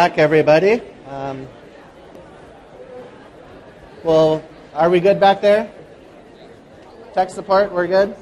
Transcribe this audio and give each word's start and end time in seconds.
back, 0.00 0.16
everybody. 0.16 0.80
Um, 1.10 1.46
well, 4.02 4.42
are 4.72 4.88
we 4.88 4.98
good 4.98 5.20
back 5.20 5.42
there? 5.42 5.70
Tech 7.12 7.28
support, 7.28 7.70
we're 7.70 7.86
good? 7.86 8.16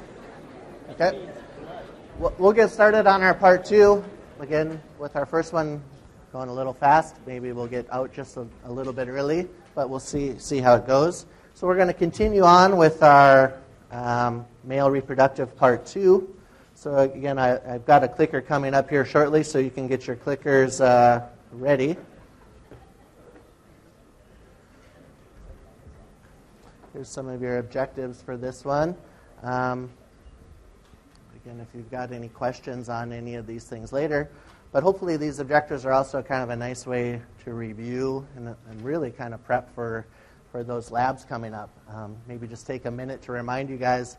Okay. 0.89 1.29
We'll 2.17 2.51
get 2.51 2.69
started 2.69 3.07
on 3.07 3.23
our 3.23 3.33
part 3.33 3.63
two. 3.63 4.03
Again, 4.41 4.81
with 4.97 5.15
our 5.15 5.25
first 5.25 5.53
one 5.53 5.81
going 6.33 6.49
a 6.49 6.53
little 6.53 6.73
fast. 6.73 7.15
Maybe 7.25 7.53
we'll 7.53 7.65
get 7.65 7.87
out 7.93 8.11
just 8.11 8.35
a, 8.35 8.45
a 8.65 8.71
little 8.73 8.91
bit 8.91 9.07
early, 9.07 9.47
but 9.73 9.89
we'll 9.89 10.01
see, 10.01 10.37
see 10.37 10.59
how 10.59 10.75
it 10.75 10.85
goes. 10.85 11.27
So 11.53 11.65
we're 11.65 11.77
going 11.77 11.87
to 11.87 11.93
continue 11.93 12.43
on 12.43 12.75
with 12.75 13.01
our 13.03 13.53
um, 13.89 14.45
male 14.65 14.91
reproductive 14.91 15.55
part 15.55 15.85
two. 15.85 16.35
So 16.75 16.97
again, 16.97 17.39
I, 17.39 17.57
have 17.65 17.85
got 17.85 18.03
a 18.03 18.09
clicker 18.09 18.41
coming 18.41 18.73
up 18.73 18.89
here 18.89 19.05
shortly, 19.05 19.43
so 19.43 19.59
you 19.59 19.71
can 19.71 19.87
get 19.87 20.07
your 20.07 20.17
clickers 20.17 20.83
uh, 20.83 21.25
ready. 21.51 21.97
Here's 26.93 27.09
some 27.09 27.27
of 27.27 27.41
your 27.41 27.57
objectives 27.57 28.21
for 28.21 28.37
this 28.37 28.63
one. 28.63 28.95
Um, 29.41 29.89
again, 31.35 31.59
if 31.59 31.67
you've 31.73 31.89
got 31.89 32.11
any 32.11 32.29
questions 32.29 32.89
on 32.89 33.11
any 33.11 33.35
of 33.35 33.47
these 33.47 33.63
things 33.63 33.91
later, 33.91 34.29
but 34.71 34.83
hopefully 34.83 35.17
these 35.17 35.39
objectives 35.39 35.85
are 35.85 35.91
also 35.91 36.21
kind 36.21 36.43
of 36.43 36.49
a 36.49 36.55
nice 36.55 36.85
way 36.85 37.21
to 37.43 37.53
review 37.53 38.27
and, 38.35 38.55
and 38.69 38.81
really 38.83 39.09
kind 39.09 39.33
of 39.33 39.43
prep 39.43 39.73
for, 39.73 40.05
for 40.51 40.63
those 40.63 40.91
labs 40.91 41.25
coming 41.25 41.53
up. 41.53 41.71
Um, 41.89 42.15
maybe 42.27 42.47
just 42.47 42.67
take 42.67 42.85
a 42.85 42.91
minute 42.91 43.21
to 43.23 43.31
remind 43.31 43.69
you 43.69 43.77
guys 43.77 44.17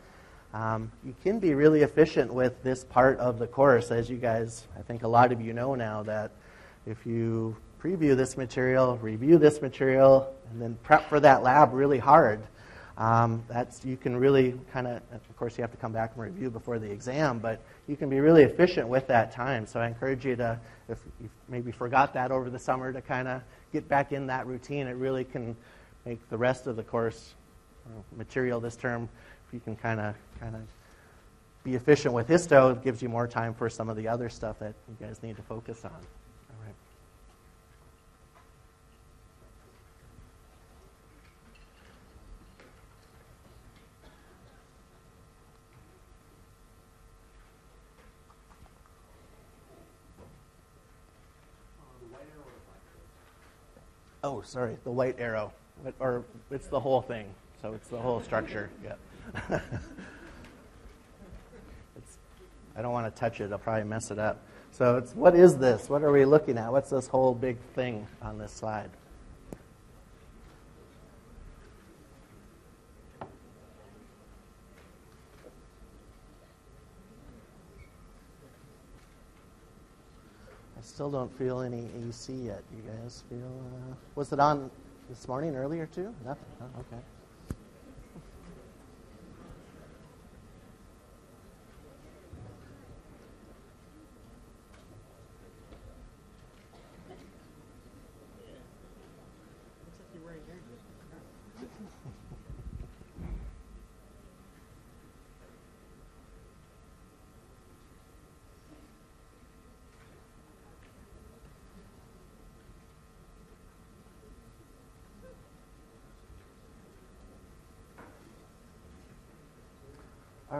um, 0.52 0.90
you 1.04 1.14
can 1.22 1.38
be 1.38 1.54
really 1.54 1.82
efficient 1.82 2.32
with 2.32 2.60
this 2.64 2.82
part 2.82 3.18
of 3.20 3.38
the 3.38 3.46
course, 3.46 3.92
as 3.92 4.10
you 4.10 4.16
guys, 4.16 4.66
I 4.76 4.82
think 4.82 5.04
a 5.04 5.08
lot 5.08 5.30
of 5.30 5.40
you 5.40 5.52
know 5.52 5.76
now 5.76 6.02
that 6.02 6.32
if 6.86 7.06
you 7.06 7.56
preview 7.82 8.16
this 8.16 8.36
material, 8.36 8.98
review 8.98 9.38
this 9.38 9.62
material, 9.62 10.34
and 10.50 10.60
then 10.60 10.78
prep 10.82 11.08
for 11.08 11.20
that 11.20 11.42
lab 11.42 11.72
really 11.72 11.98
hard, 11.98 12.42
um, 12.98 13.42
that's 13.48 13.84
you 13.84 13.96
can 13.96 14.16
really 14.16 14.60
kind 14.72 14.86
of. 14.86 15.00
Of 15.12 15.36
course, 15.36 15.56
you 15.56 15.62
have 15.62 15.70
to 15.70 15.78
come 15.78 15.92
back 15.92 16.12
and 16.14 16.22
review 16.22 16.50
before 16.50 16.78
the 16.78 16.90
exam, 16.90 17.38
but 17.38 17.62
you 17.86 17.96
can 17.96 18.10
be 18.10 18.20
really 18.20 18.42
efficient 18.42 18.88
with 18.88 19.06
that 19.06 19.32
time. 19.32 19.66
So 19.66 19.80
I 19.80 19.86
encourage 19.86 20.26
you 20.26 20.36
to, 20.36 20.60
if 20.88 20.98
you 21.18 21.30
maybe 21.48 21.72
forgot 21.72 22.12
that 22.12 22.30
over 22.30 22.50
the 22.50 22.58
summer, 22.58 22.92
to 22.92 23.00
kind 23.00 23.26
of 23.26 23.40
get 23.72 23.88
back 23.88 24.12
in 24.12 24.26
that 24.26 24.46
routine. 24.46 24.86
It 24.86 24.96
really 24.96 25.24
can 25.24 25.56
make 26.04 26.28
the 26.28 26.36
rest 26.36 26.66
of 26.66 26.76
the 26.76 26.82
course 26.82 27.34
material 28.16 28.60
this 28.60 28.76
term. 28.76 29.08
If 29.48 29.54
you 29.54 29.60
can 29.60 29.76
kind 29.76 30.00
of 30.00 30.14
kind 30.38 30.54
of 30.54 30.62
be 31.64 31.74
efficient 31.74 32.14
with 32.14 32.28
histo, 32.28 32.72
it 32.72 32.84
gives 32.84 33.02
you 33.02 33.08
more 33.08 33.26
time 33.26 33.54
for 33.54 33.68
some 33.68 33.88
of 33.88 33.96
the 33.96 34.08
other 34.08 34.28
stuff 34.28 34.58
that 34.58 34.74
you 34.88 35.06
guys 35.06 35.22
need 35.22 35.36
to 35.36 35.42
focus 35.42 35.84
on. 35.84 36.19
Oh, 54.22 54.42
sorry, 54.42 54.76
the 54.84 54.90
white 54.90 55.16
arrow. 55.18 55.52
Or 55.98 56.24
it's 56.50 56.66
the 56.66 56.80
whole 56.80 57.00
thing. 57.00 57.26
So 57.62 57.72
it's 57.72 57.88
the 57.88 57.98
whole 57.98 58.20
structure. 58.22 58.70
Yeah. 58.84 59.60
I 62.76 62.82
don't 62.82 62.92
want 62.92 63.12
to 63.14 63.20
touch 63.20 63.40
it. 63.40 63.52
I'll 63.52 63.58
probably 63.58 63.84
mess 63.84 64.10
it 64.10 64.18
up. 64.18 64.42
So 64.72 64.96
it's 64.96 65.12
what 65.14 65.34
is 65.34 65.56
this? 65.58 65.90
What 65.90 66.02
are 66.02 66.12
we 66.12 66.24
looking 66.24 66.56
at? 66.56 66.70
What's 66.72 66.90
this 66.90 67.06
whole 67.06 67.34
big 67.34 67.58
thing 67.74 68.06
on 68.22 68.38
this 68.38 68.52
slide? 68.52 68.90
Still 81.00 81.10
don't 81.10 81.32
feel 81.38 81.62
any 81.62 81.88
AC 81.96 82.30
yet. 82.30 82.62
You 82.76 82.82
guys 82.82 83.24
feel? 83.30 83.38
Uh, 83.40 83.94
was 84.16 84.34
it 84.34 84.38
on 84.38 84.70
this 85.08 85.26
morning 85.26 85.56
earlier 85.56 85.86
too? 85.86 86.14
Nothing. 86.26 86.44
Okay. 86.78 87.02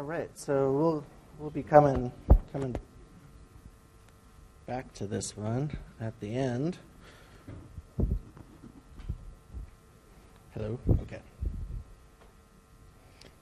All 0.00 0.06
right, 0.06 0.31
so 0.34 0.72
we'll 0.72 1.05
we'll 1.38 1.50
be 1.50 1.62
coming 1.62 2.11
coming 2.55 2.75
back 4.65 4.91
to 4.94 5.06
this 5.06 5.37
one 5.37 5.71
at 6.00 6.19
the 6.21 6.34
end. 6.34 6.78
Hello. 10.55 10.78
Okay. 11.03 11.21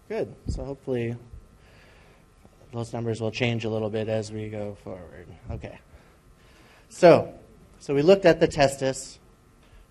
Good. 0.08 0.34
So 0.48 0.64
hopefully 0.64 1.14
those 2.72 2.92
numbers 2.92 3.20
will 3.20 3.30
change 3.30 3.64
a 3.64 3.70
little 3.70 3.88
bit 3.88 4.08
as 4.08 4.32
we 4.32 4.48
go 4.48 4.76
forward. 4.82 5.28
Okay. 5.52 5.78
So, 6.88 7.32
so 7.78 7.94
we 7.94 8.02
looked 8.02 8.26
at 8.26 8.40
the 8.40 8.48
testis, 8.48 9.20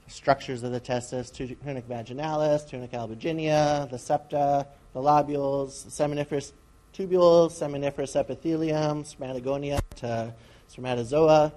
structures 0.07 0.63
of 0.63 0.73
the 0.73 0.81
testis, 0.81 1.31
tunica 1.31 1.81
vaginalis, 1.89 2.67
tunica 2.67 2.97
albuginea, 2.97 3.89
the 3.89 3.97
septa, 3.97 4.67
the 4.93 4.99
lobules, 4.99 5.85
seminiferous 5.87 6.51
tubules, 6.93 7.51
seminiferous 7.51 8.15
epithelium, 8.15 9.03
spermatogonia 9.03 9.79
to 9.97 10.33
spermatozoa, 10.67 11.53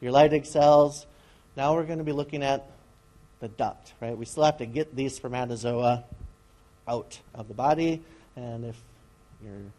your 0.00 0.12
Leydig 0.12 0.46
cells. 0.46 1.06
Now 1.56 1.74
we're 1.74 1.84
going 1.84 1.98
to 1.98 2.04
be 2.04 2.12
looking 2.12 2.42
at 2.42 2.70
the 3.40 3.48
duct, 3.48 3.94
right? 4.00 4.16
We 4.16 4.24
still 4.24 4.44
have 4.44 4.58
to 4.58 4.66
get 4.66 4.94
these 4.94 5.16
spermatozoa 5.16 6.04
out 6.86 7.18
of 7.34 7.48
the 7.48 7.54
body, 7.54 8.02
and 8.36 8.64
if 8.64 8.76
you're 9.42 9.72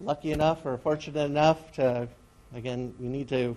lucky 0.00 0.32
enough 0.32 0.64
or 0.64 0.76
fortunate 0.78 1.24
enough 1.24 1.72
to, 1.72 2.08
again, 2.54 2.94
you 3.00 3.08
need 3.08 3.28
to 3.28 3.56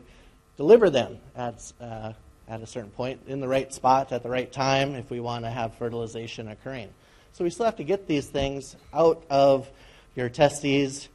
deliver 0.57 0.89
them 0.89 1.17
at, 1.35 1.71
uh, 1.79 2.13
at 2.47 2.61
a 2.61 2.67
certain 2.67 2.91
point 2.91 3.21
in 3.27 3.39
the 3.39 3.47
right 3.47 3.73
spot 3.73 4.11
at 4.11 4.23
the 4.23 4.29
right 4.29 4.51
time 4.51 4.95
if 4.95 5.09
we 5.09 5.19
want 5.19 5.45
to 5.45 5.49
have 5.49 5.73
fertilization 5.75 6.49
occurring. 6.49 6.89
So 7.33 7.43
we 7.43 7.49
still 7.49 7.65
have 7.65 7.77
to 7.77 7.83
get 7.83 8.07
these 8.07 8.27
things 8.27 8.75
out 8.93 9.23
of 9.29 9.69
your 10.15 10.29
testes 10.29 11.07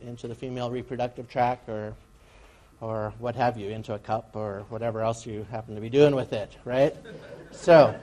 into 0.00 0.28
the 0.28 0.34
female 0.34 0.70
reproductive 0.70 1.28
tract 1.28 1.68
or 1.68 1.94
or 2.82 3.14
what 3.20 3.36
have 3.36 3.56
you 3.56 3.70
into 3.70 3.94
a 3.94 3.98
cup 3.98 4.34
or 4.34 4.66
whatever 4.68 5.02
else 5.02 5.24
you 5.24 5.46
happen 5.52 5.76
to 5.76 5.80
be 5.80 5.88
doing 5.88 6.16
with 6.16 6.32
it, 6.32 6.52
right? 6.64 6.94
So, 7.52 7.94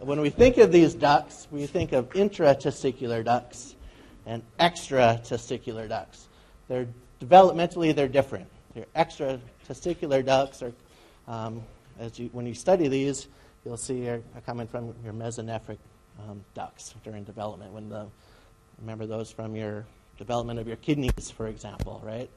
when 0.00 0.20
we 0.20 0.30
think 0.30 0.58
of 0.58 0.72
these 0.72 0.94
ducts, 0.94 1.46
we 1.52 1.66
think 1.66 1.92
of 1.92 2.10
intratesticular 2.10 3.24
ducts 3.24 3.76
and 4.26 4.42
extratesticular 4.58 5.88
ducts. 5.88 6.26
They're 6.66 6.88
developmentally 7.20 7.94
they're 7.94 8.08
different. 8.08 8.48
Your 8.74 8.86
extratesticular 8.96 10.26
ducts 10.26 10.60
are, 10.62 10.72
um, 11.28 11.62
as 12.00 12.18
you 12.18 12.28
when 12.32 12.46
you 12.46 12.54
study 12.54 12.88
these, 12.88 13.28
you'll 13.64 13.76
see 13.76 14.08
are, 14.08 14.20
are 14.34 14.40
coming 14.44 14.66
from 14.66 14.92
your 15.04 15.12
mesonephric 15.12 15.78
um, 16.28 16.44
ducts 16.54 16.94
during 17.04 17.24
development. 17.24 17.72
When 17.72 17.88
the 17.88 18.06
remember 18.80 19.06
those 19.06 19.30
from 19.30 19.56
your 19.56 19.84
development 20.18 20.58
of 20.58 20.66
your 20.66 20.76
kidneys, 20.76 21.30
for 21.30 21.46
example, 21.46 22.00
right? 22.04 22.28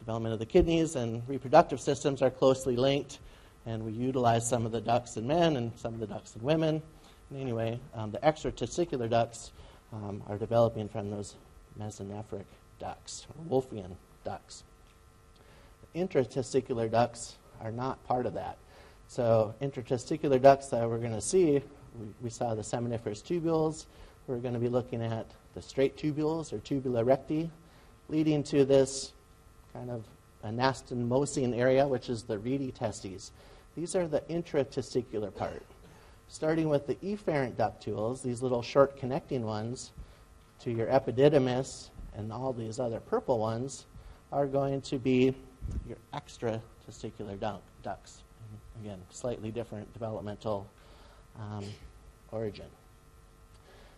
Development 0.00 0.32
of 0.32 0.38
the 0.38 0.46
kidneys 0.46 0.96
and 0.96 1.22
reproductive 1.28 1.80
systems 1.80 2.22
are 2.22 2.30
closely 2.30 2.76
linked, 2.76 3.18
and 3.66 3.84
we 3.84 3.92
utilize 3.92 4.48
some 4.48 4.64
of 4.64 4.72
the 4.72 4.80
ducts 4.80 5.16
in 5.16 5.26
men 5.26 5.56
and 5.56 5.72
some 5.76 5.94
of 5.94 6.00
the 6.00 6.06
ducts 6.06 6.34
in 6.36 6.42
women. 6.42 6.82
And 7.30 7.40
anyway, 7.40 7.78
um, 7.94 8.10
the 8.10 8.18
extratesticular 8.18 9.10
ducts 9.10 9.52
um, 9.92 10.22
are 10.28 10.38
developing 10.38 10.88
from 10.88 11.10
those 11.10 11.34
mesonephric 11.78 12.44
ducts, 12.78 13.26
or 13.30 13.62
Wolffian 13.62 13.96
ducts. 14.24 14.62
The 15.92 16.00
intratesticular 16.00 16.90
ducts 16.90 17.36
are 17.60 17.72
not 17.72 18.02
part 18.04 18.26
of 18.26 18.34
that. 18.34 18.56
So, 19.08 19.54
intratesticular 19.62 20.40
ducts 20.40 20.68
that 20.68 20.88
we're 20.88 20.98
going 20.98 21.14
to 21.14 21.20
see 21.20 21.62
we, 22.22 22.30
saw 22.30 22.54
the 22.54 22.62
seminiferous 22.62 23.22
tubules. 23.22 23.86
We're 24.26 24.38
going 24.38 24.54
to 24.54 24.60
be 24.60 24.68
looking 24.68 25.02
at 25.02 25.26
the 25.54 25.62
straight 25.62 25.96
tubules 25.96 26.52
or 26.52 26.58
tubula 26.58 27.04
recti, 27.04 27.50
leading 28.08 28.42
to 28.44 28.64
this 28.64 29.12
kind 29.72 29.90
of 29.90 30.04
anastomosing 30.44 31.56
area, 31.56 31.86
which 31.86 32.08
is 32.08 32.22
the 32.22 32.38
rete 32.38 32.74
testis. 32.74 33.32
These 33.76 33.94
are 33.96 34.06
the 34.06 34.20
intratesticular 34.22 35.34
part. 35.34 35.62
Starting 36.28 36.68
with 36.68 36.86
the 36.86 36.96
efferent 36.96 37.54
ductules, 37.54 38.22
these 38.22 38.42
little 38.42 38.62
short 38.62 38.96
connecting 38.96 39.44
ones, 39.44 39.92
to 40.60 40.70
your 40.70 40.86
epididymis 40.88 41.90
and 42.16 42.32
all 42.32 42.52
these 42.52 42.80
other 42.80 43.00
purple 43.00 43.38
ones 43.38 43.86
are 44.32 44.46
going 44.46 44.80
to 44.82 44.98
be 44.98 45.34
your 45.86 45.96
extratesticular 46.14 47.38
ducts. 47.82 48.22
Again, 48.82 49.00
slightly 49.10 49.50
different 49.50 49.92
developmental 49.92 50.68
um, 51.38 51.64
origin. 52.32 52.66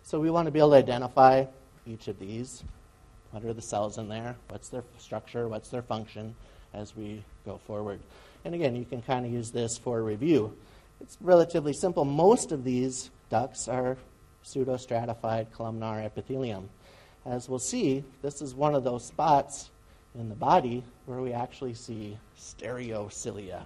So 0.03 0.19
we 0.19 0.29
want 0.29 0.47
to 0.47 0.51
be 0.51 0.59
able 0.59 0.71
to 0.71 0.77
identify 0.77 1.45
each 1.85 2.07
of 2.07 2.19
these. 2.19 2.63
What 3.31 3.45
are 3.45 3.53
the 3.53 3.61
cells 3.61 3.97
in 3.97 4.09
there? 4.09 4.35
What's 4.49 4.69
their 4.69 4.83
structure? 4.97 5.47
What's 5.47 5.69
their 5.69 5.81
function 5.81 6.35
as 6.73 6.95
we 6.95 7.23
go 7.45 7.59
forward? 7.65 7.99
And 8.43 8.53
again, 8.55 8.75
you 8.75 8.85
can 8.85 9.01
kind 9.01 9.25
of 9.25 9.31
use 9.31 9.51
this 9.51 9.77
for 9.77 10.01
review. 10.03 10.55
It's 10.99 11.17
relatively 11.21 11.73
simple. 11.73 12.05
Most 12.05 12.51
of 12.51 12.63
these 12.63 13.09
ducts 13.29 13.67
are 13.67 13.97
pseudostratified 14.43 15.51
columnar 15.51 16.01
epithelium. 16.01 16.69
As 17.25 17.47
we'll 17.47 17.59
see, 17.59 18.03
this 18.21 18.41
is 18.41 18.55
one 18.55 18.75
of 18.75 18.83
those 18.83 19.07
spots 19.07 19.69
in 20.15 20.29
the 20.29 20.35
body 20.35 20.83
where 21.05 21.21
we 21.21 21.31
actually 21.31 21.73
see 21.73 22.17
stereocilia, 22.37 23.63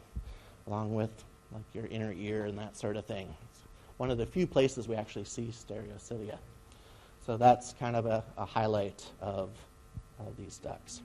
along 0.68 0.94
with 0.94 1.10
like 1.52 1.64
your 1.74 1.86
inner 1.88 2.14
ear 2.14 2.46
and 2.46 2.58
that 2.60 2.78
sort 2.78 2.98
of 2.98 3.06
thing. 3.06 3.34
One 3.98 4.12
of 4.12 4.18
the 4.18 4.26
few 4.26 4.48
places 4.48 4.88
we 4.88 4.96
actually 4.96 5.26
see 5.26 5.52
stereocilia. 5.52 6.38
So 7.26 7.38
that's 7.38 7.74
kind 7.80 7.96
of 7.96 8.06
a, 8.06 8.24
a 8.38 8.46
highlight 8.46 9.06
of, 9.22 9.50
of 10.20 10.38
these 10.38 10.58
ducts. 10.58 11.02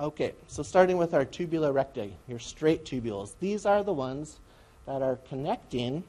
Okay, 0.00 0.32
so 0.46 0.62
starting 0.62 0.96
with 0.96 1.12
our 1.12 1.24
tubula 1.24 1.72
recti, 1.72 2.14
your 2.28 2.38
straight 2.38 2.84
tubules. 2.84 3.34
These 3.40 3.66
are 3.66 3.82
the 3.82 3.92
ones 3.92 4.38
that 4.86 5.02
are 5.02 5.16
connecting. 5.28 6.04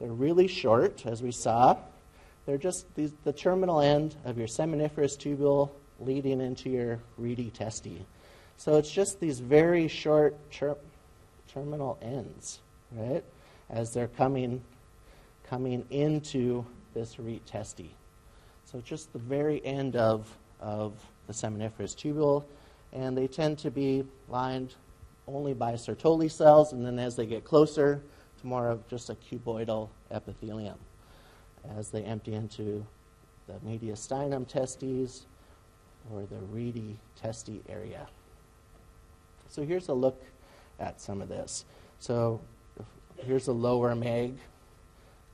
They're 0.00 0.08
really 0.08 0.48
short, 0.48 1.06
as 1.06 1.22
we 1.22 1.30
saw. 1.30 1.76
They're 2.46 2.58
just 2.58 2.86
the 2.94 3.32
terminal 3.32 3.80
end 3.80 4.16
of 4.24 4.36
your 4.36 4.48
seminiferous 4.48 5.16
tubule 5.16 5.70
leading 6.00 6.40
into 6.40 6.70
your 6.70 6.98
rete 7.16 7.54
testis. 7.54 8.02
So 8.56 8.76
it's 8.76 8.90
just 8.90 9.20
these 9.20 9.40
very 9.40 9.88
short 9.88 10.36
ter- 10.50 10.76
terminal 11.52 11.98
ends, 12.02 12.58
right? 12.94 13.24
As 13.70 13.92
they're 13.92 14.08
coming 14.08 14.62
coming 15.48 15.84
into 15.90 16.64
this 16.94 17.18
rete 17.18 17.44
testis. 17.46 17.90
So 18.64 18.80
just 18.80 19.12
the 19.12 19.18
very 19.18 19.64
end 19.64 19.94
of, 19.94 20.34
of 20.58 20.94
the 21.26 21.32
seminiferous 21.32 21.94
tubule 21.94 22.44
and 22.94 23.16
they 23.16 23.26
tend 23.26 23.58
to 23.58 23.70
be 23.70 24.04
lined 24.28 24.74
only 25.26 25.52
by 25.52 25.72
Sertoli 25.72 26.30
cells, 26.30 26.72
and 26.72 26.84
then 26.84 26.98
as 26.98 27.16
they 27.16 27.26
get 27.26 27.44
closer 27.44 28.02
to 28.40 28.46
more 28.46 28.68
of 28.68 28.86
just 28.88 29.10
a 29.10 29.14
cuboidal 29.14 29.88
epithelium, 30.10 30.78
as 31.76 31.90
they 31.90 32.02
empty 32.02 32.34
into 32.34 32.86
the 33.48 33.54
mediastinum 33.66 34.46
testes 34.46 35.26
or 36.12 36.22
the 36.22 36.38
rete 36.52 36.98
testis 37.20 37.60
area. 37.68 38.06
So 39.48 39.64
here's 39.64 39.88
a 39.88 39.94
look 39.94 40.22
at 40.78 41.00
some 41.00 41.20
of 41.20 41.28
this. 41.28 41.64
So 41.98 42.40
here's 43.24 43.48
a 43.48 43.52
lower 43.52 43.94
mag 43.94 44.34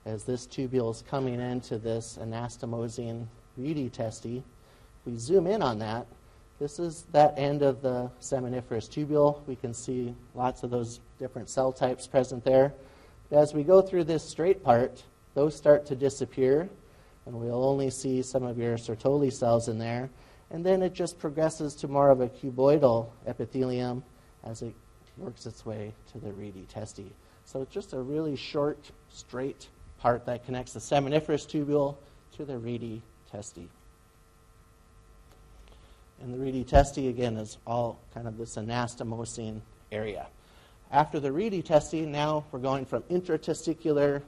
as 0.05 0.23
this 0.23 0.47
tubule 0.47 0.91
is 0.91 1.03
coming 1.09 1.39
into 1.39 1.77
this 1.77 2.17
anastomosing 2.21 3.27
rete 3.57 3.91
testis. 3.91 4.37
If 4.37 5.05
we 5.05 5.17
zoom 5.17 5.45
in 5.45 5.61
on 5.61 5.79
that, 5.79 6.07
this 6.59 6.79
is 6.79 7.05
that 7.11 7.33
end 7.37 7.61
of 7.61 7.81
the 7.81 8.09
seminiferous 8.21 8.89
tubule. 8.89 9.45
We 9.47 9.55
can 9.55 9.73
see 9.73 10.15
lots 10.35 10.63
of 10.63 10.69
those 10.69 10.99
different 11.19 11.49
cell 11.49 11.71
types 11.71 12.07
present 12.07 12.43
there. 12.43 12.73
As 13.31 13.53
we 13.53 13.63
go 13.63 13.81
through 13.81 14.05
this 14.05 14.23
straight 14.23 14.63
part, 14.63 15.03
those 15.33 15.55
start 15.55 15.85
to 15.87 15.95
disappear, 15.95 16.69
and 17.25 17.35
we'll 17.35 17.63
only 17.63 17.89
see 17.89 18.21
some 18.21 18.43
of 18.43 18.57
your 18.57 18.77
Sertoli 18.77 19.31
cells 19.31 19.67
in 19.69 19.77
there. 19.77 20.09
And 20.49 20.65
then 20.65 20.81
it 20.81 20.93
just 20.93 21.17
progresses 21.17 21.75
to 21.75 21.87
more 21.87 22.09
of 22.09 22.21
a 22.21 22.27
cuboidal 22.27 23.09
epithelium 23.25 24.03
as 24.43 24.61
it 24.61 24.73
works 25.17 25.45
its 25.45 25.65
way 25.65 25.93
to 26.11 26.19
the 26.19 26.31
rete 26.33 26.67
testis. 26.69 27.11
So 27.51 27.61
it's 27.61 27.73
just 27.73 27.91
a 27.91 27.99
really 27.99 28.37
short, 28.37 28.79
straight 29.09 29.67
part 29.99 30.25
that 30.25 30.45
connects 30.45 30.71
the 30.71 30.79
seminiferous 30.79 31.45
tubule 31.45 31.97
to 32.37 32.45
the 32.45 32.57
rete 32.57 33.01
testis. 33.29 33.67
And 36.21 36.33
the 36.33 36.37
rete 36.37 36.65
testis, 36.65 37.09
again, 37.09 37.35
is 37.35 37.57
all 37.67 37.99
kind 38.13 38.25
of 38.25 38.37
this 38.37 38.55
anastomosing 38.55 39.59
area. 39.91 40.27
After 40.93 41.19
the 41.19 41.33
rete 41.33 41.65
testis, 41.65 42.07
now 42.07 42.45
we're 42.53 42.59
going 42.59 42.85
from 42.85 43.03
intratesticular 43.03 44.21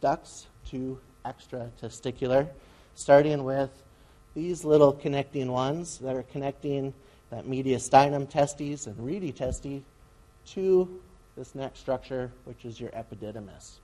ducts 0.00 0.46
to 0.70 1.00
extratesticular, 1.24 2.46
starting 2.94 3.42
with 3.42 3.70
these 4.36 4.64
little 4.64 4.92
connecting 4.92 5.50
ones 5.50 5.98
that 5.98 6.14
are 6.14 6.22
connecting 6.22 6.94
that 7.30 7.44
mediastinum 7.44 8.30
testes 8.30 8.86
and 8.86 9.04
rete 9.04 9.34
testis 9.34 9.82
to 10.46 11.00
this 11.38 11.54
next 11.54 11.78
structure, 11.78 12.32
which 12.44 12.64
is 12.64 12.80
your 12.80 12.90
epididymis. 12.90 13.76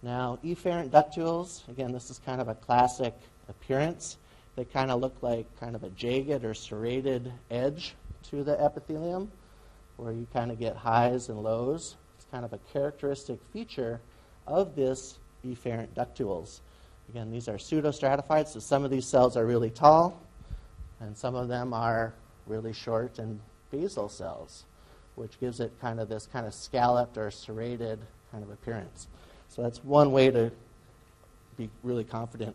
Now, 0.00 0.38
efferent 0.44 0.90
ductules, 0.90 1.68
again, 1.68 1.90
this 1.90 2.08
is 2.08 2.20
kind 2.24 2.40
of 2.40 2.46
a 2.46 2.54
classic 2.54 3.14
appearance. 3.48 4.16
They 4.54 4.64
kind 4.64 4.92
of 4.92 5.00
look 5.00 5.16
like 5.20 5.46
kind 5.58 5.74
of 5.74 5.82
a 5.82 5.90
jagged 5.90 6.44
or 6.44 6.54
serrated 6.54 7.32
edge 7.50 7.96
to 8.30 8.44
the 8.44 8.60
epithelium 8.62 9.30
where 9.96 10.12
you 10.12 10.28
kind 10.32 10.52
of 10.52 10.60
get 10.60 10.76
highs 10.76 11.28
and 11.28 11.42
lows. 11.42 11.96
It's 12.16 12.26
kind 12.30 12.44
of 12.44 12.52
a 12.52 12.58
characteristic 12.72 13.40
feature 13.52 14.00
of 14.46 14.76
this 14.76 15.18
efferent 15.44 15.88
ductules. 15.96 16.60
Again, 17.08 17.32
these 17.32 17.48
are 17.48 17.54
pseudostratified, 17.54 18.46
so 18.46 18.60
some 18.60 18.84
of 18.84 18.92
these 18.92 19.06
cells 19.06 19.36
are 19.36 19.46
really 19.46 19.70
tall, 19.70 20.20
and 21.00 21.16
some 21.16 21.34
of 21.34 21.48
them 21.48 21.74
are 21.74 22.14
really 22.46 22.72
short 22.72 23.18
and 23.18 23.40
basal 23.72 24.08
cells, 24.08 24.64
which 25.18 25.38
gives 25.40 25.60
it 25.60 25.72
kind 25.80 26.00
of 26.00 26.08
this 26.08 26.28
kind 26.32 26.46
of 26.46 26.54
scalloped 26.54 27.18
or 27.18 27.30
serrated 27.30 27.98
kind 28.30 28.42
of 28.42 28.50
appearance. 28.50 29.08
So 29.48 29.62
that's 29.62 29.82
one 29.82 30.12
way 30.12 30.30
to 30.30 30.50
be 31.56 31.68
really 31.82 32.04
confident 32.04 32.54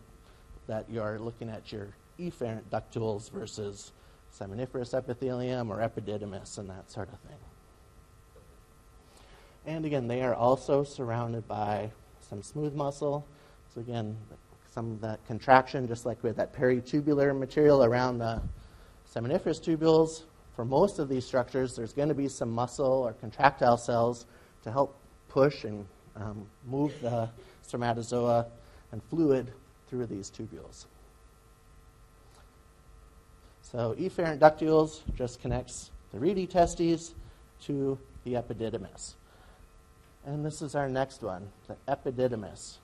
that 0.67 0.85
you're 0.89 1.19
looking 1.19 1.49
at 1.49 1.71
your 1.71 1.87
efferent 2.19 2.61
ductules 2.71 3.29
versus 3.31 3.91
seminiferous 4.39 4.93
epithelium 4.93 5.71
or 5.71 5.79
epididymis 5.79 6.57
and 6.57 6.69
that 6.69 6.89
sort 6.89 7.09
of 7.11 7.19
thing. 7.19 7.37
And 9.65 9.85
again, 9.85 10.07
they 10.07 10.21
are 10.21 10.33
also 10.33 10.83
surrounded 10.83 11.47
by 11.47 11.91
some 12.29 12.41
smooth 12.41 12.73
muscle. 12.73 13.25
So 13.73 13.81
again, 13.81 14.17
some 14.73 14.91
of 14.91 15.01
that 15.01 15.25
contraction, 15.27 15.87
just 15.87 16.05
like 16.05 16.21
with 16.23 16.35
that 16.37 16.53
peritubular 16.53 17.37
material 17.37 17.83
around 17.83 18.19
the 18.19 18.41
seminiferous 19.13 19.61
tubules, 19.61 20.23
for 20.55 20.65
most 20.65 20.99
of 20.99 21.09
these 21.09 21.25
structures, 21.25 21.75
there's 21.75 21.93
going 21.93 22.09
to 22.09 22.15
be 22.15 22.27
some 22.27 22.51
muscle 22.51 22.85
or 22.85 23.13
contractile 23.13 23.77
cells 23.77 24.25
to 24.63 24.71
help 24.71 24.95
push 25.29 25.63
and 25.63 25.85
um, 26.15 26.45
move 26.65 26.93
the 27.01 27.27
spermatozoa 27.63 28.45
and 28.91 29.01
fluid 29.09 29.51
through 29.89 30.05
these 30.05 30.29
tubules. 30.29 30.85
So 33.61 33.95
efferent 33.99 34.39
ductules 34.39 35.01
just 35.15 35.41
connects 35.41 35.89
the 36.11 36.19
rete 36.19 36.51
testis 36.51 37.13
to 37.63 37.97
the 38.23 38.33
epididymis. 38.33 39.15
And 40.25 40.45
this 40.45 40.61
is 40.61 40.75
our 40.75 40.87
next 40.87 41.23
one, 41.23 41.49
the 41.67 41.75
epididymis. 41.87 42.77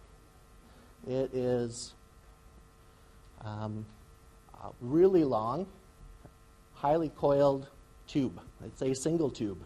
It 1.08 1.34
is 1.34 1.94
um, 3.46 3.86
really 4.82 5.24
long, 5.24 5.68
highly 6.80 7.10
coiled 7.10 7.68
tube. 8.08 8.40
It's 8.66 8.82
a 8.82 8.94
single 8.94 9.30
tube. 9.30 9.62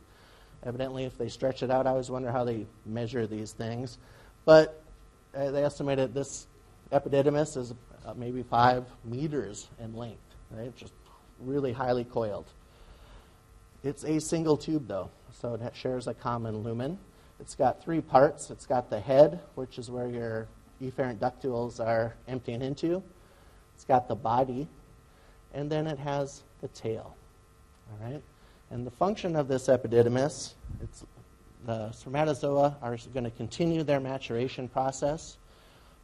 Evidently, 0.65 1.03
if 1.03 1.17
they 1.17 1.29
stretch 1.29 1.62
it 1.62 1.70
out, 1.70 1.86
I 1.86 1.91
always 1.91 2.10
wonder 2.10 2.32
how 2.32 2.43
they 2.43 2.65
measure 2.86 3.27
these 3.27 3.51
things. 3.51 3.98
But 4.46 4.82
uh, 5.36 5.51
they 5.51 5.63
estimated 5.63 6.13
this 6.13 6.48
epididymis 6.91 7.58
is 7.58 7.74
uh, 8.05 8.13
maybe 8.15 8.43
five 8.43 8.86
meters 9.03 9.67
in 9.79 9.96
length, 9.96 10.22
right? 10.51 10.75
Just 10.75 10.93
really 11.39 11.74
highly 11.74 12.03
coiled. 12.03 12.48
It's 13.84 14.03
a 14.03 14.20
single 14.20 14.58
tube, 14.58 14.88
though, 14.88 15.10
so 15.34 15.55
it 15.55 15.75
shares 15.75 16.08
a 16.08 16.13
common 16.13 16.58
lumen. 16.63 16.98
It's 17.39 17.55
got 17.55 17.84
three 17.84 18.01
parts. 18.01 18.50
It's 18.50 18.65
got 18.65 18.89
the 18.89 19.00
head, 19.00 19.39
which 19.55 19.77
is 19.77 19.91
where 19.91 20.08
your 20.08 20.48
efferent 20.82 21.17
ductules 21.17 21.79
are 21.79 22.15
emptying 22.27 22.62
into. 22.62 23.03
It's 23.75 23.84
got 23.84 24.08
the 24.08 24.15
body, 24.15 24.67
and 25.53 25.70
then 25.70 25.88
it 25.88 26.00
has 26.00 26.43
the 26.63 26.70
tail. 26.70 27.15
All 27.91 28.10
right? 28.10 28.24
And 28.72 28.88
the 28.88 28.91
function 28.91 29.36
of 29.36 29.48
this 29.48 29.67
epididymis, 29.67 30.53
the 31.67 31.91
spermatozoa 31.91 32.77
are 32.82 32.98
going 33.13 33.25
to 33.25 33.32
continue 33.32 33.84
their 33.84 34.00
maturation 34.00 34.67
process 34.67 35.38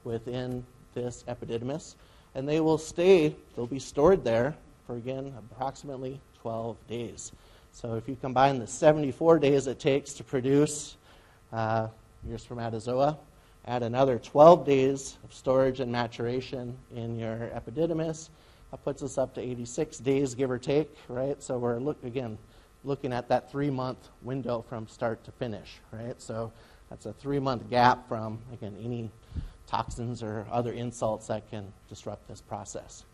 within 0.03 0.63
this 0.93 1.23
epididymis, 1.27 1.95
and 2.35 2.47
they 2.47 2.59
will 2.59 2.77
stay, 2.77 3.35
they'll 3.55 3.65
be 3.65 3.79
stored 3.79 4.23
there 4.23 4.55
for 4.85 4.97
again 4.97 5.33
approximately 5.51 6.19
12 6.41 6.75
days. 6.87 7.31
So 7.71 7.95
if 7.95 8.07
you 8.07 8.17
combine 8.19 8.59
the 8.59 8.67
74 8.67 9.39
days 9.39 9.67
it 9.67 9.79
takes 9.79 10.13
to 10.13 10.23
produce 10.23 10.97
uh, 11.53 11.87
your 12.27 12.37
spermatozoa, 12.37 13.17
add 13.65 13.83
another 13.83 14.19
12 14.19 14.65
days 14.65 15.17
of 15.23 15.33
storage 15.33 15.79
and 15.79 15.91
maturation 15.91 16.77
in 16.95 17.17
your 17.17 17.49
epididymis, 17.55 18.29
that 18.71 18.83
puts 18.83 19.01
us 19.03 19.17
up 19.17 19.33
to 19.35 19.41
86 19.41 19.97
days, 19.99 20.35
give 20.35 20.51
or 20.51 20.59
take, 20.59 20.95
right? 21.07 21.41
So 21.41 21.57
we're 21.57 21.79
look 21.79 22.03
again 22.03 22.37
looking 22.83 23.11
at 23.11 23.27
that 23.29 23.51
three 23.51 23.69
month 23.69 24.09
window 24.21 24.63
from 24.67 24.87
start 24.87 25.23
to 25.25 25.31
finish, 25.31 25.77
right? 25.91 26.19
So 26.21 26.51
that's 26.89 27.05
a 27.05 27.13
three 27.13 27.39
month 27.39 27.69
gap 27.69 28.07
from 28.07 28.39
again 28.53 28.75
any 28.83 29.09
toxins 29.67 30.23
or 30.23 30.47
other 30.51 30.73
insults 30.73 31.27
that 31.27 31.49
can 31.49 31.71
disrupt 31.87 32.27
this 32.27 32.41
process. 32.41 33.05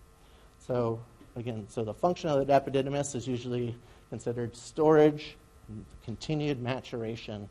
So 0.59 1.01
again, 1.35 1.65
so 1.69 1.83
the 1.83 1.93
function 1.93 2.29
of 2.29 2.45
the 2.45 2.53
epididymis 2.53 3.15
is 3.15 3.27
usually 3.27 3.75
considered 4.09 4.55
storage, 4.55 5.35
continued 6.03 6.61
maturation 6.61 7.49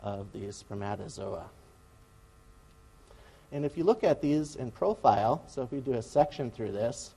of 0.00 0.32
these 0.32 0.56
spermatozoa. 0.56 1.50
And 3.52 3.64
if 3.64 3.76
you 3.76 3.84
look 3.84 4.02
at 4.04 4.20
these 4.20 4.56
in 4.56 4.70
profile, 4.70 5.42
so 5.46 5.62
if 5.62 5.70
we 5.70 5.80
do 5.80 5.94
a 5.94 6.02
section 6.02 6.50
through 6.50 6.72
this, 6.72 7.14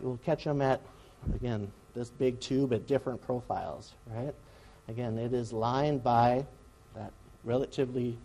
we'll 0.00 0.18
catch 0.18 0.44
them 0.44 0.62
at, 0.62 0.80
again, 1.34 1.70
this 1.94 2.10
big 2.10 2.40
tube 2.40 2.72
at 2.72 2.86
different 2.86 3.20
profiles, 3.20 3.94
right? 4.06 4.34
Again, 4.88 5.18
it 5.18 5.32
is 5.32 5.52
lined 5.52 6.02
by 6.02 6.44
that 6.94 7.12
relatively 7.44 8.16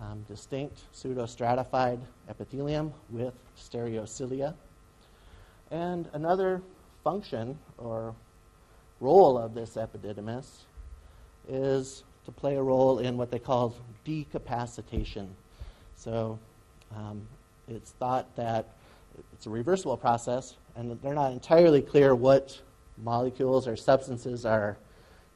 um, 0.00 0.24
distinct 0.28 0.80
pseudostratified 0.94 2.00
epithelium 2.28 2.92
with 3.10 3.34
stereocilia. 3.58 4.54
And 5.70 6.08
another 6.12 6.62
function 7.04 7.58
or 7.78 8.14
role 9.00 9.38
of 9.38 9.54
this 9.54 9.76
epididymis 9.76 10.46
is 11.48 12.04
to 12.24 12.32
play 12.32 12.56
a 12.56 12.62
role 12.62 12.98
in 12.98 13.16
what 13.16 13.30
they 13.30 13.38
call 13.38 13.74
decapacitation. 14.04 15.28
So 15.96 16.38
um, 16.94 17.26
it's 17.68 17.92
thought 17.92 18.34
that 18.36 18.74
it's 19.32 19.46
a 19.46 19.50
reversible 19.50 19.96
process, 19.96 20.56
and 20.76 20.98
they're 21.02 21.14
not 21.14 21.32
entirely 21.32 21.82
clear 21.82 22.14
what 22.14 22.60
molecules 22.98 23.66
or 23.66 23.76
substances 23.76 24.44
are 24.44 24.76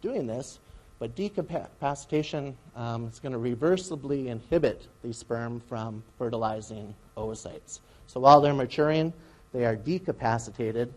doing 0.03 0.27
this, 0.27 0.59
but 0.99 1.15
decapacitation 1.15 2.55
um, 2.77 3.09
is 3.09 3.19
going 3.19 3.33
to 3.33 3.39
reversibly 3.39 4.27
inhibit 4.27 4.87
the 5.03 5.13
sperm 5.13 5.61
from 5.61 6.03
fertilizing 6.19 6.95
oocytes. 7.17 7.81
So 8.07 8.21
while 8.21 8.41
they're 8.41 8.55
maturing, 8.55 9.13
they 9.53 9.65
are 9.65 9.77
decapacitated. 9.77 10.93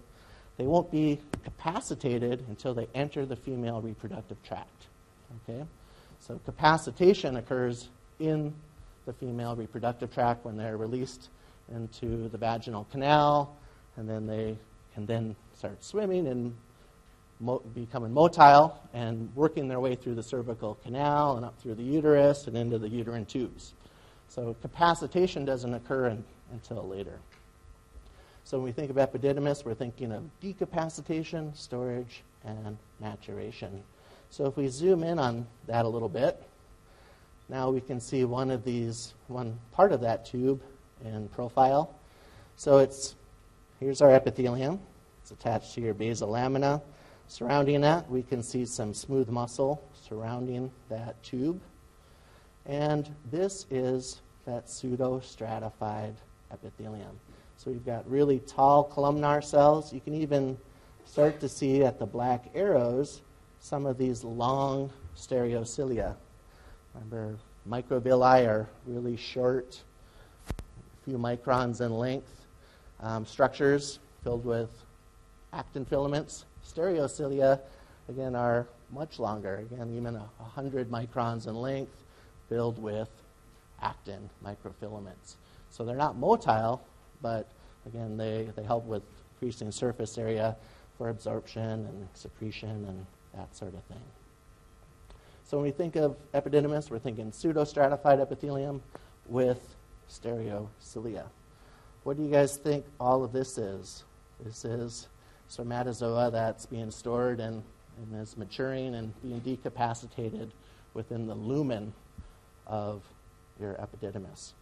They 0.58 0.66
won't 0.66 0.92
be 0.92 1.20
capacitated 1.44 2.44
until 2.50 2.74
they 2.74 2.88
enter 2.94 3.26
the 3.26 3.36
female 3.36 3.82
reproductive 3.82 4.42
tract. 4.44 4.88
Okay? 5.44 5.64
So 6.20 6.40
capacitation 6.46 7.38
occurs 7.38 7.90
in 8.20 8.54
the 9.06 9.14
female 9.14 9.56
reproductive 9.56 10.14
tract 10.14 10.46
when 10.46 10.58
they're 10.58 10.78
released 10.78 11.30
into 11.76 12.30
the 12.30 12.38
vaginal 12.38 12.86
canal, 12.92 13.56
and 13.98 14.10
then 14.10 14.28
they 14.28 14.58
can 14.94 15.06
then 15.06 15.36
start 15.54 15.84
swimming 15.84 16.28
and 16.28 16.56
mo- 17.40 17.62
becoming 17.76 18.12
motile 18.12 18.76
and 18.94 19.30
working 19.36 19.68
their 19.68 19.80
way 19.80 19.96
through 19.96 20.16
the 20.16 20.24
cervical 20.24 20.76
canal 20.84 21.36
and 21.36 21.46
up 21.46 21.60
through 21.60 21.76
the 21.76 21.84
uterus 21.84 22.48
and 22.48 22.58
into 22.58 22.78
the 22.78 22.90
uterine 22.90 23.26
tubes. 23.26 23.74
So 24.30 24.56
capacitation 24.62 25.46
doesn't 25.46 25.74
occur 25.74 26.08
in, 26.08 26.24
until 26.52 26.88
later. 26.88 27.20
So 28.44 28.58
when 28.58 28.66
we 28.66 28.72
think 28.72 28.90
of 28.90 28.96
epididymis, 28.96 29.66
we're 29.66 29.74
thinking 29.74 30.12
of 30.12 30.24
decapacitation, 30.42 31.54
storage, 31.56 32.24
and 32.46 32.78
maturation. 33.00 33.84
So 34.30 34.46
if 34.46 34.58
we 34.58 34.68
zoom 34.68 35.04
in 35.04 35.20
on 35.20 35.46
that 35.68 35.86
a 35.86 35.88
little 35.88 36.10
bit, 36.10 36.42
now 37.50 37.70
we 37.70 37.82
can 37.82 38.00
see 38.00 38.26
one 38.26 38.52
of 38.52 38.64
these, 38.64 39.14
one 39.28 39.58
part 39.72 39.92
of 39.92 40.02
that 40.02 40.26
tube 40.26 40.62
in 41.04 41.28
profile. 41.30 41.94
So 42.56 42.78
it's 42.78 43.16
here's 43.80 44.02
our 44.02 44.14
epithelium. 44.14 44.80
It's 45.22 45.32
attached 45.32 45.74
to 45.76 45.82
your 45.82 45.94
basal 45.94 46.30
lamina. 46.30 46.82
Surrounding 47.28 47.82
that, 47.82 48.10
we 48.10 48.24
can 48.24 48.42
see 48.42 48.66
some 48.66 48.94
smooth 48.94 49.28
muscle 49.28 49.84
surrounding 50.02 50.72
that 50.90 51.22
tube. 51.24 51.60
And 52.66 53.10
this 53.32 53.66
is 53.70 54.22
that 54.46 54.68
pseudostratified 54.68 56.14
epithelium. 56.52 57.20
So 57.58 57.72
we've 57.72 57.86
got 57.86 58.10
really 58.10 58.40
tall 58.40 58.84
columnar 58.84 59.42
cells. 59.42 59.92
You 59.92 60.00
can 60.00 60.14
even 60.14 60.58
start 61.06 61.40
to 61.40 61.50
see 61.50 61.84
at 61.84 62.00
the 62.00 62.06
black 62.06 62.46
arrows 62.54 63.22
some 63.60 63.86
of 63.86 63.98
these 63.98 64.24
long 64.24 64.92
stereocilia. 65.16 66.16
Remember, 66.94 67.38
microvilli 67.68 68.48
are 68.48 68.68
really 68.86 69.18
short, 69.18 69.82
few 71.08 71.18
microns 71.18 71.80
in 71.80 71.94
length, 71.94 72.46
um, 73.00 73.26
structures 73.26 74.00
filled 74.26 74.44
with 74.44 74.70
actin 75.54 75.86
filaments. 75.86 76.44
Stereocilia, 76.68 77.62
again, 78.10 78.36
are 78.36 78.68
much 78.92 79.18
longer, 79.18 79.56
again, 79.72 79.90
even 79.96 80.16
100 80.16 80.92
microns 80.92 81.48
in 81.48 81.56
length, 81.56 82.04
filled 82.50 82.78
with 82.82 83.08
actin 83.82 84.30
microfilaments. 84.46 85.36
So 85.70 85.86
they're 85.86 85.96
not 85.96 86.18
motile, 86.18 86.82
but 87.22 87.48
again, 87.86 88.18
they, 88.18 88.50
they 88.58 88.64
help 88.64 88.86
with 88.86 89.04
increasing 89.36 89.72
surface 89.72 90.18
area 90.18 90.58
for 90.98 91.08
absorption 91.08 91.62
and 91.62 92.08
secretion 92.16 92.86
and 92.86 93.06
that 93.34 93.56
sort 93.56 93.74
of 93.74 93.84
thing. 93.84 94.04
So 95.46 95.56
when 95.56 95.64
we 95.64 95.72
think 95.72 95.96
of 95.96 96.18
epididymis, 96.34 96.90
we're 96.90 97.00
thinking 97.00 97.32
pseudostratified 97.32 98.22
epithelium 98.22 98.82
with 99.30 99.77
stereocilia. 100.10 101.26
What 102.04 102.18
do 102.18 102.24
you 102.24 102.30
guys 102.30 102.58
think 102.58 102.86
all 103.00 103.24
of 103.24 103.34
this 103.34 103.58
is? 103.58 104.04
This 104.44 104.66
is 104.66 105.08
spermatozoa 105.48 106.32
that's 106.32 106.66
being 106.66 106.92
stored 106.92 107.40
and, 107.40 107.64
and 107.98 108.22
is 108.22 108.38
maturing 108.38 108.96
and 108.96 109.14
being 109.22 109.42
decapacitated 109.42 110.52
within 110.94 111.28
the 111.28 111.36
lumen 111.36 111.94
of 112.66 113.04
your 113.60 113.74
epididymis. 113.76 114.54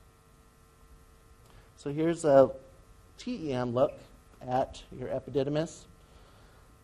So 1.77 1.91
here's 1.91 2.25
a 2.25 2.51
TEM 3.17 3.73
look 3.73 3.93
at 4.47 4.81
your 4.97 5.09
epididymis. 5.09 5.85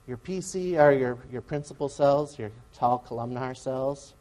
Your 0.08 0.18
PC 0.18 0.80
are 0.80 0.92
your, 0.92 1.18
your 1.32 1.42
principal 1.42 1.88
cells, 1.88 2.38
your 2.38 2.52
tall 2.74 2.98
columnar 3.00 3.56
cells. 3.56 4.14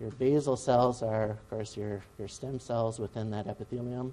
Your 0.00 0.10
basal 0.10 0.56
cells 0.56 1.02
are, 1.02 1.30
of 1.30 1.50
course, 1.50 1.76
your, 1.76 2.02
your 2.18 2.28
stem 2.28 2.60
cells 2.60 2.98
within 2.98 3.30
that 3.30 3.46
epithelium. 3.46 4.12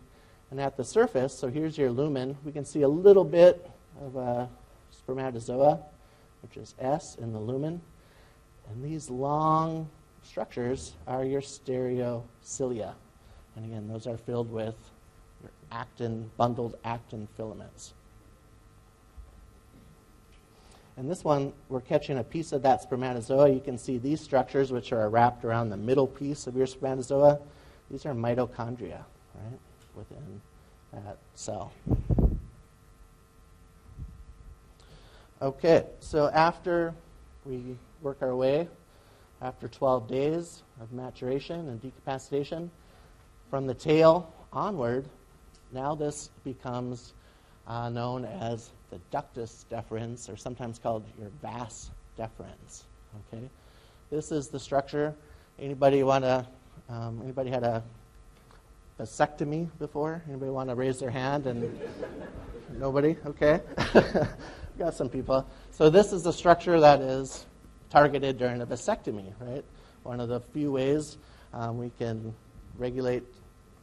And 0.49 0.61
at 0.61 0.77
the 0.77 0.83
surface, 0.83 1.37
so 1.37 1.49
here's 1.49 1.77
your 1.77 1.91
lumen, 1.91 2.37
we 2.45 2.51
can 2.51 2.63
see 2.63 2.83
a 2.83 2.87
little 2.87 3.23
bit 3.23 3.69
of 4.01 4.15
a 4.15 4.49
spermatozoa, 4.91 5.79
which 6.41 6.57
is 6.57 6.75
S 6.79 7.15
in 7.15 7.33
the 7.33 7.39
lumen. 7.39 7.81
And 8.69 8.83
these 8.83 9.09
long 9.09 9.89
structures 10.23 10.93
are 11.07 11.25
your 11.25 11.41
stereocilia. 11.41 12.93
And 13.55 13.65
again, 13.65 13.87
those 13.87 14.07
are 14.07 14.17
filled 14.17 14.51
with 14.51 14.75
your 15.41 15.51
actin, 15.71 16.31
bundled 16.37 16.77
actin 16.85 17.27
filaments. 17.35 17.93
And 20.95 21.09
this 21.09 21.23
one, 21.23 21.53
we're 21.69 21.81
catching 21.81 22.19
a 22.19 22.23
piece 22.23 22.51
of 22.51 22.61
that 22.61 22.81
spermatozoa. 22.81 23.49
You 23.49 23.59
can 23.59 23.77
see 23.77 23.97
these 23.97 24.21
structures, 24.21 24.71
which 24.71 24.93
are 24.93 25.09
wrapped 25.09 25.43
around 25.43 25.69
the 25.69 25.77
middle 25.77 26.07
piece 26.07 26.45
of 26.45 26.55
your 26.55 26.67
spermatozoa. 26.67 27.39
These 27.89 28.05
are 28.05 28.13
mitochondria, 28.13 29.03
right, 29.35 29.59
within 29.95 30.41
that 30.91 31.17
cell. 31.33 31.73
Okay, 35.41 35.85
so 35.99 36.29
after 36.29 36.93
we 37.43 37.75
work 38.01 38.17
our 38.21 38.35
way, 38.35 38.67
after 39.41 39.67
12 39.67 40.07
days 40.07 40.63
of 40.79 40.93
maturation 40.93 41.67
and 41.69 41.81
decapacitation, 41.81 42.69
from 43.49 43.67
the 43.67 43.73
tail 43.73 44.33
onward, 44.53 45.05
now 45.71 45.95
this 45.95 46.29
becomes 46.43 47.13
uh, 47.67 47.89
known 47.89 48.25
as 48.25 48.69
the 48.93 49.17
ductus 49.17 49.65
deferens, 49.71 50.31
or 50.31 50.37
sometimes 50.37 50.77
called 50.77 51.03
your 51.19 51.29
vas 51.41 51.89
deferens. 52.17 52.83
Okay, 53.31 53.43
this 54.09 54.31
is 54.31 54.49
the 54.49 54.59
structure. 54.59 55.15
Anybody 55.59 56.03
want 56.03 56.23
to? 56.23 56.45
Um, 56.89 57.19
anybody 57.23 57.49
had 57.49 57.63
a 57.63 57.83
vasectomy 58.99 59.69
before? 59.79 60.21
Anybody 60.27 60.51
want 60.51 60.69
to 60.69 60.75
raise 60.75 60.99
their 60.99 61.09
hand? 61.09 61.47
And 61.47 61.79
nobody. 62.77 63.15
Okay, 63.25 63.61
got 64.77 64.93
some 64.93 65.09
people. 65.09 65.47
So 65.71 65.89
this 65.89 66.13
is 66.13 66.23
the 66.23 66.33
structure 66.33 66.79
that 66.79 67.01
is 67.01 67.45
targeted 67.89 68.37
during 68.37 68.61
a 68.61 68.65
vasectomy, 68.65 69.33
right? 69.39 69.63
One 70.03 70.19
of 70.19 70.29
the 70.29 70.39
few 70.39 70.71
ways 70.71 71.17
um, 71.53 71.77
we 71.77 71.91
can 71.97 72.33
regulate 72.77 73.23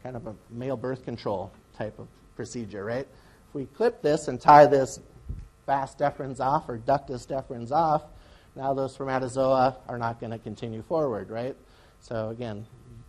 kind 0.03 0.17
of 0.17 0.27
a 0.27 0.35
male 0.51 0.77
birth 0.77 1.05
control 1.05 1.51
type 1.77 1.99
of 1.99 2.07
procedure, 2.37 2.85
right? 2.85 3.07
If 3.51 3.55
we 3.57 3.67
clip 3.67 4.01
this 4.01 4.29
and 4.29 4.41
tie 4.41 4.67
this 4.67 5.01
vas 5.67 5.97
deferens 5.97 6.39
off 6.39 6.69
or 6.69 6.79
ductus 6.79 7.27
deferens 7.27 7.73
off, 7.73 8.05
now 8.55 8.73
those 8.75 8.95
spermatozoa 8.95 9.77
are 9.89 9.99
not 9.99 10.21
going 10.21 10.31
to 10.31 10.39
continue 10.39 10.83
forward, 10.83 11.31
right? 11.31 11.57
So 11.99 12.29
again, 12.29 12.65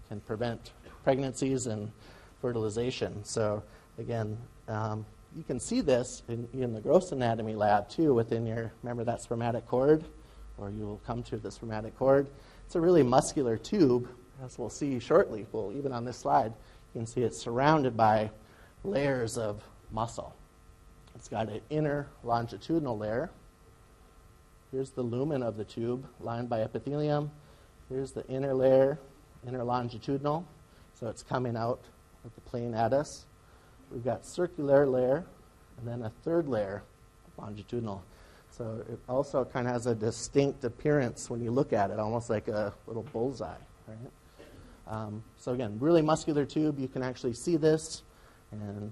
can 0.09 0.19
prevent 0.21 0.71
pregnancies 1.03 1.67
and 1.67 1.91
fertilization. 2.41 3.23
So 3.23 3.61
again, 3.99 4.35
um, 4.67 5.05
you 5.35 5.43
can 5.43 5.59
see 5.59 5.79
this 5.79 6.23
in, 6.27 6.47
in, 6.53 6.73
the 6.73 6.81
gross 6.81 7.11
anatomy 7.11 7.53
lab 7.53 7.87
too 7.87 8.15
within 8.15 8.47
your, 8.47 8.73
remember 8.81 9.03
that 9.03 9.21
spermatic 9.21 9.67
cord? 9.67 10.03
Or 10.57 10.71
you 10.71 10.87
will 10.87 11.01
come 11.05 11.21
to 11.23 11.37
the 11.37 11.51
spermatic 11.51 11.95
cord. 11.99 12.27
It's 12.65 12.73
a 12.73 12.81
really 12.81 13.03
muscular 13.03 13.57
tube, 13.57 14.09
as 14.43 14.57
we'll 14.57 14.71
see 14.71 14.97
shortly. 14.97 15.45
Well, 15.51 15.71
even 15.75 15.93
on 15.93 16.03
this 16.03 16.17
slide, 16.17 16.51
you 16.95 17.01
can 17.01 17.05
see 17.05 17.21
it's 17.21 17.37
surrounded 17.37 17.95
by 17.95 18.31
layers 18.83 19.37
of 19.37 19.63
muscle. 19.91 20.35
It's 21.15 21.27
got 21.27 21.49
an 21.49 21.61
inner 21.69 22.07
longitudinal 22.23 22.97
layer. 22.97 23.29
Here's 24.71 24.91
the 24.91 25.01
lumen 25.01 25.43
of 25.43 25.57
the 25.57 25.65
tube 25.65 26.05
lined 26.19 26.49
by 26.49 26.61
epithelium. 26.61 27.31
Here's 27.89 28.11
the 28.13 28.25
inner 28.27 28.53
layer, 28.53 28.99
inner 29.45 29.63
longitudinal. 29.63 30.45
So 30.93 31.07
it's 31.07 31.23
coming 31.23 31.57
out 31.57 31.81
with 32.23 32.33
the 32.35 32.41
plane 32.41 32.73
at 32.73 32.93
us. 32.93 33.25
We've 33.91 34.03
got 34.03 34.25
circular 34.25 34.87
layer 34.87 35.25
and 35.77 35.87
then 35.87 36.03
a 36.03 36.09
third 36.23 36.47
layer 36.47 36.83
longitudinal. 37.37 38.03
So 38.49 38.83
it 38.89 38.99
also 39.09 39.43
kind 39.45 39.67
of 39.67 39.73
has 39.73 39.87
a 39.87 39.95
distinct 39.95 40.63
appearance 40.63 41.29
when 41.29 41.41
you 41.41 41.51
look 41.51 41.73
at 41.73 41.89
it, 41.89 41.99
almost 41.99 42.29
like 42.29 42.47
a 42.47 42.73
little 42.85 43.03
bullseye, 43.03 43.55
right? 43.87 43.97
Um, 44.87 45.23
so 45.37 45.53
again, 45.53 45.77
really 45.79 46.01
muscular 46.01 46.45
tube. 46.45 46.79
You 46.79 46.87
can 46.87 47.01
actually 47.01 47.33
see 47.33 47.55
this 47.55 48.03
and 48.51 48.91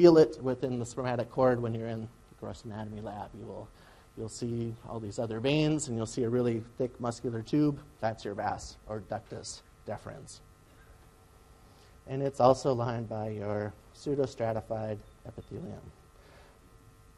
feel 0.00 0.16
it 0.16 0.42
within 0.42 0.78
the 0.78 0.86
spermatic 0.86 1.30
cord 1.30 1.60
when 1.60 1.74
you're 1.74 1.88
in 1.88 2.00
the 2.00 2.34
gross 2.40 2.64
anatomy 2.64 3.02
lab. 3.02 3.28
You 3.38 3.44
will 3.44 3.68
you'll 4.16 4.30
see 4.30 4.74
all 4.88 4.98
these 4.98 5.18
other 5.18 5.40
veins, 5.40 5.88
and 5.88 5.96
you'll 5.96 6.06
see 6.06 6.22
a 6.22 6.28
really 6.28 6.62
thick 6.78 6.98
muscular 6.98 7.42
tube. 7.42 7.78
That's 8.00 8.24
your 8.24 8.32
vas 8.32 8.76
or 8.88 9.02
ductus 9.10 9.60
deferens. 9.86 10.38
And 12.08 12.22
it's 12.22 12.40
also 12.40 12.72
lined 12.72 13.10
by 13.10 13.28
your 13.28 13.74
pseudostratified 13.94 14.96
epithelium. 15.26 15.82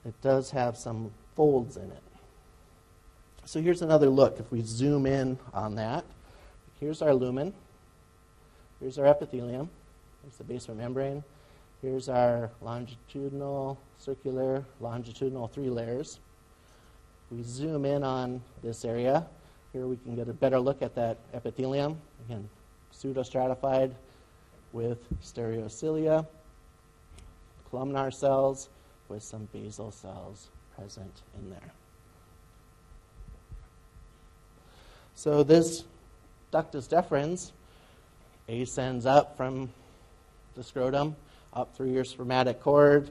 It 0.05 0.21
does 0.21 0.51
have 0.51 0.77
some 0.77 1.13
folds 1.37 1.77
in 1.77 1.85
it. 1.85 2.03
So 3.45 3.63
here's 3.63 3.83
another 3.83 4.09
look. 4.09 4.41
If 4.41 4.51
we 4.51 4.63
zoom 4.63 5.07
in 5.07 5.39
on 5.55 5.77
that, 5.77 6.05
here's 6.81 7.01
our 7.01 7.15
lumen, 7.15 7.55
here's 8.81 8.99
our 8.99 9.07
epithelium, 9.07 9.71
here's 10.25 10.37
the 10.37 10.45
basement 10.45 10.81
membrane, 10.81 11.23
here's 11.83 12.09
our 12.09 12.49
longitudinal, 12.61 13.77
circular, 13.99 14.65
longitudinal 14.81 15.49
three 15.49 15.69
layers. 15.69 16.21
We 17.31 17.43
zoom 17.43 17.85
in 17.85 18.05
on 18.05 18.41
this 18.63 18.85
area. 18.85 19.27
Here 19.73 19.87
we 19.87 19.97
can 19.97 20.15
get 20.15 20.29
a 20.29 20.33
better 20.33 20.61
look 20.61 20.81
at 20.81 20.95
that 20.95 21.19
epithelium. 21.35 22.01
Again, 22.27 22.49
pseudostratified 22.95 23.93
with 24.73 24.99
stereocilia, 25.21 26.25
columnar 27.71 28.13
cells 28.13 28.69
with 29.09 29.23
some 29.23 29.49
basal 29.53 29.91
cells 29.91 30.49
present 30.77 31.23
in 31.39 31.51
there. 31.51 31.73
So 35.15 35.43
this 35.43 35.85
ductus 36.53 36.89
deferens 36.89 37.51
ascends 38.49 39.05
up 39.05 39.37
from 39.37 39.71
the 40.55 40.63
scrotum 40.63 41.17
up 41.53 41.75
through 41.77 41.93
your 41.93 42.05
spermatic 42.05 42.61
cord, 42.61 43.11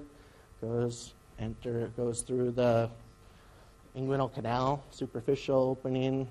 goes 0.61 1.13
enter 1.39 1.91
goes 1.97 2.21
through 2.21 2.51
the 2.51 2.89
inguinal 3.97 4.33
canal, 4.33 4.83
superficial 4.91 5.69
opening, 5.71 6.27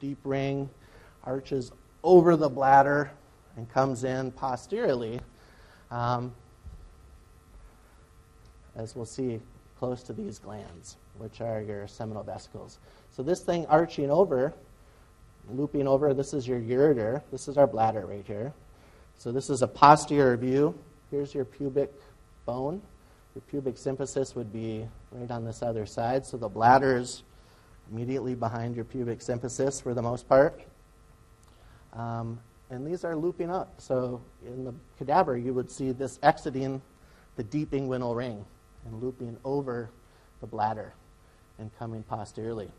deep 0.00 0.18
ring, 0.24 0.68
arches 1.24 1.72
over 2.02 2.36
the 2.36 2.48
bladder, 2.48 3.10
and 3.56 3.70
comes 3.70 4.04
in 4.04 4.30
posteriorly, 4.32 5.20
um, 5.90 6.32
as 8.76 8.96
we'll 8.96 9.04
see 9.04 9.40
close 9.78 10.02
to 10.04 10.12
these 10.12 10.38
glands, 10.38 10.96
which 11.18 11.40
are 11.40 11.60
your 11.60 11.86
seminal 11.86 12.22
vesicles. 12.22 12.78
So 13.10 13.22
this 13.22 13.40
thing 13.40 13.66
arching 13.66 14.10
over, 14.10 14.54
looping 15.50 15.86
over, 15.86 16.14
this 16.14 16.32
is 16.32 16.46
your 16.46 16.60
ureter. 16.60 17.20
This 17.30 17.48
is 17.48 17.58
our 17.58 17.66
bladder 17.66 18.06
right 18.06 18.24
here. 18.26 18.52
So 19.18 19.32
this 19.32 19.50
is 19.50 19.62
a 19.62 19.68
posterior 19.68 20.36
view. 20.36 20.74
Here's 21.12 21.34
your 21.34 21.44
pubic 21.44 21.92
bone. 22.46 22.80
Your 23.34 23.42
pubic 23.42 23.74
symphysis 23.74 24.34
would 24.34 24.50
be 24.50 24.88
right 25.10 25.30
on 25.30 25.44
this 25.44 25.62
other 25.62 25.84
side. 25.84 26.24
So 26.24 26.38
the 26.38 26.48
bladder 26.48 26.96
is 26.96 27.22
immediately 27.90 28.34
behind 28.34 28.74
your 28.74 28.86
pubic 28.86 29.18
symphysis 29.18 29.82
for 29.82 29.92
the 29.92 30.00
most 30.00 30.26
part. 30.26 30.62
Um, 31.92 32.40
and 32.70 32.86
these 32.86 33.04
are 33.04 33.14
looping 33.14 33.50
up. 33.50 33.74
So 33.76 34.22
in 34.46 34.64
the 34.64 34.72
cadaver, 34.96 35.36
you 35.36 35.52
would 35.52 35.70
see 35.70 35.92
this 35.92 36.18
exiting 36.22 36.80
the 37.36 37.42
deep 37.44 37.72
inguinal 37.72 38.16
ring 38.16 38.42
and 38.86 39.02
looping 39.02 39.36
over 39.44 39.90
the 40.40 40.46
bladder 40.46 40.94
and 41.58 41.70
coming 41.78 42.02
posteriorly. 42.04 42.70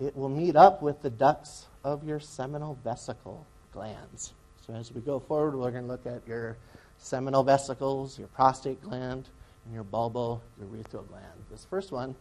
It 0.00 0.16
will 0.16 0.30
meet 0.30 0.56
up 0.56 0.82
with 0.82 1.00
the 1.00 1.10
ducts 1.10 1.66
of 1.84 2.02
your 2.02 2.18
seminal 2.18 2.76
vesicle 2.82 3.46
glands. 3.72 4.32
So 4.66 4.74
as 4.74 4.92
we 4.92 5.00
go 5.00 5.20
forward, 5.20 5.54
we're 5.54 5.70
going 5.70 5.84
to 5.84 5.88
look 5.88 6.06
at 6.06 6.26
your 6.26 6.56
seminal 6.98 7.42
vesicles, 7.42 8.18
your 8.18 8.28
prostate 8.28 8.82
gland, 8.82 9.28
and 9.64 9.74
your 9.74 9.84
bulbourethral 9.84 11.08
gland. 11.08 11.44
This 11.50 11.66
first 11.68 11.92
one 11.92 12.14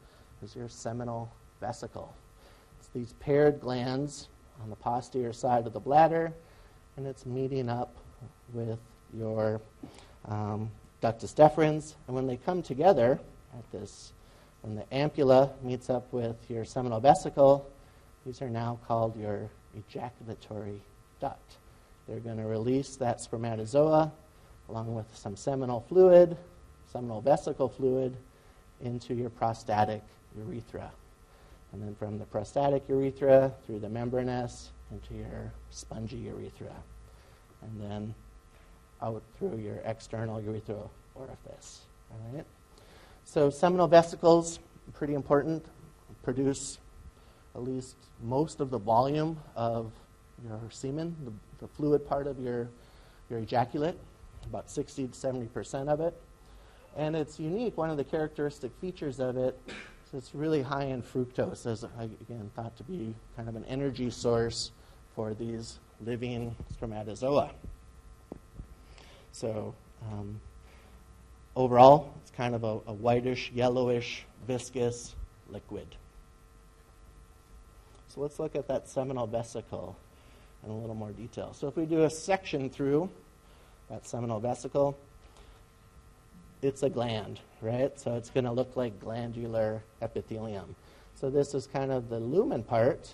is 0.44 0.56
your 0.56 0.70
seminal 0.70 1.32
vesicle. 1.62 2.14
It's 2.80 2.90
these 2.90 3.14
paired 3.20 3.62
glands 3.62 4.28
on 4.64 4.70
the 4.70 4.76
posterior 4.76 5.34
side 5.34 5.68
of 5.68 5.74
the 5.74 5.80
bladder 5.80 6.34
and 6.98 7.06
it's 7.06 7.26
meeting 7.26 7.70
up 7.70 7.96
with 8.54 8.80
your 9.14 9.62
um, 10.26 10.70
ductus 11.02 11.34
deferens. 11.34 11.96
And 12.08 12.16
when 12.16 12.28
they 12.28 12.38
come 12.38 12.62
together 12.62 13.20
at 13.54 13.72
this, 13.72 14.14
when 14.62 14.76
the 14.76 14.84
ampulla 14.92 15.52
meets 15.62 15.90
up 15.90 16.12
with 16.12 16.36
your 16.50 16.66
seminal 16.66 17.00
vesicle, 17.00 17.70
these 18.26 18.42
are 18.42 18.50
now 18.50 18.80
called 18.88 19.16
your 19.18 19.50
ejaculatory 19.78 20.82
duct. 21.20 21.58
They're 22.08 22.20
going 22.20 22.38
to 22.38 22.46
release 22.46 22.96
that 22.98 23.22
spermatozoa 23.22 24.12
along 24.69 24.93
with 24.95 25.06
some 25.15 25.36
seminal 25.36 25.82
fluid, 25.88 26.38
seminal 26.91 27.21
vesicle 27.21 27.69
fluid, 27.69 28.15
into 28.82 29.13
your 29.13 29.30
prostatic 29.30 30.01
urethra. 30.38 30.91
And 31.71 31.82
then 31.82 31.95
from 31.95 32.19
the 32.19 32.25
prostatic 32.25 32.84
urethra 32.88 33.54
through 33.65 33.80
the 33.80 33.89
membranous 33.89 34.71
into 34.91 35.13
your 35.15 35.51
spongy 35.71 36.17
urethra, 36.17 36.73
and 37.62 37.82
then 37.82 38.15
out 39.01 39.21
through 39.38 39.58
your 39.58 39.78
external 39.86 40.41
urethral 40.41 40.89
orifice. 41.15 41.82
All 42.12 42.19
right? 42.34 42.45
So 43.25 43.49
seminal 43.49 43.88
vesicles, 43.88 44.60
pretty 44.93 45.15
important, 45.15 45.65
produce 46.23 46.80
at 47.56 47.63
least 47.63 47.95
most 48.23 48.60
of 48.60 48.69
the 48.69 48.78
volume 48.78 49.38
of 49.56 49.91
your 50.47 50.60
semen, 50.69 51.15
the, 51.23 51.65
the 51.65 51.67
fluid 51.73 52.08
part 52.08 52.28
of 52.28 52.39
your, 52.39 52.67
your 53.30 53.39
ejaculate, 53.39 53.97
about 54.47 54.69
60 54.69 55.08
to 55.08 55.13
70 55.13 55.47
percent 55.47 55.89
of 55.89 55.99
it. 55.99 56.13
And 56.97 57.15
it's 57.15 57.39
unique, 57.39 57.77
one 57.77 57.89
of 57.89 57.97
the 57.97 58.03
characteristic 58.03 58.71
features 58.79 59.19
of 59.19 59.38
it 59.38 59.60
it's 60.15 60.34
really 60.34 60.62
high 60.62 60.86
in 60.86 61.01
fructose, 61.01 61.65
as 61.65 61.84
I, 61.84 62.03
again 62.03 62.49
thought 62.55 62.75
to 62.77 62.84
be 62.84 63.13
kind 63.36 63.49
of 63.49 63.55
an 63.55 63.65
energy 63.65 64.10
source 64.10 64.71
for 65.15 65.34
these 65.34 65.79
living 66.05 66.55
spermatozoa. 66.73 67.51
So, 69.31 69.75
um, 70.10 70.39
overall, 71.55 72.13
it's 72.21 72.31
kind 72.31 72.55
of 72.55 72.63
a, 72.63 72.79
a 72.88 72.93
whitish, 72.93 73.51
yellowish, 73.53 74.25
viscous 74.47 75.15
liquid. 75.49 75.88
So, 78.08 78.21
let's 78.21 78.39
look 78.39 78.55
at 78.55 78.67
that 78.69 78.88
seminal 78.88 79.27
vesicle 79.27 79.97
in 80.63 80.71
a 80.71 80.77
little 80.77 80.95
more 80.95 81.12
detail. 81.12 81.53
So, 81.53 81.67
if 81.67 81.75
we 81.75 81.86
do 81.86 82.03
a 82.03 82.10
section 82.10 82.69
through 82.69 83.10
that 83.89 84.08
seminal 84.08 84.39
vesicle, 84.39 84.98
it's 86.62 86.84
a 86.84 86.89
gland, 86.89 87.39
right? 87.62 87.98
So 88.00 88.15
it's 88.15 88.30
going 88.30 88.45
to 88.45 88.52
look 88.52 88.76
like 88.76 89.00
glandular 89.00 89.84
epithelium. 90.02 90.76
So 91.13 91.30
this 91.30 91.54
is 91.54 91.67
kind 91.67 91.91
of 91.91 92.10
the 92.10 92.19
lumen 92.19 92.63
part, 92.63 93.13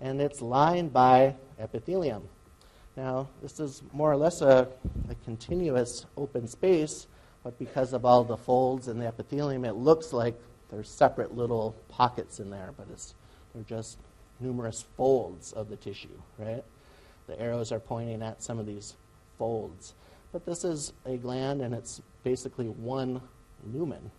and 0.00 0.20
it's 0.20 0.40
lined 0.40 0.92
by 0.92 1.34
epithelium. 1.58 2.22
Now, 2.96 3.28
this 3.42 3.60
is 3.60 3.82
more 3.92 4.10
or 4.10 4.16
less 4.16 4.40
a, 4.40 4.68
a 5.08 5.14
continuous 5.24 6.06
open 6.16 6.48
space, 6.48 7.06
but 7.44 7.58
because 7.58 7.92
of 7.92 8.04
all 8.04 8.24
the 8.24 8.36
folds 8.36 8.88
in 8.88 8.98
the 8.98 9.06
epithelium, 9.06 9.64
it 9.64 9.76
looks 9.76 10.12
like 10.12 10.34
there's 10.70 10.90
separate 10.90 11.36
little 11.36 11.76
pockets 11.88 12.40
in 12.40 12.50
there, 12.50 12.72
but 12.76 12.86
it's, 12.92 13.14
they're 13.54 13.62
just 13.62 13.98
numerous 14.40 14.84
folds 14.96 15.52
of 15.52 15.68
the 15.68 15.76
tissue, 15.76 16.08
right? 16.38 16.64
The 17.26 17.40
arrows 17.40 17.70
are 17.70 17.80
pointing 17.80 18.22
at 18.22 18.42
some 18.42 18.58
of 18.58 18.66
these 18.66 18.94
folds. 19.38 19.94
But 20.32 20.44
this 20.44 20.64
is 20.64 20.92
a 21.06 21.16
gland, 21.16 21.62
and 21.62 21.74
it's 21.74 22.02
basically 22.24 22.66
one 22.66 23.20
lumen. 23.72 24.10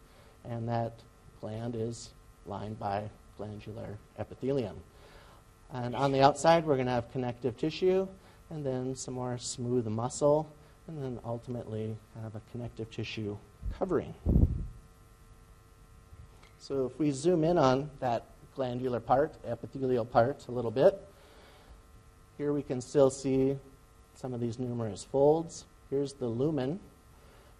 And 0.43 0.67
that 0.69 0.93
gland 1.41 1.75
is 1.75 2.09
lined 2.45 2.79
by 2.79 3.09
glandular 3.37 3.97
epithelium. 4.17 4.75
And 5.71 5.95
on 5.95 6.11
the 6.11 6.21
outside, 6.21 6.65
we're 6.65 6.75
going 6.75 6.87
to 6.87 6.93
have 6.93 7.11
connective 7.11 7.57
tissue, 7.57 8.07
and 8.49 8.65
then 8.65 8.95
some 8.95 9.13
more 9.13 9.37
smooth 9.37 9.85
muscle, 9.85 10.51
and 10.87 11.03
then 11.03 11.19
ultimately 11.23 11.95
kind 12.15 12.25
of 12.25 12.35
a 12.35 12.41
connective 12.51 12.89
tissue 12.89 13.37
covering. 13.77 14.13
So 16.57 16.87
if 16.87 16.97
we 16.99 17.11
zoom 17.11 17.43
in 17.43 17.57
on 17.57 17.89
that 17.99 18.25
glandular 18.55 18.99
part, 18.99 19.33
epithelial 19.47 20.05
part, 20.05 20.47
a 20.47 20.51
little 20.51 20.71
bit, 20.71 20.99
here 22.37 22.51
we 22.51 22.63
can 22.63 22.81
still 22.81 23.09
see 23.09 23.55
some 24.19 24.33
of 24.33 24.41
these 24.41 24.59
numerous 24.59 25.05
folds. 25.05 25.63
Here's 25.89 26.11
the 26.11 26.27
lumen. 26.27 26.77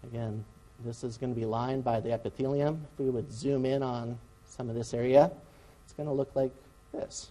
Again, 0.04 0.44
this 0.84 1.02
is 1.02 1.16
going 1.16 1.32
to 1.32 1.38
be 1.38 1.46
lined 1.46 1.84
by 1.84 2.00
the 2.00 2.12
epithelium. 2.12 2.86
If 2.92 2.98
we 2.98 3.08
would 3.08 3.32
zoom 3.32 3.64
in 3.64 3.82
on 3.82 4.18
some 4.46 4.68
of 4.68 4.74
this 4.74 4.92
area, 4.92 5.30
it's 5.84 5.94
going 5.94 6.06
to 6.06 6.12
look 6.12 6.36
like 6.36 6.52
this. 6.92 7.30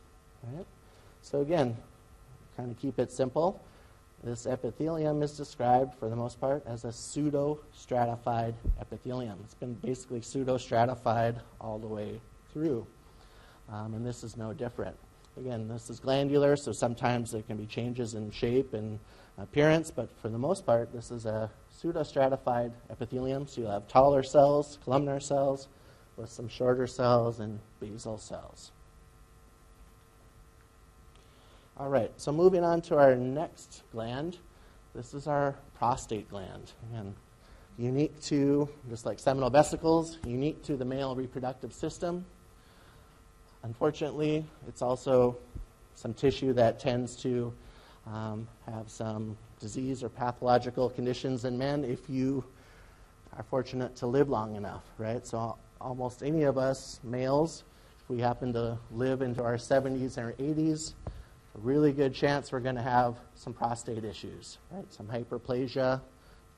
Right? 0.52 0.66
So 1.22 1.42
again, 1.42 1.78
kind 2.58 2.72
of 2.72 2.80
keep 2.80 2.98
it 2.98 3.12
simple. 3.12 3.62
This 4.24 4.48
epithelium 4.48 5.22
is 5.22 5.38
described, 5.38 5.94
for 6.00 6.10
the 6.10 6.16
most 6.16 6.42
part, 6.42 6.64
as 6.66 6.84
a 6.84 6.92
pseudo-stratified 6.92 8.56
epithelium. 8.82 9.38
It's 9.44 9.54
been 9.54 9.76
basically 9.76 10.22
pseudo-stratified 10.22 11.40
all 11.62 11.78
the 11.78 11.88
way 11.88 12.20
through. 12.52 12.86
Um, 13.72 13.94
and 13.94 14.04
this 14.04 14.24
is 14.24 14.36
no 14.36 14.54
different. 14.54 14.98
Again, 15.40 15.70
this 15.70 15.90
is 15.90 16.02
glandular, 16.02 16.58
so 16.58 16.74
sometimes 16.74 17.32
there 17.32 17.42
can 17.42 17.56
be 17.56 17.66
changes 17.66 18.14
in 18.14 18.30
shape 18.30 18.74
and 18.74 19.00
appearance, 19.38 19.90
but 19.90 20.10
for 20.22 20.28
the 20.28 20.38
most 20.38 20.66
part, 20.66 20.92
this 20.92 21.12
is 21.12 21.26
a 21.26 21.50
pseudostratified 21.82 22.74
epithelium. 22.90 23.48
So 23.48 23.62
you'll 23.62 23.72
have 23.72 23.88
taller 23.88 24.22
cells, 24.22 24.80
columnar 24.84 25.22
cells, 25.22 25.70
with 26.18 26.30
some 26.30 26.50
shorter 26.50 26.88
cells 26.88 27.40
and 27.40 27.60
basal 27.80 28.18
cells. 28.18 28.72
All 31.78 31.88
right, 31.88 32.12
so 32.18 32.34
moving 32.34 32.66
on 32.66 32.82
to 32.82 32.98
our 32.98 33.16
next 33.16 33.84
gland. 33.94 34.38
This 34.94 35.14
is 35.14 35.26
our 35.26 35.56
prostate 35.78 36.30
gland. 36.30 36.74
Again, 36.92 37.16
unique 37.78 38.20
to, 38.24 38.68
just 38.90 39.06
like 39.06 39.20
seminal 39.20 39.50
vesicles, 39.50 40.18
unique 40.26 40.62
to 40.64 40.76
the 40.76 40.84
male 40.84 41.16
reproductive 41.16 41.72
system. 41.72 42.26
Unfortunately, 43.64 44.46
it's 44.68 44.82
also 44.82 45.38
some 45.96 46.14
tissue 46.14 46.54
that 46.54 46.80
tends 46.80 47.16
to 47.18 47.54
um, 48.08 48.48
have 48.66 48.90
some 48.90 49.38
disease 49.60 50.04
or 50.04 50.10
pathological 50.10 50.90
conditions 50.90 51.46
in 51.46 51.58
men 51.58 51.84
if 51.84 52.10
you 52.10 52.44
are 53.36 53.44
fortunate 53.44 53.96
to 53.98 54.08
live 54.08 54.30
long 54.30 54.56
enough, 54.56 54.84
right? 54.98 55.26
So 55.28 55.58
almost 55.82 56.24
any 56.24 56.44
of 56.44 56.58
us 56.58 57.00
males, 57.04 57.64
if 58.02 58.10
we 58.10 58.20
happen 58.22 58.54
to 58.54 58.78
live 58.92 59.22
into 59.22 59.44
our 59.44 59.56
70s 59.56 60.18
or 60.18 60.34
80s, 60.34 60.94
a 61.56 61.60
really 61.60 61.92
good 61.92 62.14
chance 62.14 62.52
we're 62.52 62.60
going 62.62 62.76
to 62.76 62.82
have 62.82 63.16
some 63.36 63.54
prostate 63.54 64.06
issues, 64.06 64.58
right? 64.72 64.92
Some 64.94 65.08
hyperplasia, 65.08 66.00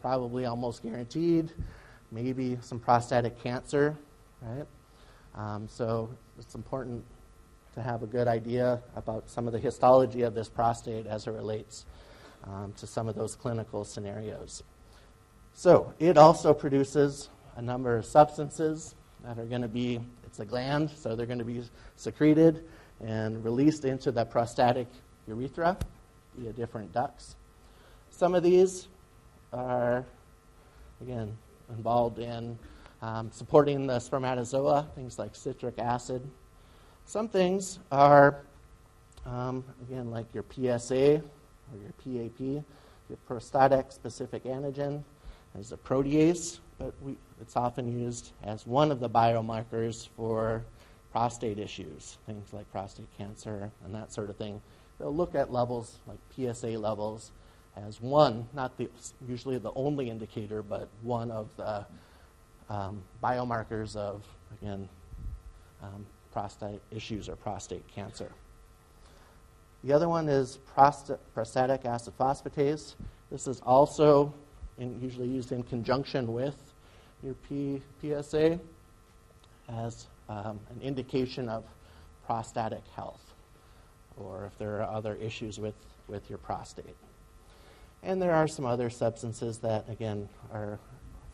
probably 0.01 0.45
almost 0.45 0.83
guaranteed. 0.83 1.51
Maybe 2.11 2.57
some 2.61 2.79
prostatic 2.79 3.41
cancer, 3.41 3.97
right? 4.41 4.65
Um, 5.33 5.67
so 5.69 6.09
it's 6.41 6.55
important 6.55 7.05
to 7.75 7.81
have 7.81 8.01
a 8.01 8.07
good 8.07 8.27
idea 8.27 8.81
about 8.95 9.29
some 9.29 9.45
of 9.45 9.53
the 9.53 9.59
histology 9.59 10.23
of 10.23 10.33
this 10.33 10.49
prostate 10.49 11.05
as 11.05 11.27
it 11.27 11.31
relates 11.31 11.85
um, 12.45 12.73
to 12.77 12.87
some 12.87 13.07
of 13.07 13.15
those 13.15 13.35
clinical 13.35 13.85
scenarios. 13.85 14.63
So 15.53 15.93
it 15.99 16.17
also 16.17 16.53
produces 16.53 17.29
a 17.55 17.61
number 17.61 17.95
of 17.95 18.05
substances 18.05 18.95
that 19.23 19.37
are 19.37 19.45
going 19.45 19.61
to 19.61 19.67
be, 19.67 20.01
it's 20.25 20.39
a 20.39 20.45
gland, 20.45 20.89
so 20.89 21.15
they're 21.15 21.27
going 21.27 21.39
to 21.39 21.45
be 21.45 21.61
secreted 21.95 22.63
and 22.99 23.43
released 23.45 23.85
into 23.85 24.11
the 24.11 24.25
prostatic 24.25 24.87
urethra 25.27 25.77
via 26.35 26.53
different 26.53 26.91
ducts. 26.91 27.35
Some 28.09 28.33
of 28.33 28.41
these 28.41 28.87
are, 29.53 30.03
again, 31.01 31.37
involved 31.69 32.17
in 32.17 32.57
um, 33.01 33.31
supporting 33.31 33.87
the 33.87 33.99
spermatozoa, 33.99 34.87
things 34.95 35.17
like 35.17 35.35
citric 35.35 35.79
acid. 35.79 36.21
Some 37.05 37.27
things 37.27 37.79
are, 37.91 38.37
um, 39.25 39.63
again, 39.81 40.11
like 40.11 40.25
your 40.33 40.45
PSA 40.49 41.21
or 41.21 41.77
your 41.81 41.93
PAP, 42.29 42.39
your 42.39 43.17
prostatic 43.25 43.91
specific 43.91 44.43
antigen, 44.43 45.03
as 45.59 45.71
a 45.71 45.77
protease, 45.77 46.59
but 46.77 46.93
we, 47.01 47.15
it's 47.41 47.57
often 47.57 47.99
used 47.99 48.31
as 48.43 48.65
one 48.65 48.91
of 48.91 48.99
the 48.99 49.09
biomarkers 49.09 50.07
for 50.15 50.63
prostate 51.11 51.59
issues, 51.59 52.17
things 52.25 52.53
like 52.53 52.71
prostate 52.71 53.07
cancer 53.17 53.69
and 53.83 53.93
that 53.93 54.13
sort 54.13 54.29
of 54.29 54.37
thing. 54.37 54.61
They'll 54.97 55.13
look 55.13 55.35
at 55.35 55.51
levels 55.51 55.97
like 56.07 56.19
PSA 56.35 56.77
levels 56.77 57.31
as 57.75 57.99
one, 57.99 58.47
not 58.53 58.77
the, 58.77 58.89
usually 59.27 59.57
the 59.57 59.73
only 59.73 60.09
indicator, 60.09 60.61
but 60.61 60.87
one 61.01 61.31
of 61.31 61.49
the 61.57 61.85
um, 62.71 63.03
biomarkers 63.21 63.95
of, 63.95 64.23
again, 64.61 64.87
um, 65.83 66.05
prostate 66.31 66.79
issues 66.91 67.27
or 67.27 67.35
prostate 67.35 67.85
cancer. 67.93 68.31
The 69.83 69.91
other 69.91 70.07
one 70.07 70.29
is 70.29 70.59
prost- 70.75 71.17
prostatic 71.33 71.85
acid 71.85 72.13
phosphatase. 72.17 72.95
This 73.29 73.47
is 73.47 73.59
also 73.65 74.33
in, 74.77 75.01
usually 75.01 75.27
used 75.27 75.51
in 75.51 75.63
conjunction 75.63 76.31
with 76.31 76.55
your 77.21 77.33
P- 77.49 77.81
PSA 77.99 78.59
as 79.67 80.07
um, 80.29 80.59
an 80.69 80.81
indication 80.81 81.49
of 81.49 81.65
prostatic 82.25 82.83
health 82.95 83.33
or 84.17 84.45
if 84.45 84.57
there 84.57 84.81
are 84.81 84.89
other 84.89 85.15
issues 85.15 85.59
with, 85.59 85.75
with 86.07 86.29
your 86.29 86.37
prostate. 86.37 86.95
And 88.03 88.21
there 88.21 88.33
are 88.33 88.47
some 88.47 88.65
other 88.65 88.89
substances 88.89 89.57
that, 89.59 89.89
again, 89.89 90.29
are 90.53 90.79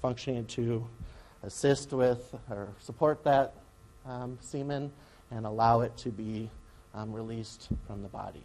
functioning 0.02 0.46
to 0.46 0.88
assist 1.44 1.94
with 1.94 2.36
or 2.50 2.70
support 2.80 3.24
that 3.24 3.54
um, 4.06 4.38
semen 4.42 4.92
and 5.32 5.46
allow 5.46 5.82
it 5.82 5.96
to 5.98 6.10
be 6.10 6.50
um, 6.94 7.12
released 7.12 7.70
from 7.86 8.02
the 8.02 8.08
body. 8.08 8.44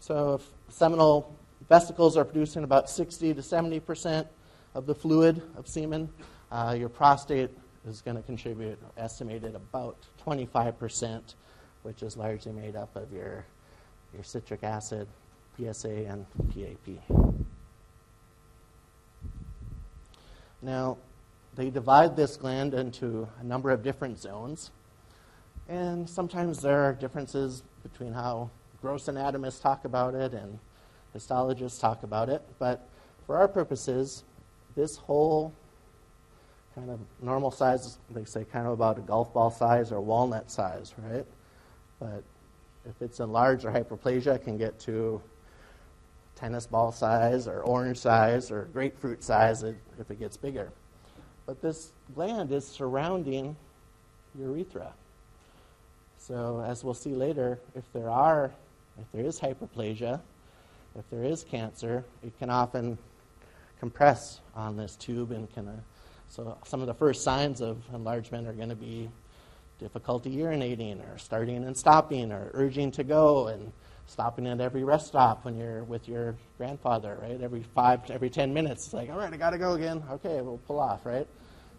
So, 0.00 0.34
if 0.34 0.74
seminal 0.74 1.36
vesicles 1.68 2.16
are 2.16 2.24
producing 2.24 2.64
about 2.64 2.90
60 2.90 3.34
to 3.34 3.42
70 3.42 3.80
percent 3.80 4.26
of 4.74 4.86
the 4.86 4.94
fluid 4.94 5.42
of 5.56 5.66
semen, 5.66 6.08
uh, 6.52 6.76
your 6.78 6.88
prostate 6.88 7.50
is 7.86 8.00
going 8.00 8.16
to 8.16 8.22
contribute, 8.22 8.78
estimated 8.96 9.54
about 9.54 9.96
25 10.22 10.78
percent, 10.78 11.34
which 11.82 12.02
is 12.02 12.16
largely 12.16 12.52
made 12.52 12.76
up 12.76 12.94
of 12.96 13.12
your, 13.12 13.44
your 14.14 14.22
citric 14.22 14.62
acid, 14.62 15.08
PSA, 15.56 16.06
and 16.06 16.26
PAP. 16.54 17.18
Now, 20.60 20.98
they 21.54 21.70
divide 21.70 22.16
this 22.16 22.36
gland 22.36 22.74
into 22.74 23.28
a 23.40 23.44
number 23.44 23.70
of 23.70 23.82
different 23.82 24.18
zones. 24.18 24.70
And 25.68 26.08
sometimes 26.08 26.60
there 26.60 26.80
are 26.80 26.92
differences 26.92 27.62
between 27.82 28.12
how 28.12 28.50
gross 28.80 29.08
anatomists 29.08 29.60
talk 29.60 29.84
about 29.84 30.14
it 30.14 30.32
and 30.32 30.58
histologists 31.12 31.78
talk 31.78 32.02
about 32.02 32.28
it. 32.28 32.42
But 32.58 32.88
for 33.26 33.36
our 33.36 33.48
purposes, 33.48 34.24
this 34.76 34.96
whole 34.96 35.52
kind 36.74 36.90
of 36.90 37.00
normal 37.20 37.50
size, 37.50 37.98
they 38.10 38.24
say 38.24 38.44
kind 38.44 38.66
of 38.66 38.72
about 38.72 38.98
a 38.98 39.02
golf 39.02 39.34
ball 39.34 39.50
size 39.50 39.90
or 39.92 40.00
walnut 40.00 40.50
size, 40.50 40.94
right? 40.98 41.26
But 41.98 42.22
if 42.88 43.02
it's 43.02 43.20
enlarged 43.20 43.64
or 43.64 43.72
hyperplasia, 43.72 44.36
it 44.36 44.44
can 44.44 44.56
get 44.56 44.78
to 44.80 45.20
tennis 46.36 46.66
ball 46.66 46.92
size 46.92 47.48
or 47.48 47.62
orange 47.62 47.98
size 47.98 48.50
or 48.50 48.68
grapefruit 48.72 49.24
size 49.24 49.64
if 49.64 50.10
it 50.10 50.18
gets 50.18 50.36
bigger. 50.36 50.70
But 51.48 51.62
this 51.62 51.92
gland 52.14 52.52
is 52.52 52.66
surrounding 52.66 53.56
urethra. 54.38 54.92
So, 56.18 56.62
as 56.68 56.84
we'll 56.84 56.92
see 56.92 57.14
later, 57.14 57.58
if 57.74 57.90
there 57.94 58.10
are, 58.10 58.52
if 59.00 59.10
there 59.14 59.24
is 59.24 59.40
hyperplasia, 59.40 60.20
if 60.94 61.08
there 61.10 61.24
is 61.24 61.44
cancer, 61.44 62.04
it 62.22 62.38
can 62.38 62.50
often 62.50 62.98
compress 63.80 64.40
on 64.54 64.76
this 64.76 64.94
tube 64.94 65.30
and 65.30 65.50
can. 65.54 65.68
Uh, 65.68 65.72
so, 66.28 66.58
some 66.66 66.82
of 66.82 66.86
the 66.86 66.92
first 66.92 67.22
signs 67.22 67.62
of 67.62 67.78
enlargement 67.94 68.46
are 68.46 68.52
going 68.52 68.68
to 68.68 68.76
be 68.76 69.08
difficulty 69.80 70.36
urinating, 70.36 71.00
or 71.00 71.16
starting 71.16 71.64
and 71.64 71.74
stopping, 71.74 72.30
or 72.30 72.50
urging 72.52 72.90
to 72.90 73.04
go, 73.04 73.46
and 73.46 73.72
stopping 74.08 74.46
at 74.46 74.60
every 74.60 74.82
rest 74.82 75.06
stop 75.06 75.44
when 75.44 75.56
you're 75.56 75.84
with 75.84 76.08
your 76.08 76.34
grandfather, 76.56 77.18
right? 77.22 77.40
Every 77.40 77.62
five, 77.74 78.10
every 78.10 78.30
ten 78.30 78.52
minutes, 78.52 78.86
it's 78.86 78.94
like, 78.94 79.10
all 79.10 79.18
right, 79.18 79.32
I 79.32 79.36
got 79.36 79.50
to 79.50 79.58
go 79.58 79.74
again. 79.74 80.02
Okay, 80.10 80.40
we'll 80.40 80.60
pull 80.66 80.80
off, 80.80 81.04
right? 81.06 81.28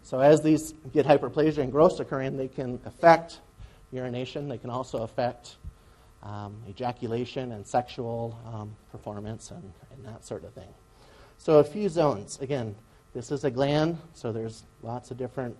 So, 0.02 0.20
as 0.20 0.40
these 0.40 0.72
get 0.92 1.04
hyperplasia 1.04 1.58
and 1.58 1.70
growth 1.70 2.00
occurring, 2.00 2.36
they 2.36 2.48
can 2.48 2.80
affect 2.86 3.40
urination. 3.92 4.48
They 4.48 4.58
can 4.58 4.70
also 4.70 5.02
affect 5.02 5.56
um, 6.22 6.56
ejaculation 6.68 7.52
and 7.52 7.66
sexual 7.66 8.38
um, 8.46 8.74
performance 8.92 9.50
and, 9.50 9.72
and, 9.92 10.04
that 10.06 10.24
sort 10.24 10.44
of 10.44 10.54
thing. 10.54 10.68
So, 11.36 11.58
a 11.58 11.64
few 11.64 11.88
zones. 11.88 12.38
Again, 12.40 12.74
this 13.12 13.30
is 13.32 13.44
a 13.44 13.50
gland, 13.50 13.98
so 14.14 14.32
there's 14.32 14.64
lots 14.82 15.10
of 15.10 15.18
different 15.18 15.56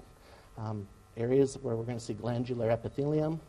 um, 0.56 0.86
areas 1.16 1.58
where 1.60 1.74
we're 1.74 1.84
going 1.84 1.98
to 1.98 2.04
see 2.04 2.14
glandular 2.14 2.70
epithelium. 2.70 3.40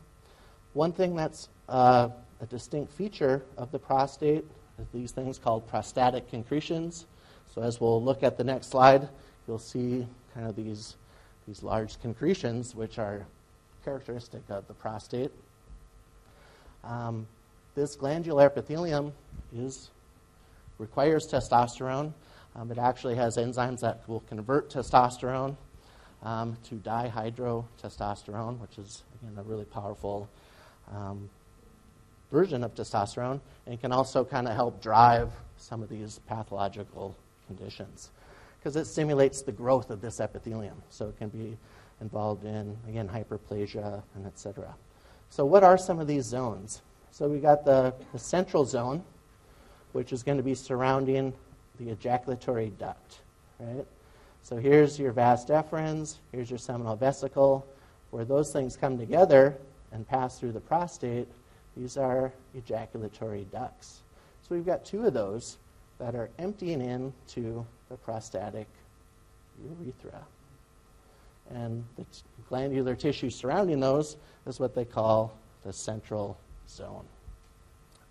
One 0.74 0.92
thing 0.92 1.16
that's 1.16 1.50
uh, 1.70 2.10
a 2.42 2.46
distinct 2.48 2.92
feature 2.92 3.44
of 3.58 3.72
the 3.72 3.80
prostate 3.80 4.44
is 4.80 4.88
these 4.94 5.12
things 5.12 5.38
called 5.38 5.68
prostatic 5.68 6.30
concretions. 6.30 7.06
So 7.54 7.62
as 7.62 7.80
we'll 7.80 8.04
look 8.04 8.24
at 8.24 8.38
the 8.38 8.44
next 8.44 8.70
slide, 8.70 9.08
you'll 9.48 9.60
see 9.60 10.08
kind 10.34 10.48
of 10.48 10.56
these, 10.56 10.96
these 11.48 11.62
large 11.62 12.02
concretions, 12.02 12.74
which 12.74 12.98
are 12.98 13.26
characteristic 13.86 14.42
of 14.50 14.68
the 14.68 14.74
prostate. 14.74 15.32
Um, 16.84 17.28
this 17.76 17.96
glandular 17.96 18.48
epithelium 18.48 19.14
is, 19.56 19.92
requires 20.80 21.28
testosterone. 21.28 22.12
Um, 22.56 22.72
it 22.72 22.78
actually 22.78 23.16
has 23.16 23.38
enzymes 23.38 23.82
that 23.82 24.02
will 24.08 24.22
convert 24.22 24.70
testosterone 24.70 25.56
um, 26.24 26.58
to 26.64 26.76
dihydrotestosterone, 26.76 28.60
which 28.60 28.78
is, 28.78 29.04
again, 29.22 29.38
a 29.38 29.44
really 29.44 29.66
powerful 29.66 30.28
um, 30.92 31.30
version 32.32 32.64
of 32.64 32.74
testosterone, 32.74 33.40
and 33.68 33.80
can 33.80 33.92
also 33.92 34.24
kind 34.24 34.48
of 34.48 34.56
help 34.56 34.82
drive 34.82 35.32
some 35.58 35.84
of 35.84 35.90
these 35.90 36.20
pathological 36.28 37.16
conditions 37.48 38.10
because 38.60 38.76
it 38.76 38.86
stimulates 38.86 39.42
the 39.42 39.52
growth 39.52 39.90
of 39.90 40.02
this 40.02 40.20
epithelium. 40.20 40.82
So 40.90 41.10
it 41.10 41.18
can 41.18 41.30
be 41.30 41.58
involved 42.00 42.46
in, 42.46 42.78
again, 42.88 43.08
hyperplasia 43.08 44.02
and 44.16 44.26
et 44.26 44.38
cetera. 44.38 44.74
So, 45.30 45.46
what 45.46 45.64
are 45.64 45.78
some 45.78 46.00
of 46.00 46.08
these 46.08 46.26
zones? 46.26 46.82
So, 47.12 47.28
we 47.28 47.40
got 47.40 47.64
the, 47.64 47.94
the 48.12 48.20
central 48.20 48.66
zone, 48.66 49.04
which 49.94 50.12
is 50.12 50.24
going 50.24 50.38
to 50.38 50.44
be 50.44 50.56
surrounding 50.56 51.34
the 51.80 51.90
ejaculatory 51.90 52.72
duct, 52.78 53.20
right? 53.60 53.86
So, 54.44 54.58
here's 54.58 55.00
your 55.00 55.12
vas 55.12 55.46
deferens, 55.46 56.18
here's 56.32 56.50
your 56.50 56.60
seminal 56.60 56.96
vesicle. 56.96 57.66
Where 58.10 58.26
those 58.26 58.52
things 58.52 58.76
come 58.76 58.98
together 58.98 59.58
and 59.94 60.06
pass 60.06 60.38
through 60.38 60.52
the 60.52 60.60
prostate, 60.60 61.30
these 61.78 61.98
are 61.98 62.34
ejaculatory 62.56 63.46
ducts. 63.52 64.02
So, 64.42 64.56
we've 64.56 64.66
got 64.66 64.86
two 64.86 65.06
of 65.06 65.14
those 65.14 65.58
that 66.00 66.16
are 66.16 66.30
emptying 66.40 66.82
into 66.82 67.66
the 67.90 67.96
prostatic 67.96 68.68
urethra. 69.64 70.22
And 71.50 71.84
the 71.98 72.04
t- 72.04 72.22
glandular 72.50 72.96
tissue 72.96 73.30
surrounding 73.30 73.80
those 73.80 74.18
is 74.48 74.60
what 74.60 74.74
they 74.74 74.86
call 74.86 75.38
the 75.64 75.74
central 75.74 76.38
zone. 76.68 77.06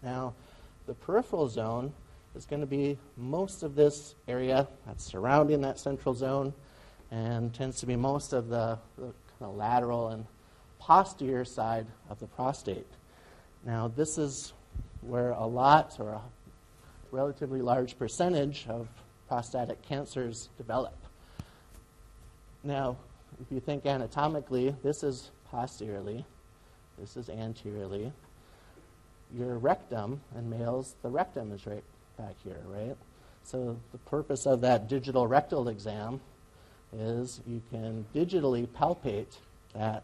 Now, 0.02 0.34
the 0.86 0.94
peripheral 0.94 1.48
zone 1.48 1.92
is 2.36 2.46
going 2.46 2.60
to 2.60 2.66
be 2.66 2.96
most 3.16 3.62
of 3.62 3.74
this 3.74 4.14
area 4.28 4.68
that's 4.86 5.04
surrounding 5.04 5.60
that 5.62 5.78
central 5.78 6.14
zone 6.14 6.52
and 7.10 7.52
tends 7.52 7.80
to 7.80 7.86
be 7.86 7.96
most 7.96 8.32
of 8.32 8.48
the, 8.48 8.78
the 8.96 9.02
kind 9.38 9.50
of 9.50 9.56
lateral 9.56 10.08
and 10.08 10.24
posterior 10.78 11.44
side 11.44 11.86
of 12.08 12.20
the 12.20 12.26
prostate. 12.26 12.86
Now, 13.64 13.88
this 13.88 14.18
is 14.18 14.52
where 15.02 15.32
a 15.32 15.46
lot 15.46 15.96
or 15.98 16.10
a 16.10 16.20
relatively 17.10 17.60
large 17.60 17.98
percentage 17.98 18.66
of 18.68 18.88
prostatic 19.28 19.82
cancers 19.82 20.48
develop. 20.56 20.96
Now, 22.64 22.96
if 23.40 23.50
you 23.50 23.60
think 23.60 23.86
anatomically, 23.86 24.74
this 24.82 25.02
is 25.02 25.30
posteriorly, 25.50 26.24
this 26.98 27.16
is 27.16 27.28
anteriorly. 27.28 28.12
Your 29.36 29.58
rectum 29.58 30.20
in 30.36 30.50
males, 30.50 30.96
the 31.02 31.08
rectum 31.08 31.52
is 31.52 31.66
right 31.66 31.84
back 32.18 32.34
here, 32.42 32.60
right? 32.66 32.96
So 33.44 33.76
the 33.92 33.98
purpose 33.98 34.46
of 34.46 34.60
that 34.62 34.88
digital 34.88 35.26
rectal 35.26 35.68
exam 35.68 36.20
is 36.92 37.40
you 37.46 37.62
can 37.70 38.04
digitally 38.14 38.66
palpate 38.66 39.36
that 39.74 40.02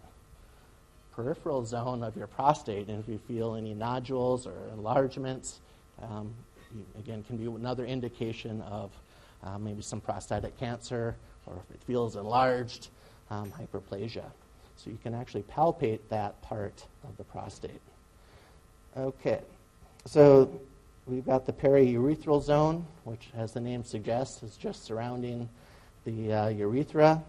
peripheral 1.17 1.65
zone 1.65 2.03
of 2.03 2.15
your 2.15 2.27
prostate, 2.27 2.89
and 2.89 3.03
if 3.03 3.09
you 3.09 3.19
feel 3.27 3.55
any 3.55 3.73
nodules 3.73 4.47
or 4.47 4.53
enlargements, 4.75 5.61
um, 6.03 6.33
you, 6.77 6.85
again, 6.99 7.25
can 7.25 7.39
be 7.39 7.47
another 7.47 7.87
indication 7.87 8.61
of 8.63 8.91
uh, 9.43 9.59
maybe 9.59 9.81
some 9.81 10.01
prostatic 10.01 10.57
cancer, 10.61 11.17
or 11.47 11.55
if 11.57 11.75
it 11.75 11.83
feels 11.85 12.17
enlarged, 12.17 12.89
um, 13.31 13.51
hyperplasia. 13.51 14.25
So 14.77 14.91
you 14.91 14.99
can 15.03 15.15
actually 15.15 15.45
palpate 15.45 16.01
that 16.11 16.41
part 16.43 16.85
of 17.05 17.17
the 17.17 17.25
prostate. 17.25 17.81
Okay, 18.95 19.41
so 20.05 20.51
we've 21.07 21.25
got 21.25 21.47
the 21.47 21.53
periurethral 21.53 22.43
zone, 22.43 22.85
which, 23.05 23.31
as 23.37 23.53
the 23.53 23.61
name 23.61 23.85
suggests, 23.85 24.43
is 24.43 24.57
just 24.57 24.85
surrounding 24.85 25.49
the 26.05 26.33
uh, 26.33 26.49
urethra, 26.49 27.23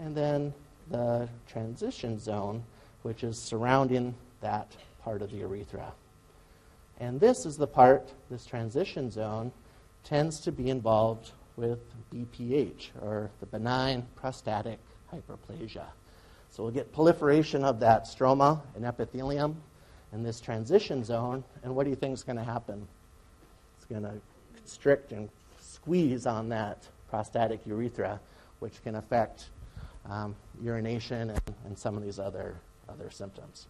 and 0.00 0.16
then 0.16 0.54
the 0.90 1.28
transition 1.46 2.18
zone, 2.18 2.62
which 3.06 3.22
is 3.22 3.38
surrounding 3.38 4.12
that 4.40 4.66
part 5.04 5.22
of 5.22 5.30
the 5.30 5.36
urethra. 5.36 5.92
And 6.98 7.20
this 7.20 7.46
is 7.46 7.56
the 7.56 7.66
part, 7.68 8.12
this 8.32 8.44
transition 8.44 9.12
zone, 9.12 9.52
tends 10.02 10.40
to 10.40 10.50
be 10.50 10.70
involved 10.70 11.30
with 11.54 11.78
BPH, 12.12 12.88
or 13.00 13.30
the 13.38 13.46
benign 13.46 14.04
prostatic 14.16 14.80
hyperplasia. 15.14 15.84
So 16.50 16.64
we'll 16.64 16.72
get 16.72 16.92
proliferation 16.92 17.62
of 17.62 17.78
that 17.78 18.06
stroma 18.06 18.60
and 18.74 18.84
epithelium 18.84 19.54
in 20.12 20.24
this 20.24 20.40
transition 20.40 21.04
zone, 21.04 21.44
and 21.62 21.76
what 21.76 21.84
do 21.84 21.90
you 21.90 21.96
think 21.96 22.12
is 22.12 22.24
going 22.24 22.38
to 22.38 22.44
happen? 22.44 22.88
It's 23.76 23.84
going 23.84 24.02
to 24.02 24.14
constrict 24.56 25.12
and 25.12 25.28
squeeze 25.60 26.26
on 26.26 26.48
that 26.48 26.88
prostatic 27.08 27.60
urethra, 27.66 28.18
which 28.58 28.82
can 28.82 28.96
affect 28.96 29.50
um, 30.10 30.34
urination 30.60 31.30
and, 31.30 31.54
and 31.66 31.78
some 31.78 31.96
of 31.96 32.02
these 32.02 32.18
other, 32.18 32.56
other 32.88 33.10
symptoms. 33.10 33.66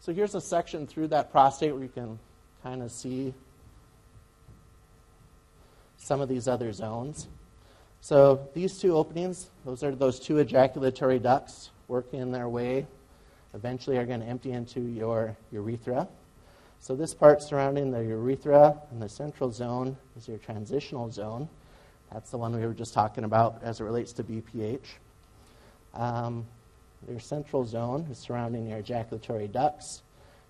So 0.00 0.12
here's 0.12 0.34
a 0.34 0.40
section 0.40 0.86
through 0.86 1.08
that 1.08 1.30
prostate 1.30 1.72
where 1.72 1.82
you 1.82 1.88
can 1.88 2.18
kind 2.62 2.82
of 2.82 2.90
see 2.90 3.34
some 5.96 6.20
of 6.20 6.28
these 6.28 6.48
other 6.48 6.72
zones. 6.72 7.28
So 8.00 8.48
these 8.54 8.78
two 8.78 8.96
openings, 8.96 9.50
those 9.64 9.82
are 9.82 9.94
those 9.94 10.20
two 10.20 10.38
ejaculatory 10.38 11.18
ducts 11.18 11.70
working 11.88 12.30
their 12.30 12.48
way, 12.48 12.86
eventually 13.54 13.98
are 13.98 14.06
going 14.06 14.20
to 14.20 14.26
empty 14.26 14.52
into 14.52 14.80
your 14.80 15.36
urethra. 15.50 16.06
So 16.80 16.94
this 16.94 17.12
part 17.12 17.42
surrounding 17.42 17.90
the 17.90 18.04
urethra 18.04 18.80
and 18.90 19.02
the 19.02 19.08
central 19.08 19.50
zone 19.50 19.96
is 20.16 20.28
your 20.28 20.38
transitional 20.38 21.10
zone. 21.10 21.48
That's 22.12 22.30
the 22.30 22.38
one 22.38 22.54
we 22.54 22.64
were 22.64 22.72
just 22.72 22.94
talking 22.94 23.24
about 23.24 23.60
as 23.62 23.80
it 23.80 23.84
relates 23.84 24.12
to 24.14 24.24
BPH. 24.24 24.86
Um, 25.92 26.46
your 27.06 27.20
central 27.20 27.64
zone 27.64 28.06
is 28.10 28.18
surrounding 28.18 28.68
your 28.68 28.78
ejaculatory 28.78 29.48
ducts. 29.48 30.02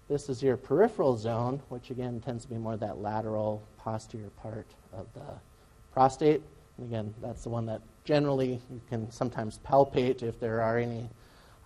This 0.09 0.29
is 0.29 0.43
your 0.43 0.57
peripheral 0.57 1.17
zone, 1.17 1.61
which 1.69 1.91
again 1.91 2.21
tends 2.21 2.45
to 2.45 2.51
be 2.51 2.57
more 2.57 2.77
that 2.77 2.99
lateral 2.99 3.63
posterior 3.79 4.31
part 4.31 4.67
of 4.93 5.07
the 5.15 5.35
prostate. 5.93 6.43
And 6.79 6.87
again, 6.87 7.15
that's 7.21 7.43
the 7.43 7.51
one 7.51 7.67
that 7.67 7.83
generally 8.05 8.61
you 8.71 8.81
can 8.89 9.11
sometimes 9.11 9.59
palpate 9.67 10.23
if 10.23 10.41
there 10.41 10.63
are 10.63 10.79
any 10.79 11.11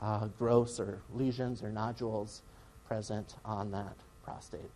uh, 0.01 0.27
growths 0.39 0.81
or 0.81 0.99
lesions 1.15 1.63
or 1.63 1.71
nodules 1.71 2.43
present 2.89 3.37
on 3.45 3.71
that 3.71 3.97
prostate. 4.25 4.71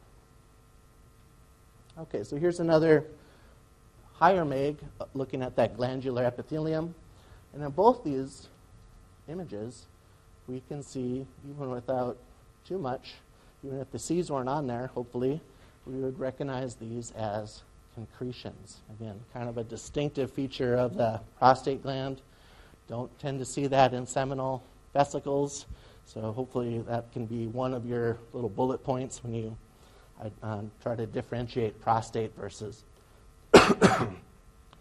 Okay, 1.99 2.23
so 2.23 2.37
here's 2.37 2.61
another 2.61 3.05
higher 4.13 4.45
MAG 4.45 4.77
uh, 5.01 5.07
looking 5.15 5.43
at 5.43 5.57
that 5.57 5.77
glandular 5.77 6.25
epithelium. 6.25 6.95
And 7.53 7.63
in 7.63 7.71
both 7.71 8.05
these 8.05 8.49
images, 9.29 9.87
we 10.49 10.63
can 10.69 10.83
see, 10.83 11.27
even 11.49 11.71
without 11.71 12.17
too 12.67 12.79
much, 12.79 13.15
even 13.65 13.81
if 13.81 13.91
the 13.91 13.99
C's 13.99 14.31
weren't 14.31 14.49
on 14.49 14.67
there, 14.67 14.89
hopefully, 14.89 15.41
we 15.87 15.95
would 16.01 16.19
recognize 16.19 16.75
these 16.75 17.13
as 17.13 17.63
concretions. 17.95 18.81
Again, 18.99 19.19
kind 19.33 19.49
of 19.49 19.59
a 19.59 19.65
distinctive 19.65 20.31
feature 20.31 20.77
of 20.77 20.97
the 20.97 21.21
prostate 21.39 21.83
gland. 21.83 22.21
Don't 22.89 23.17
tend 23.19 23.39
to 23.39 23.45
see 23.45 23.67
that 23.67 23.95
in 23.95 24.07
seminal 24.07 24.63
vesicles, 24.93 25.67
so 26.05 26.33
hopefully 26.33 26.79
that 26.89 27.13
can 27.13 27.27
be 27.27 27.47
one 27.47 27.75
of 27.75 27.87
your 27.87 28.19
little 28.33 28.51
bullet 28.51 28.85
points 28.85 29.25
when 29.25 29.35
you 29.35 29.57
uh, 30.43 30.61
try 30.83 30.95
to 30.95 31.07
differentiate 31.07 31.81
prostate 31.81 32.35
versus 32.37 32.85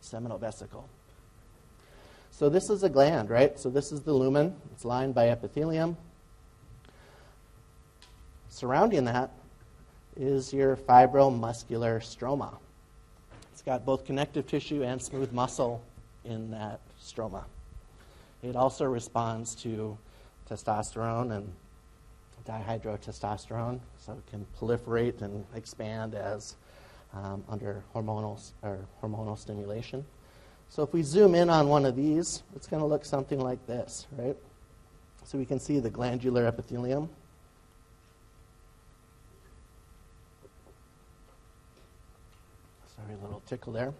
seminal 0.02 0.38
vesicle. 0.38 0.88
So 2.38 2.50
this 2.50 2.70
is 2.70 2.84
a 2.84 2.90
gland, 2.90 3.30
right? 3.30 3.58
So 3.58 3.70
this 3.70 3.94
is 3.94 4.02
the 4.02 4.12
lumen. 4.12 4.54
It's 4.74 4.84
lined 4.84 5.16
by 5.16 5.30
epithelium. 5.30 5.96
Surrounding 8.50 9.06
that 9.06 9.32
is 10.18 10.52
your 10.52 10.76
fibromuscular 10.76 12.02
stroma. 12.02 12.58
It's 13.54 13.62
got 13.62 13.86
both 13.86 14.04
connective 14.04 14.48
tissue 14.48 14.84
and 14.84 15.02
smooth 15.02 15.32
muscle 15.32 15.82
in 16.26 16.52
that 16.52 16.82
stroma. 17.02 17.46
It 18.44 18.58
also 18.58 18.84
responds 18.84 19.56
to 19.64 19.98
testosterone 20.50 21.38
and 21.38 21.54
dihydrotestosterone, 22.46 23.80
so 23.98 24.12
it 24.12 24.30
can 24.30 24.46
proliferate 24.60 25.22
and 25.22 25.46
expand 25.56 26.14
as 26.14 26.58
um, 27.14 27.46
under 27.48 27.82
hormonal 27.96 28.52
or 28.62 28.80
hormonal 29.02 29.40
stimulation. 29.40 30.04
So 30.70 30.84
if 30.84 30.92
we 30.94 31.04
zoom 31.04 31.36
in 31.36 31.50
on 31.50 31.70
one 31.70 31.86
of 31.86 31.96
these, 31.96 32.44
it's 32.56 32.68
going 32.68 32.82
to 32.82 32.86
look 32.86 33.06
something 33.06 33.40
like 33.40 33.66
this, 33.66 34.08
right? 34.18 34.36
So 35.24 35.38
we 35.38 35.46
can 35.46 35.60
see 35.60 35.80
the 35.80 35.90
glandular 35.90 36.46
epithelium. 36.46 37.10
Sorry, 42.96 43.18
a 43.18 43.24
little 43.24 43.42
tickle 43.48 43.74
there. 43.74 43.94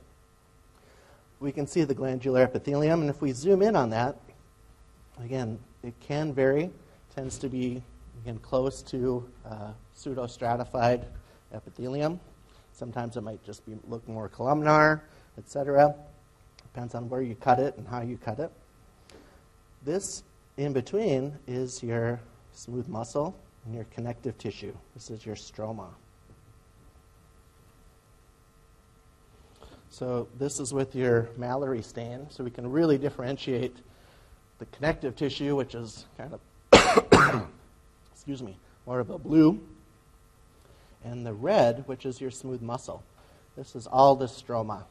We 1.40 1.52
can 1.52 1.66
see 1.68 1.84
the 1.84 1.94
glandular 1.94 2.44
epithelium, 2.44 3.02
and 3.02 3.10
if 3.10 3.22
we 3.22 3.32
zoom 3.32 3.62
in 3.62 3.76
on 3.76 3.90
that, 3.90 4.18
again, 5.24 5.60
it 5.84 5.94
can 6.00 6.34
vary. 6.34 6.70
Tends 7.16 7.38
to 7.40 7.50
be 7.50 7.82
again 8.24 8.40
close 8.40 8.82
to 8.84 9.28
uh, 9.50 9.72
pseudostratified 9.98 11.06
epithelium. 11.54 12.20
Sometimes 12.72 13.18
it 13.18 13.22
might 13.22 13.44
just 13.44 13.66
be 13.66 13.78
look 13.88 14.08
more 14.08 14.28
columnar, 14.28 15.04
etc. 15.38 15.96
Depends 16.76 16.94
on 16.94 17.08
where 17.08 17.22
you 17.22 17.36
cut 17.36 17.58
it 17.58 17.78
and 17.78 17.88
how 17.88 18.02
you 18.02 18.18
cut 18.18 18.38
it. 18.38 18.52
This 19.86 20.24
in 20.58 20.74
between 20.74 21.34
is 21.48 21.82
your 21.82 22.20
smooth 22.52 22.90
muscle 22.90 23.34
and 23.64 23.74
your 23.74 23.86
connective 23.96 24.38
tissue. 24.38 24.76
This 24.94 25.10
is 25.10 25.26
your 25.26 25.36
stroma. 25.36 25.88
So 29.90 30.28
this 30.38 30.60
is 30.60 30.74
with 30.74 30.94
your 30.94 31.30
Mallory 31.38 31.82
stain, 31.82 32.28
so 32.30 32.44
we 32.44 32.52
can 32.52 32.70
really 32.70 32.98
differentiate 32.98 33.78
the 34.60 34.66
connective 34.66 35.16
tissue, 35.16 35.56
which 35.56 35.76
is 35.76 36.04
kind 36.18 36.34
of, 36.34 37.48
excuse 38.14 38.44
me, 38.44 38.58
more 38.86 39.00
of 39.00 39.12
a 39.12 39.18
blue, 39.18 39.62
and 41.06 41.26
the 41.26 41.32
red, 41.32 41.86
which 41.88 42.06
is 42.06 42.20
your 42.20 42.32
smooth 42.32 42.62
muscle. 42.62 43.02
This 43.56 43.78
is 43.78 43.88
all 43.88 44.18
the 44.18 44.26
stroma. 44.26 44.84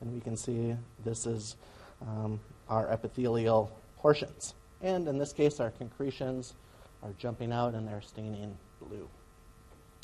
And 0.00 0.12
we 0.12 0.20
can 0.20 0.36
see 0.36 0.76
this 1.04 1.26
is 1.26 1.56
um, 2.02 2.40
our 2.68 2.90
epithelial 2.90 3.70
portions. 3.98 4.54
And 4.82 5.08
in 5.08 5.18
this 5.18 5.32
case, 5.32 5.60
our 5.60 5.70
concretions 5.70 6.54
are 7.02 7.12
jumping 7.18 7.52
out 7.52 7.74
and 7.74 7.86
they're 7.86 8.02
staining 8.02 8.56
blue. 8.80 9.08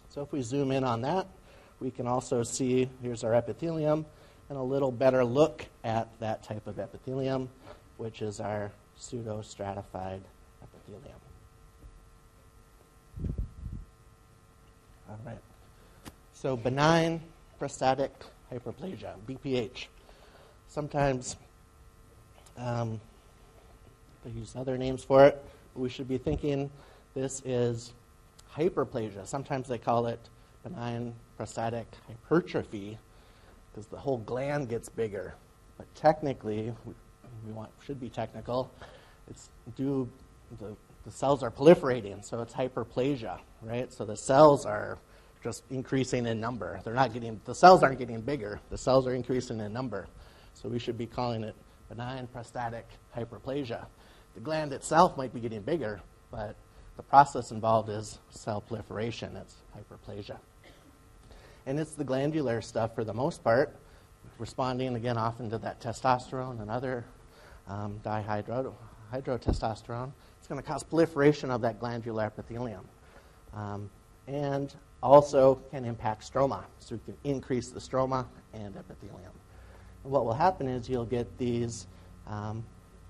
So 0.09 0.22
if 0.22 0.33
we 0.33 0.42
zoom 0.42 0.72
in 0.72 0.85
on 0.85 1.02
that, 1.02 1.26
we 1.81 1.90
can 1.90 2.07
also 2.07 2.42
see 2.42 2.88
here's 3.02 3.24
our 3.24 3.35
epithelium 3.35 4.07
and 4.48 4.59
a 4.59 4.62
little 4.62 4.92
better 4.92 5.24
look 5.24 5.66
at 5.85 6.09
that 6.20 6.42
type 6.42 6.66
of 6.66 6.78
epithelium, 6.78 7.48
which 7.96 8.22
is 8.22 8.40
our 8.40 8.70
pseudostratified 8.98 10.20
epithelium. 10.62 11.18
All 15.09 15.18
right. 15.24 15.38
So 16.33 16.57
benign 16.57 17.20
prostatic 17.59 18.12
hyperplasia, 18.53 19.15
BPH. 19.27 19.87
Sometimes 20.69 21.37
um, 22.59 23.01
they 24.25 24.31
use 24.31 24.55
other 24.57 24.77
names 24.77 25.05
for 25.05 25.25
it. 25.25 25.43
We 25.75 25.88
should 25.88 26.09
be 26.09 26.19
thinking 26.19 26.71
this 27.15 27.43
is 27.45 27.93
hyperplasia. 28.55 29.27
Sometimes 29.27 29.69
they 29.69 29.79
call 29.79 30.07
it 30.07 30.21
benign 30.62 31.15
prostatic 31.37 31.87
hypertrophy 32.07 32.99
because 33.71 33.87
the 33.87 33.99
whole 33.99 34.19
gland 34.19 34.69
gets 34.69 34.88
bigger. 34.88 35.35
But 35.79 35.93
technically, 35.95 36.73
we 37.47 37.53
want 37.53 37.71
should 37.85 38.01
be 38.01 38.09
technical. 38.09 38.71
It's 39.29 39.49
due 39.77 40.09
the 40.61 40.77
the 41.05 41.11
cells 41.11 41.43
are 41.43 41.51
proliferating, 41.51 42.25
so 42.25 42.41
it's 42.43 42.55
hyperplasia, 42.55 43.41
right? 43.61 43.93
So 43.93 44.05
the 44.05 44.17
cells 44.17 44.65
are 44.65 44.99
just 45.42 45.64
increasing 45.70 46.26
in 46.26 46.40
number. 46.40 46.81
They're 46.85 46.94
not 46.94 47.12
getting 47.12 47.40
the 47.44 47.55
cells 47.55 47.83
aren't 47.83 47.98
getting 47.98 48.20
bigger. 48.20 48.61
The 48.70 48.78
cells 48.78 49.07
are 49.07 49.14
increasing 49.14 49.61
in 49.61 49.72
number. 49.72 50.07
So 50.55 50.68
we 50.68 50.78
should 50.78 50.98
be 50.98 51.07
calling 51.07 51.44
it 51.44 51.55
benign 51.88 52.26
prostatic 52.28 52.87
hyperplasia. 53.16 53.87
The 54.35 54.40
gland 54.40 54.72
itself 54.72 55.16
might 55.16 55.35
be 55.35 55.40
getting 55.40 55.62
bigger, 55.62 56.00
but 56.31 56.55
the 56.96 57.02
process 57.02 57.50
involved 57.50 57.88
is 57.88 58.18
cell 58.31 58.61
proliferation. 58.61 59.37
It's 59.37 59.57
hyperplasia. 59.76 60.37
And 61.66 61.78
it's 61.78 61.94
the 61.94 62.05
glandular 62.05 62.61
stuff 62.61 62.94
for 62.94 63.05
the 63.05 63.14
most 63.14 63.44
part, 63.44 63.76
responding 64.38 64.96
again 64.96 65.18
often 65.18 65.50
to 65.50 65.59
that 65.59 65.81
testosterone 65.81 66.61
and 66.61 66.70
other 66.70 67.05
um, 67.68 68.00
dihydrotestosterone. 68.05 70.12
It's 70.38 70.48
going 70.48 70.61
to 70.61 70.66
cause 70.66 70.83
proliferation 70.83 71.50
of 71.50 71.61
that 71.61 71.78
glandular 71.78 72.24
epithelium. 72.24 72.85
Um, 73.55 73.90
and 74.26 74.74
also 75.02 75.56
can 75.70 75.85
impact 75.85 76.30
stroma. 76.30 76.64
So 76.78 76.94
we 76.94 77.00
can 77.12 77.16
increase 77.24 77.70
the 77.70 77.80
stroma 77.80 78.26
and 78.52 78.76
epithelium. 78.76 79.32
And 80.04 80.12
what 80.12 80.24
will 80.24 80.35
happen 80.35 80.68
is 80.68 80.88
you'll 80.88 81.04
get 81.04 81.38
these 81.38 81.87
um, 82.26 82.64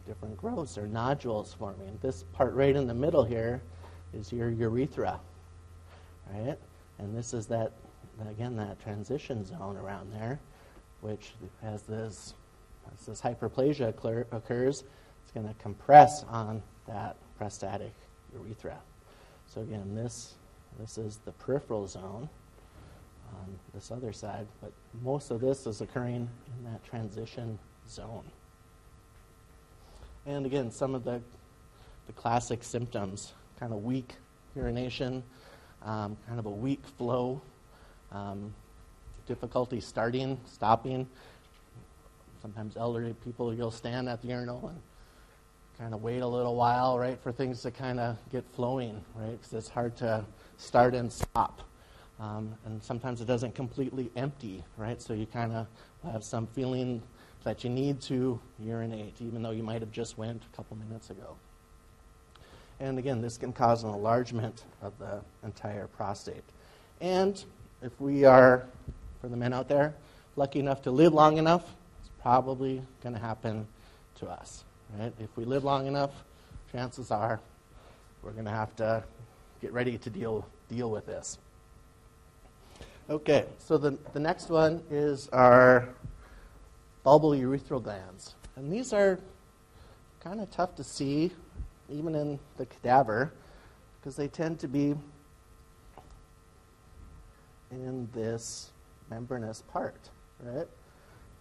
different 0.07 0.37
growths 0.37 0.79
or 0.79 0.87
nodules 0.87 1.55
forming. 1.55 1.99
This 2.03 2.25
part 2.33 2.55
right 2.55 2.75
in 2.75 2.87
the 2.87 2.95
middle 2.95 3.25
here 3.25 3.63
is 4.13 4.33
your 4.33 4.51
urethra, 4.51 5.21
right? 6.33 6.59
And 6.99 7.17
this 7.17 7.35
is 7.35 7.47
that, 7.47 7.73
again, 8.29 8.57
that 8.57 8.81
transition 8.83 9.45
zone 9.45 9.77
around 9.77 10.13
there, 10.13 10.41
which 11.01 11.33
as 11.63 11.83
this, 11.83 12.35
as 12.93 13.07
this 13.07 13.21
hyperplasia 13.21 13.89
occur, 13.89 14.27
occurs, 14.33 14.85
it's 15.23 15.33
going 15.33 15.47
to 15.47 15.55
compress 15.55 16.25
on 16.25 16.63
that 16.87 17.17
prostatic 17.39 17.93
urethra. 18.35 18.79
So 19.47 19.61
again, 19.61 19.95
this 19.95 20.35
this 20.79 20.99
is 20.99 21.19
the 21.25 21.33
peripheral 21.33 21.87
zone 21.87 22.29
on 23.35 23.59
this 23.75 23.91
other 23.91 24.13
side, 24.13 24.47
but 24.61 24.73
most 25.03 25.31
of 25.31 25.41
this 25.41 25.67
is 25.67 25.81
occurring 25.81 26.29
in 26.59 26.71
that 26.71 26.85
transition 26.85 27.59
zone. 27.89 28.25
And 30.27 30.47
again, 30.47 30.71
some 30.71 30.95
of 30.95 31.05
the, 31.05 31.21
the 32.07 32.13
classic 32.13 32.63
symptoms 32.63 33.33
kind 33.59 33.73
of 33.73 33.85
weak 33.85 34.15
urination, 34.55 35.23
um, 35.85 36.17
kind 36.27 36.39
of 36.39 36.47
a 36.47 36.51
weak 36.51 36.85
flow, 36.99 37.41
um, 38.13 38.55
difficulty 39.27 39.81
starting, 39.81 40.39
stopping. 40.47 41.09
Sometimes 42.41 42.77
elderly 42.77 43.15
people, 43.25 43.55
you'll 43.55 43.71
stand 43.71 44.09
at 44.09 44.21
the 44.21 44.29
urinal 44.29 44.69
and 44.69 44.79
kind 45.83 45.95
of 45.95 46.03
wait 46.03 46.21
a 46.21 46.27
little 46.27 46.55
while, 46.55 46.97
right, 46.97 47.21
for 47.21 47.33
things 47.33 47.61
to 47.63 47.69
kind 47.73 47.99
of 47.99 48.17
get 48.31 48.45
flowing, 48.55 49.03
right, 49.17 49.33
because 49.33 49.53
it's 49.53 49.69
hard 49.69 49.97
to 49.97 50.25
start 50.57 50.95
and 50.95 51.13
stop. 51.13 51.61
Um, 52.21 52.55
and 52.65 52.81
sometimes 52.81 53.21
it 53.21 53.25
doesn't 53.25 53.57
completely 53.57 54.09
empty, 54.15 54.63
right? 54.77 55.03
So 55.03 55.13
you 55.13 55.27
kind 55.27 55.53
of 55.53 55.67
have 56.05 56.23
some 56.23 56.47
feeling 56.47 57.03
that 57.43 57.65
you 57.65 57.71
need 57.71 58.01
to 58.03 58.39
urinate, 58.61 59.15
even 59.21 59.43
though 59.43 59.51
you 59.51 59.65
might 59.65 59.81
have 59.81 59.91
just 59.91 60.17
went 60.17 60.45
a 60.45 60.57
couple 60.57 60.77
minutes 60.77 61.11
ago. 61.11 61.35
And 62.79 62.97
again, 62.97 63.21
this 63.21 63.37
can 63.37 63.53
cause 63.53 63.83
an 63.83 63.91
enlargement 63.91 64.63
of 64.83 64.97
the 65.01 65.21
entire 65.43 65.89
prostate. 65.89 66.45
And 67.01 67.43
if 67.83 68.01
we 68.01 68.25
are, 68.25 68.67
for 69.21 69.27
the 69.27 69.37
men 69.37 69.53
out 69.53 69.69
there, 69.69 69.95
lucky 70.37 70.61
enough 70.61 70.81
to 70.83 70.93
live 70.93 71.13
long 71.13 71.39
enough, 71.39 71.65
it's 71.99 72.11
probably 72.21 72.85
going 73.03 73.17
to 73.17 73.21
happen 73.21 73.67
to 74.21 74.29
us. 74.29 74.63
Right? 74.99 75.13
If 75.19 75.37
we 75.37 75.45
live 75.45 75.65
long 75.65 75.87
enough, 75.87 76.11
chances 76.71 77.11
are 77.11 77.41
we're 78.23 78.33
going 78.33 78.45
to 78.45 78.51
have 78.51 78.75
to 78.77 79.03
get 79.61 79.73
ready 79.73 79.99
to 79.99 80.11
deal, 80.11 80.47
deal 80.69 80.91
with 80.91 81.07
this. 81.07 81.39
Okay, 83.11 83.47
so 83.59 83.79
the, 83.79 83.99
the 84.13 84.21
next 84.21 84.49
one 84.49 84.83
is 84.91 85.29
our 85.31 85.89
bulbourethral 87.05 87.83
glands. 87.83 88.35
And 88.57 88.73
these 88.73 88.93
are 88.93 89.19
kind 90.21 90.41
of 90.41 90.51
tough 90.51 90.77
to 90.77 90.85
see, 90.85 91.33
even 91.91 92.15
in 92.15 92.39
the 92.59 92.67
cadaver, 92.67 93.33
because 94.01 94.15
they 94.15 94.29
tend 94.29 94.61
to 94.61 94.69
be 94.69 94.95
in 97.71 98.09
this 98.13 98.71
membranous 99.11 99.63
part, 99.73 100.11
right? 100.41 100.69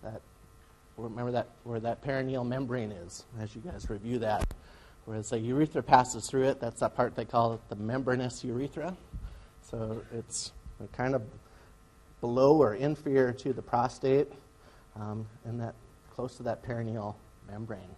That 0.04 0.22
remember 1.02 1.32
that 1.32 1.50
where 1.64 1.80
that 1.80 2.04
perineal 2.04 2.46
membrane 2.48 2.92
is, 2.92 3.26
as 3.40 3.56
you 3.56 3.62
guys 3.62 3.90
review 3.90 4.20
that. 4.20 4.54
Whereas 5.06 5.30
the 5.30 5.40
urethra 5.40 5.82
passes 5.82 6.28
through 6.30 6.44
it, 6.44 6.60
that's 6.60 6.80
that 6.82 6.96
part 6.96 7.16
they 7.16 7.26
call 7.26 7.54
it 7.54 7.62
the 7.70 7.76
membranous 7.76 8.44
urethra. 8.44 8.96
So 9.62 10.02
it's 10.14 10.52
kind 10.94 11.16
of 11.16 11.24
below 12.20 12.56
or 12.62 12.76
inferior 12.76 13.34
to 13.34 13.52
the 13.52 13.62
prostate, 13.62 14.28
um, 14.96 15.26
and 15.46 15.60
that 15.60 15.74
close 16.14 16.36
to 16.38 16.44
that 16.44 16.64
perineal 16.64 17.16
membrane. 17.50 17.96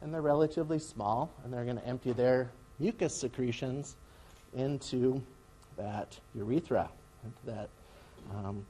And 0.00 0.12
they're 0.12 0.22
relatively 0.22 0.78
small, 0.78 1.30
and 1.44 1.52
they're 1.52 1.64
going 1.64 1.76
to 1.76 1.86
empty 1.86 2.12
their 2.12 2.50
mucus 2.78 3.14
secretions 3.14 3.96
into 4.54 5.22
that 5.76 6.18
urethra, 6.34 6.88
into 7.24 7.46
that 7.46 7.68
um, 8.34 8.64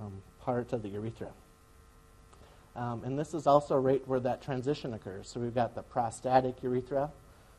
um, 0.00 0.12
part 0.40 0.72
of 0.72 0.82
the 0.82 0.88
urethra. 0.88 1.28
Um, 2.76 3.02
and 3.04 3.18
this 3.18 3.34
is 3.34 3.46
also 3.46 3.76
right 3.76 4.06
where 4.06 4.20
that 4.20 4.42
transition 4.42 4.94
occurs. 4.94 5.28
So 5.28 5.40
we've 5.40 5.54
got 5.54 5.74
the 5.74 5.82
prostatic 5.82 6.62
urethra, 6.62 7.10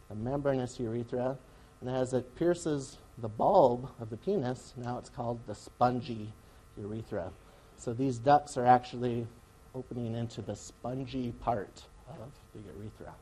the 0.09 0.15
membranous 0.15 0.79
urethra, 0.79 1.37
and 1.81 1.89
as 1.89 2.13
it 2.13 2.35
pierces 2.35 2.97
the 3.17 3.27
bulb 3.27 3.89
of 3.99 4.09
the 4.09 4.17
penis, 4.17 4.73
now 4.77 4.97
it's 4.97 5.09
called 5.09 5.39
the 5.47 5.55
spongy 5.55 6.31
urethra. 6.77 7.31
So 7.77 7.93
these 7.93 8.17
ducts 8.17 8.57
are 8.57 8.65
actually 8.65 9.27
opening 9.73 10.15
into 10.15 10.41
the 10.41 10.55
spongy 10.55 11.33
part 11.41 11.83
of 12.09 12.31
the 12.53 12.61
urethra. 12.77 13.13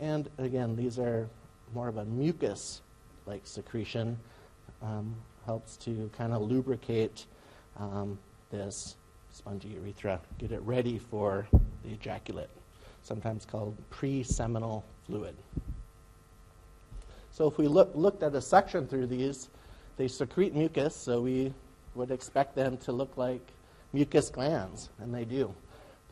And 0.00 0.30
again, 0.38 0.76
these 0.76 0.98
are 0.98 1.28
more 1.74 1.88
of 1.88 1.96
a 1.96 2.04
mucus 2.04 2.80
like 3.26 3.46
secretion, 3.46 4.18
um, 4.82 5.14
helps 5.44 5.76
to 5.76 6.10
kind 6.16 6.32
of 6.32 6.42
lubricate 6.42 7.26
um, 7.78 8.18
this 8.50 8.96
spongy 9.32 9.68
urethra, 9.68 10.20
get 10.38 10.52
it 10.52 10.60
ready 10.62 10.98
for 10.98 11.46
the 11.84 11.92
ejaculate, 11.92 12.50
sometimes 13.02 13.44
called 13.44 13.76
pre 13.90 14.22
seminal 14.22 14.84
fluid. 15.06 15.36
So 17.30 17.46
if 17.46 17.56
we 17.58 17.68
look, 17.68 17.92
looked 17.94 18.22
at 18.22 18.34
a 18.34 18.40
section 18.40 18.86
through 18.86 19.06
these, 19.06 19.48
they 19.96 20.08
secrete 20.08 20.54
mucus, 20.54 20.94
so 20.94 21.20
we 21.20 21.52
would 21.94 22.10
expect 22.10 22.54
them 22.54 22.76
to 22.78 22.92
look 22.92 23.16
like 23.16 23.40
mucus 23.92 24.28
glands, 24.30 24.88
and 25.00 25.14
they 25.14 25.24
do. 25.24 25.54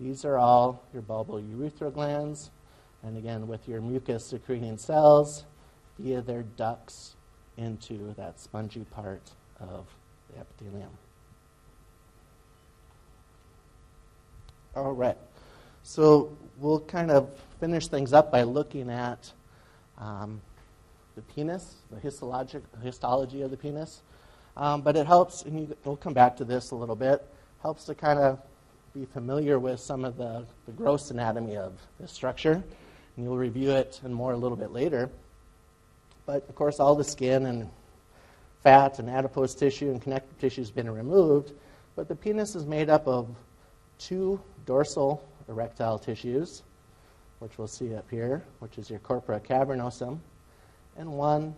These 0.00 0.24
are 0.24 0.36
all 0.36 0.82
your 0.92 1.02
bulbourethral 1.02 1.94
glands, 1.94 2.50
and 3.02 3.16
again, 3.16 3.46
with 3.48 3.66
your 3.68 3.80
mucus 3.80 4.26
secreting 4.26 4.76
cells 4.78 5.44
via 5.98 6.20
their 6.20 6.42
ducts 6.42 7.16
into 7.56 8.14
that 8.16 8.38
spongy 8.38 8.84
part 8.90 9.30
of 9.60 9.86
the 10.32 10.40
epithelium. 10.40 10.90
All 14.76 14.92
right. 14.92 15.16
So 15.82 16.36
we'll 16.58 16.80
kind 16.80 17.10
of 17.10 17.30
finish 17.60 17.86
things 17.88 18.12
up 18.12 18.30
by 18.30 18.42
looking 18.42 18.90
at 18.90 19.32
um, 19.96 20.42
the 21.14 21.22
penis, 21.22 21.76
the 21.90 21.98
histologic, 21.98 22.60
histology 22.82 23.40
of 23.40 23.50
the 23.50 23.56
penis. 23.56 24.02
Um, 24.54 24.82
but 24.82 24.94
it 24.94 25.06
helps, 25.06 25.44
and 25.44 25.60
you, 25.60 25.76
we'll 25.86 25.96
come 25.96 26.12
back 26.12 26.36
to 26.36 26.44
this 26.44 26.72
a 26.72 26.74
little 26.74 26.94
bit, 26.94 27.26
helps 27.62 27.84
to 27.84 27.94
kind 27.94 28.18
of 28.18 28.38
be 28.92 29.06
familiar 29.06 29.58
with 29.58 29.80
some 29.80 30.04
of 30.04 30.18
the, 30.18 30.44
the 30.66 30.72
gross 30.72 31.10
anatomy 31.10 31.56
of 31.56 31.72
this 31.98 32.12
structure. 32.12 32.62
And 33.16 33.24
you'll 33.24 33.38
review 33.38 33.70
it 33.70 33.98
and 34.04 34.14
more 34.14 34.32
a 34.32 34.36
little 34.36 34.58
bit 34.58 34.72
later. 34.72 35.08
But 36.26 36.46
of 36.50 36.54
course, 36.54 36.80
all 36.80 36.94
the 36.94 37.04
skin 37.04 37.46
and 37.46 37.70
fat 38.62 38.98
and 38.98 39.08
adipose 39.08 39.54
tissue 39.54 39.90
and 39.90 40.02
connective 40.02 40.38
tissue 40.38 40.60
has 40.60 40.70
been 40.70 40.90
removed. 40.90 41.52
But 41.94 42.08
the 42.08 42.14
penis 42.14 42.54
is 42.54 42.66
made 42.66 42.90
up 42.90 43.08
of 43.08 43.34
two 43.98 44.38
dorsal 44.66 45.22
erectile 45.48 45.98
tissues, 45.98 46.62
which 47.38 47.56
we'll 47.58 47.68
see 47.68 47.94
up 47.94 48.10
here, 48.10 48.44
which 48.58 48.78
is 48.78 48.90
your 48.90 48.98
corpora 48.98 49.40
cavernosum, 49.40 50.18
and 50.96 51.10
one 51.10 51.54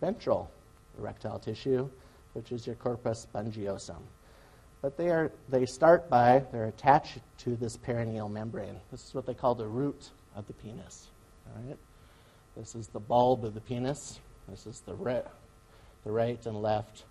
ventral 0.00 0.50
erectile 0.98 1.38
tissue, 1.38 1.88
which 2.32 2.52
is 2.52 2.66
your 2.66 2.76
corpus 2.76 3.26
spongiosum. 3.26 4.00
But 4.82 4.96
they, 4.96 5.08
are, 5.08 5.32
they 5.48 5.66
start 5.66 6.08
by, 6.08 6.44
they're 6.52 6.66
attached 6.66 7.18
to 7.38 7.56
this 7.56 7.76
perineal 7.76 8.30
membrane. 8.30 8.76
This 8.90 9.04
is 9.04 9.14
what 9.14 9.26
they 9.26 9.34
call 9.34 9.54
the 9.54 9.66
root 9.66 10.10
of 10.34 10.46
the 10.46 10.52
penis. 10.52 11.08
All 11.46 11.62
right? 11.66 11.78
This 12.56 12.74
is 12.74 12.86
the 12.88 13.00
bulb 13.00 13.44
of 13.44 13.54
the 13.54 13.60
penis. 13.60 14.20
This 14.48 14.66
is 14.66 14.80
the, 14.86 14.94
re- 14.94 15.22
the 16.04 16.12
right 16.12 16.44
and 16.46 16.56
left 16.62 17.04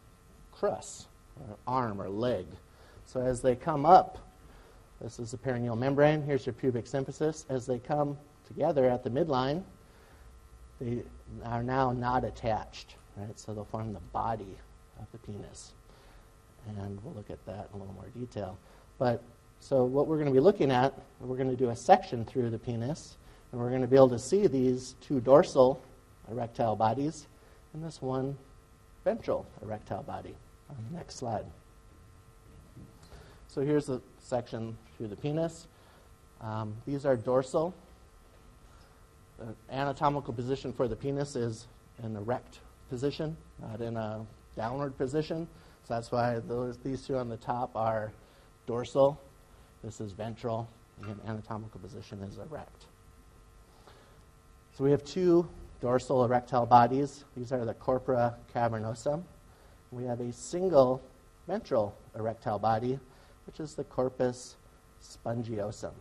crus, 0.54 1.08
or 1.40 1.58
arm 1.68 2.02
or 2.02 2.10
leg. 2.10 2.46
So 3.06 3.20
as 3.20 3.42
they 3.42 3.56
come 3.56 3.86
up, 3.86 4.25
this 5.06 5.20
is 5.20 5.30
the 5.30 5.38
perineal 5.38 5.78
membrane. 5.78 6.24
Here's 6.24 6.48
your 6.48 6.54
pubic 6.54 6.86
symphysis. 6.86 7.46
As 7.48 7.68
they 7.68 7.78
come 7.78 8.18
together 8.48 8.90
at 8.90 9.04
the 9.04 9.10
midline, 9.12 9.62
they 10.82 11.04
are 11.44 11.62
now 11.62 11.92
not 11.92 12.24
attached, 12.24 12.96
right? 13.16 13.40
So 13.40 13.54
they'll 13.54 13.66
form 13.66 13.94
the 13.94 14.00
body 14.00 14.58
of 15.00 15.06
the 15.12 15.20
penis. 15.20 15.74
And 16.68 17.00
we'll 17.04 17.14
look 17.14 17.30
at 17.30 17.46
that 17.46 17.70
in 17.72 17.76
a 17.76 17.84
little 17.84 17.94
more 17.94 18.10
detail. 18.18 18.58
But 18.98 19.22
so 19.60 19.86
what 19.86 20.08
we're 20.08 20.16
going 20.16 20.26
to 20.26 20.34
be 20.34 20.40
looking 20.40 20.72
at, 20.72 21.00
we're 21.22 21.38
going 21.38 21.52
to 21.52 21.56
do 21.56 21.70
a 21.70 21.76
section 21.76 22.26
through 22.26 22.50
the 22.50 22.58
penis 22.58 23.16
and 23.52 23.62
we're 23.62 23.70
going 23.70 23.84
to 23.84 23.88
be 23.88 23.96
able 23.96 24.10
to 24.10 24.18
see 24.18 24.48
these 24.48 24.96
two 25.02 25.22
dorsal 25.22 25.80
erectile 26.32 26.76
bodies 26.76 27.28
and 27.76 27.84
this 27.84 28.02
one 28.02 28.36
ventral 29.04 29.46
erectile 29.62 30.02
body 30.02 30.34
on 30.68 30.78
the 30.90 30.98
next 30.98 31.18
slide. 31.18 31.46
So 33.48 33.62
here's 33.62 33.86
the 33.86 34.02
section 34.20 34.76
through 34.98 35.08
the 35.08 35.16
penis. 35.16 35.68
Um, 36.42 36.76
these 36.86 37.06
are 37.06 37.16
dorsal. 37.16 37.74
The 39.40 39.54
anatomical 39.70 40.34
position 40.34 40.72
for 40.74 40.88
the 40.88 40.96
penis 40.96 41.36
is 41.36 41.68
an 42.04 42.16
erect 42.16 42.60
position, 42.90 43.36
not 43.62 43.82
in 43.82 43.98
a 43.98 44.26
downward 44.56 44.98
position. 44.98 45.48
So 45.88 45.94
that's 45.94 46.12
why 46.12 46.40
those, 46.48 46.78
these 46.78 47.06
two 47.06 47.18
on 47.18 47.30
the 47.30 47.38
top 47.38 47.76
are 47.76 48.12
dorsal. 48.66 49.20
This 49.84 50.02
is 50.02 50.14
ventral. 50.14 50.68
And 51.04 51.20
anatomical 51.28 51.80
position 51.82 52.22
is 52.24 52.38
erect. 52.38 52.86
So 54.78 54.84
we 54.84 54.92
have 54.92 55.04
two 55.04 55.48
dorsal 55.82 56.24
erectile 56.24 56.66
bodies. 56.66 57.26
These 57.36 57.52
are 57.52 57.66
the 57.66 57.74
corpora 57.74 58.36
cavernosa. 58.54 59.22
We 59.92 60.06
have 60.06 60.22
a 60.22 60.32
single 60.32 61.02
ventral 61.48 61.96
erectile 62.18 62.60
body, 62.60 62.98
which 63.46 63.60
is 63.60 63.76
the 63.76 63.84
corpus 63.84 64.56
spongiosum. 65.06 65.94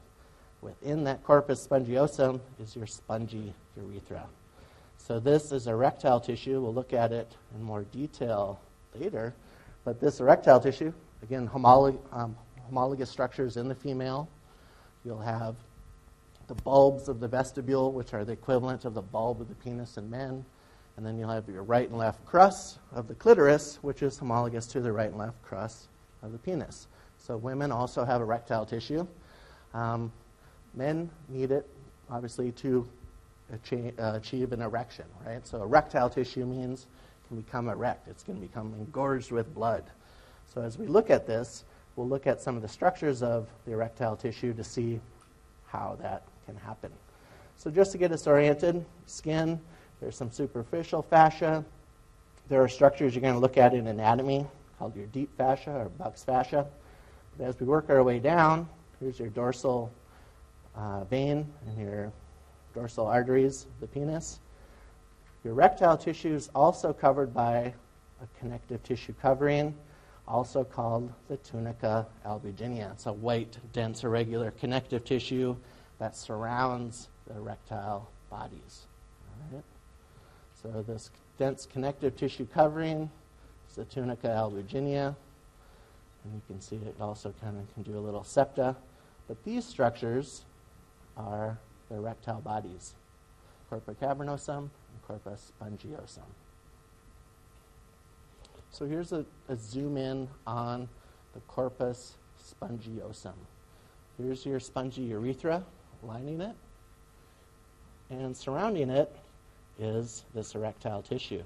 Within 0.63 1.05
that 1.05 1.23
corpus 1.25 1.67
spongiosum 1.67 2.41
is 2.61 2.75
your 2.75 2.87
spongy 2.87 3.53
urethra. 3.77 4.25
So 4.97 5.21
this 5.21 5.53
is 5.53 5.67
erectile 5.67 6.21
tissue. 6.21 6.61
We'll 6.63 6.73
look 6.73 6.93
at 6.93 7.13
it 7.13 7.31
in 7.55 7.63
more 7.63 7.83
detail 7.83 8.61
later. 8.95 9.35
But 9.85 10.01
this 10.01 10.21
erectile 10.21 10.61
tissue, 10.61 10.93
again, 11.23 11.47
homolog- 11.47 11.99
um, 12.13 12.35
homologous 12.67 13.11
structures 13.11 13.59
in 13.59 13.69
the 13.69 13.75
female. 13.75 14.29
You'll 15.05 15.19
have 15.21 15.57
the 16.49 16.55
bulbs 16.55 17.09
of 17.09 17.21
the 17.21 17.29
vestibule, 17.29 17.93
which 17.93 18.15
are 18.15 18.25
the 18.25 18.33
equivalent 18.33 18.85
of 18.85 18.95
the 18.95 19.03
bulb 19.03 19.41
of 19.41 19.49
the 19.49 19.55
penis 19.57 19.99
in 19.99 20.09
men. 20.09 20.45
And 20.97 21.05
then 21.05 21.19
you'll 21.19 21.31
have 21.31 21.49
your 21.49 21.63
right 21.63 21.89
and 21.89 21.99
left 21.99 22.25
crus 22.25 22.79
of 22.93 23.09
the 23.09 23.15
clitoris, 23.15 23.79
which 23.83 24.03
is 24.03 24.17
homologous 24.17 24.67
to 24.69 24.81
the 24.81 24.93
right 24.93 25.09
and 25.09 25.19
left 25.19 25.43
crus 25.43 25.89
of 26.23 26.33
the 26.33 26.39
penis. 26.39 26.87
So 27.27 27.39
women 27.39 27.73
also 27.73 28.05
have 28.05 28.21
erectile 28.21 28.67
tissue. 28.67 29.07
Um, 29.73 30.13
men 30.75 31.09
need 31.31 31.53
it, 31.53 31.67
obviously, 32.11 32.53
to 32.53 32.87
achieve, 33.51 33.99
uh, 33.99 34.13
achieve 34.15 34.53
an 34.53 34.61
erection, 34.61 35.07
right? 35.25 35.47
So 35.47 35.63
erectile 35.63 36.11
tissue 36.11 36.45
means 36.45 36.83
it 36.83 37.29
can 37.29 37.41
become 37.41 37.71
erect. 37.71 38.09
It's 38.09 38.23
going 38.23 38.39
to 38.39 38.47
become 38.47 38.75
engorged 38.75 39.33
with 39.33 39.55
blood. 39.55 39.85
So 40.53 40.61
as 40.61 40.77
we 40.77 40.87
look 40.87 41.09
at 41.09 41.27
this, 41.27 41.65
we'll 41.97 42.09
look 42.09 42.27
at 42.27 42.43
some 42.43 42.57
of 42.57 42.63
the 42.63 42.69
structures 42.69 43.23
of 43.23 43.49
the 43.65 43.73
erectile 43.73 44.17
tissue 44.17 44.53
to 44.53 44.63
see 44.63 45.01
how 45.67 45.97
that 46.03 46.25
can 46.45 46.57
happen. 46.57 46.93
So, 47.57 47.71
just 47.71 47.93
to 47.93 47.99
get 47.99 48.13
us 48.13 48.27
oriented, 48.27 48.85
skin, 49.07 49.59
there's 50.01 50.17
some 50.17 50.31
superficial 50.31 51.03
fascia. 51.03 51.65
There 52.49 52.63
are 52.63 52.69
structures 52.69 53.15
you're 53.15 53.23
going 53.23 53.35
to 53.35 53.41
look 53.41 53.57
at 53.57 53.73
in 53.73 53.87
anatomy 53.87 54.47
called 54.79 54.97
your 54.97 55.07
deep 55.07 55.35
fascia 55.39 55.71
or 55.71 55.89
Buck's 55.89 56.25
fascia. 56.25 56.67
As 57.41 57.59
we 57.59 57.67
work 57.67 57.91
our 57.91 58.05
way 58.05 58.21
down, 58.21 58.69
here's 59.01 59.19
your 59.19 59.29
dorsal 59.29 59.91
uh, 60.77 61.03
vein 61.05 61.53
and 61.67 61.79
your 61.79 62.13
dorsal 62.75 63.07
arteries 63.07 63.67
the 63.81 63.89
penis. 63.89 64.39
Your 65.43 65.53
erectile 65.53 65.97
tissue 65.97 66.33
is 66.33 66.49
also 66.55 66.93
covered 66.93 67.35
by 67.35 67.75
a 68.23 68.39
connective 68.39 68.83
tissue 68.85 69.15
covering, 69.21 69.75
also 70.29 70.63
called 70.63 71.13
the 71.29 71.37
tunica 71.39 72.07
albuginea. 72.25 72.93
It's 72.93 73.07
a 73.07 73.13
white, 73.13 73.59
dense, 73.73 74.05
irregular 74.05 74.53
connective 74.53 75.05
tissue 75.05 75.57
that 75.99 76.17
surrounds 76.17 77.09
the 77.27 77.35
erectile 77.35 78.11
bodies. 78.31 78.87
So 80.63 80.85
this 80.87 81.11
dense 81.37 81.67
connective 81.67 82.17
tissue 82.17 82.47
covering 82.47 83.11
is 83.69 83.77
the 83.77 83.85
tunica 83.85 84.29
albuginea. 84.29 85.17
And 86.25 86.35
you 86.35 86.43
can 86.47 86.61
see 86.61 86.77
it 86.77 86.97
also 87.01 87.33
kind 87.41 87.59
of 87.59 87.73
can 87.75 87.83
do 87.83 87.99
a 87.99 88.01
little 88.01 88.25
septa. 88.25 88.77
But 89.29 89.43
these 89.45 89.65
structures 89.65 90.45
are 91.17 91.59
the 91.89 91.97
erectile 91.97 92.41
bodies, 92.41 92.95
corpora 93.69 93.95
cavernosum 93.95 94.59
and 94.59 95.03
corpus 95.07 95.53
spongiosum. 95.61 96.27
So 98.71 98.87
here's 98.87 99.13
a, 99.13 99.25
a 99.49 99.57
zoom 99.57 99.97
in 99.97 100.29
on 100.47 100.89
the 101.35 101.41
corpus 101.41 102.15
spongiosum. 102.43 103.35
Here's 104.19 104.45
your 104.45 104.61
spongy 104.61 105.03
urethra 105.03 105.65
lining 106.03 106.41
it, 106.41 106.55
and 108.11 108.37
surrounding 108.37 108.91
it 108.91 109.15
is 109.79 110.25
this 110.35 110.55
erectile 110.55 111.03
tissue. 111.03 111.43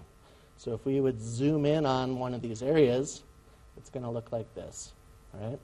So 0.57 0.75
if 0.75 0.85
we 0.85 1.01
would 1.01 1.21
zoom 1.21 1.65
in 1.67 1.87
on 1.87 2.19
one 2.19 2.35
of 2.35 2.43
these 2.43 2.63
areas, 2.63 3.23
it's 3.79 3.91
going 3.91 4.03
to 4.03 4.11
look 4.11 4.33
like 4.33 4.53
this, 4.55 4.93
right? 5.33 5.59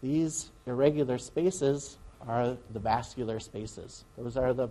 These 0.00 0.50
irregular 0.66 1.18
spaces 1.18 1.98
are 2.26 2.56
the 2.72 2.78
vascular 2.78 3.40
spaces. 3.40 4.04
Those 4.16 4.36
are 4.36 4.54
the, 4.54 4.68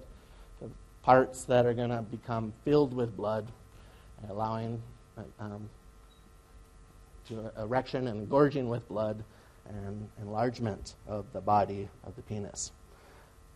the 0.62 0.70
parts 1.04 1.44
that 1.46 1.66
are 1.66 1.74
going 1.74 1.90
to 1.90 2.02
become 2.02 2.54
filled 2.64 2.94
with 2.94 3.16
blood, 3.16 3.52
allowing 4.30 4.82
um, 5.40 5.70
to 7.28 7.52
erection 7.60 8.08
and 8.08 8.30
gorging 8.30 8.70
with 8.70 8.88
blood 8.88 9.24
and 9.68 10.08
enlargement 10.22 10.96
of 11.08 11.26
the 11.34 11.42
body 11.42 11.90
of 12.06 12.16
the 12.16 12.22
penis. 12.22 12.72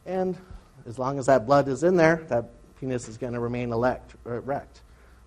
And 0.05 0.37
as 0.85 0.99
long 0.99 1.19
as 1.19 1.27
that 1.27 1.45
blood 1.45 1.69
is 1.69 1.83
in 1.83 1.95
there, 1.95 2.25
that 2.27 2.49
penis 2.79 3.07
is 3.07 3.17
going 3.17 3.33
to 3.33 3.39
remain 3.39 3.71
elect, 3.71 4.15
erect. 4.25 4.81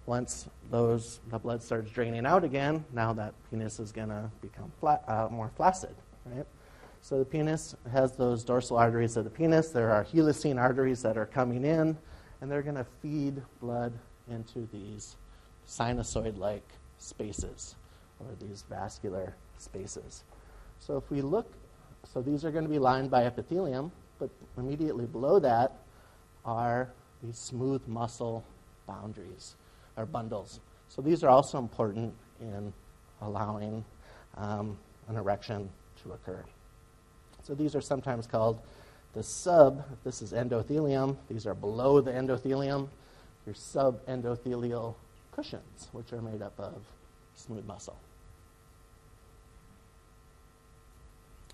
Once 0.07 0.49
those 0.71 1.21
the 1.31 1.39
blood 1.39 1.63
starts 1.63 1.91
draining 1.91 2.27
out 2.27 2.45
again, 2.45 2.85
now 2.93 3.13
that 3.13 3.33
penis 3.51 3.81
is 3.81 3.91
going 3.91 4.09
to 4.09 4.31
become 4.43 4.71
flat, 4.81 5.03
uh, 5.09 5.29
more 5.31 5.51
flaccid, 5.57 5.95
right? 6.27 6.47
So 7.01 7.19
the 7.19 7.25
penis 7.25 7.75
has 7.91 8.13
those 8.13 8.45
dorsal 8.45 8.77
arteries 8.77 9.17
of 9.17 9.25
the 9.25 9.31
penis. 9.31 9.71
There 9.71 9.91
are 9.91 10.05
helicine 10.05 10.59
arteries 10.59 11.03
that 11.03 11.17
are 11.17 11.27
coming 11.27 11.65
in, 11.65 11.97
and 12.41 12.51
they're 12.51 12.63
going 12.63 12.77
to 12.77 12.87
feed 13.03 13.43
blood 13.61 13.93
into 14.31 14.69
these 14.73 15.17
sinusoid-like 15.67 16.67
spaces, 16.99 17.75
or 18.21 18.27
these 18.41 18.65
vascular 18.69 19.35
spaces. 19.59 20.25
So 20.81 20.97
if 20.97 21.11
we 21.11 21.23
look, 21.23 21.53
so 22.13 22.21
these 22.21 22.45
are 22.45 22.51
going 22.51 22.65
to 22.65 22.71
be 22.71 22.79
lined 22.79 23.11
by 23.11 23.25
epithelium, 23.25 23.91
but 24.19 24.31
immediately 24.57 25.07
below 25.07 25.39
that 25.41 25.77
are 26.45 26.91
these 27.23 27.39
smooth 27.39 27.87
muscle 27.87 28.45
boundaries 28.87 29.57
or 29.97 30.07
bundles. 30.07 30.61
So 30.89 31.03
these 31.03 31.25
are 31.25 31.29
also 31.29 31.59
important 31.59 32.15
in 32.41 32.73
allowing 33.21 33.85
um, 34.37 34.79
an 35.09 35.17
erection 35.17 35.69
to 36.03 36.13
occur. 36.13 36.45
So 37.43 37.55
these 37.55 37.75
are 37.75 37.81
sometimes 37.81 38.27
called 38.27 38.61
the 39.15 39.23
sub, 39.23 39.85
this 40.03 40.23
is 40.23 40.33
endothelium, 40.33 41.17
these 41.29 41.47
are 41.47 41.55
below 41.55 42.01
the 42.01 42.11
endothelium, 42.11 42.89
your 43.47 43.55
subendothelial 43.55 44.95
cushions, 45.33 45.89
which 45.93 46.13
are 46.13 46.23
made 46.23 46.43
up 46.43 46.59
of 46.59 46.83
smooth 47.37 47.65
muscle. 47.67 47.99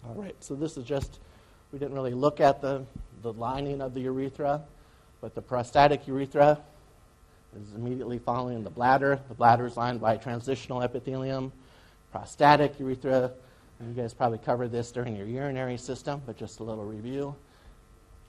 All 0.07 0.15
right, 0.15 0.37
so 0.41 0.55
this 0.55 0.77
is 0.77 0.85
just, 0.85 1.21
we 1.73 1.79
didn't 1.79 1.95
really 1.95 2.15
look 2.15 2.41
at 2.41 2.63
the, 2.63 2.85
the 3.23 3.33
lining 3.35 3.83
of 3.83 3.93
the 3.93 4.01
urethra, 4.01 4.63
but 5.21 5.35
the 5.35 5.43
prostatic 5.43 6.07
urethra 6.07 6.59
is 7.59 7.75
immediately 7.75 8.19
following 8.19 8.63
the 8.63 8.71
bladder. 8.71 9.21
The 9.29 9.35
bladder 9.35 9.67
is 9.67 9.77
lined 9.77 10.01
by 10.01 10.17
transitional 10.17 10.83
epithelium. 10.83 11.53
Prostatic 12.13 12.79
urethra, 12.79 13.33
you 13.87 13.93
guys 13.95 14.15
probably 14.15 14.39
covered 14.39 14.73
this 14.73 14.93
during 14.93 15.17
your 15.17 15.27
urinary 15.27 15.77
system, 15.77 16.23
but 16.27 16.37
just 16.37 16.61
a 16.61 16.63
little 16.63 16.85
review. 16.85 17.35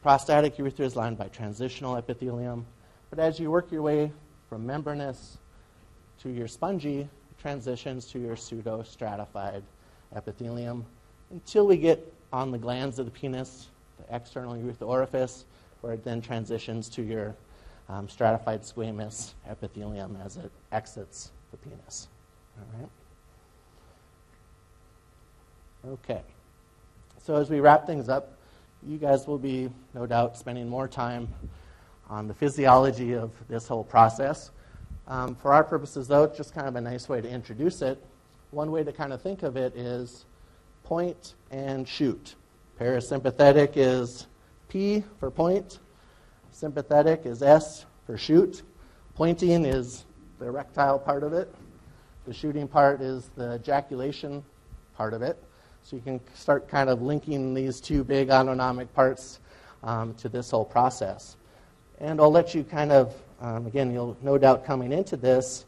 Prostatic 0.04 0.58
urethra 0.58 0.86
is 0.86 0.96
lined 0.96 1.18
by 1.18 1.28
transitional 1.28 1.98
epithelium. 1.98 2.66
But 3.10 3.20
as 3.20 3.40
you 3.40 3.52
work 3.52 3.72
your 3.72 3.82
way 3.82 4.12
from 4.50 4.66
membranous 4.66 5.38
to 6.22 6.30
your 6.30 6.48
spongy, 6.48 7.08
transitions 7.40 8.06
to 8.06 8.20
your 8.20 8.36
pseudo-stratified 8.36 9.64
epithelium 10.16 10.86
until 11.32 11.66
we 11.66 11.78
get 11.78 12.14
on 12.32 12.52
the 12.52 12.60
glans 12.60 13.00
of 13.00 13.06
the 13.06 13.12
penis, 13.12 13.68
the 13.98 14.16
external 14.16 14.56
urethral 14.56 14.88
orifice, 14.88 15.46
where 15.82 15.94
it 15.94 16.04
then 16.04 16.22
transitions 16.22 16.90
to 16.90 17.02
your 17.02 17.36
um, 17.92 18.08
stratified 18.08 18.62
squamous 18.62 19.34
epithelium 19.50 20.18
as 20.24 20.38
it 20.38 20.50
exits 20.72 21.32
the 21.52 21.58
penis. 21.58 22.08
All 22.58 22.80
right? 22.80 22.90
Okay. 25.94 26.22
So 27.22 27.36
as 27.36 27.50
we 27.50 27.60
wrap 27.60 27.86
things 27.86 28.08
up, 28.08 28.38
you 28.88 28.98
guys 28.98 29.28
will 29.28 29.38
be, 29.38 29.70
no 29.94 30.06
doubt, 30.06 30.38
spending 30.38 30.70
more 30.70 30.88
time 30.88 31.28
on 32.10 32.28
the 32.28 32.34
physiology 32.34 33.14
of 33.14 33.32
this 33.48 33.68
whole 33.68 33.84
process. 33.84 34.52
Um, 35.08 35.36
for 35.36 35.54
our 35.54 35.64
purposes, 35.64 36.08
though, 36.08 36.24
it's 36.24 36.38
just 36.38 36.54
kind 36.54 36.68
of 36.68 36.76
a 36.76 36.82
nice 36.82 37.10
way 37.10 37.20
to 37.20 37.30
introduce 37.30 37.82
it. 37.82 38.02
One 38.52 38.72
way 38.72 38.84
to 38.84 38.92
kind 38.92 39.12
of 39.12 39.22
think 39.22 39.44
of 39.44 39.58
it 39.58 39.76
is 39.76 40.26
point 40.84 41.36
and 41.52 41.88
shoot. 41.88 42.36
Parasympathetic 42.80 43.74
is 43.76 44.28
P 44.70 45.04
for 45.20 45.30
point, 45.30 45.80
sympathetic 46.52 47.26
is 47.26 47.42
S 47.42 47.86
for 48.06 48.18
shoot. 48.18 48.62
Pointing 49.16 49.66
is 49.66 50.06
the 50.40 50.46
erectile 50.46 51.00
part 51.00 51.24
of 51.24 51.34
it. 51.34 51.54
The 52.26 52.34
shooting 52.34 52.68
part 52.68 53.02
is 53.02 53.30
the 53.36 53.56
ejaculation 53.56 54.44
part 54.96 55.14
of 55.14 55.22
it. 55.22 55.42
So 55.84 55.96
you 55.96 56.02
can 56.02 56.20
start 56.36 56.68
kind 56.68 56.90
of 56.90 57.02
linking 57.02 57.54
these 57.54 57.82
two 57.82 58.04
big 58.04 58.30
autonomic 58.30 58.94
parts 58.94 59.40
um, 59.84 60.14
to 60.16 60.30
this 60.30 60.52
whole 60.52 60.66
process. 60.66 61.36
And 62.00 62.20
I'll 62.20 62.32
let 62.32 62.54
you 62.54 62.64
kind 62.64 62.92
of, 62.92 63.16
um, 63.42 63.66
again, 63.66 63.92
you'll 63.92 64.18
no 64.22 64.38
doubt 64.38 64.66
coming 64.66 64.92
into 64.92 65.18
this, 65.18 65.66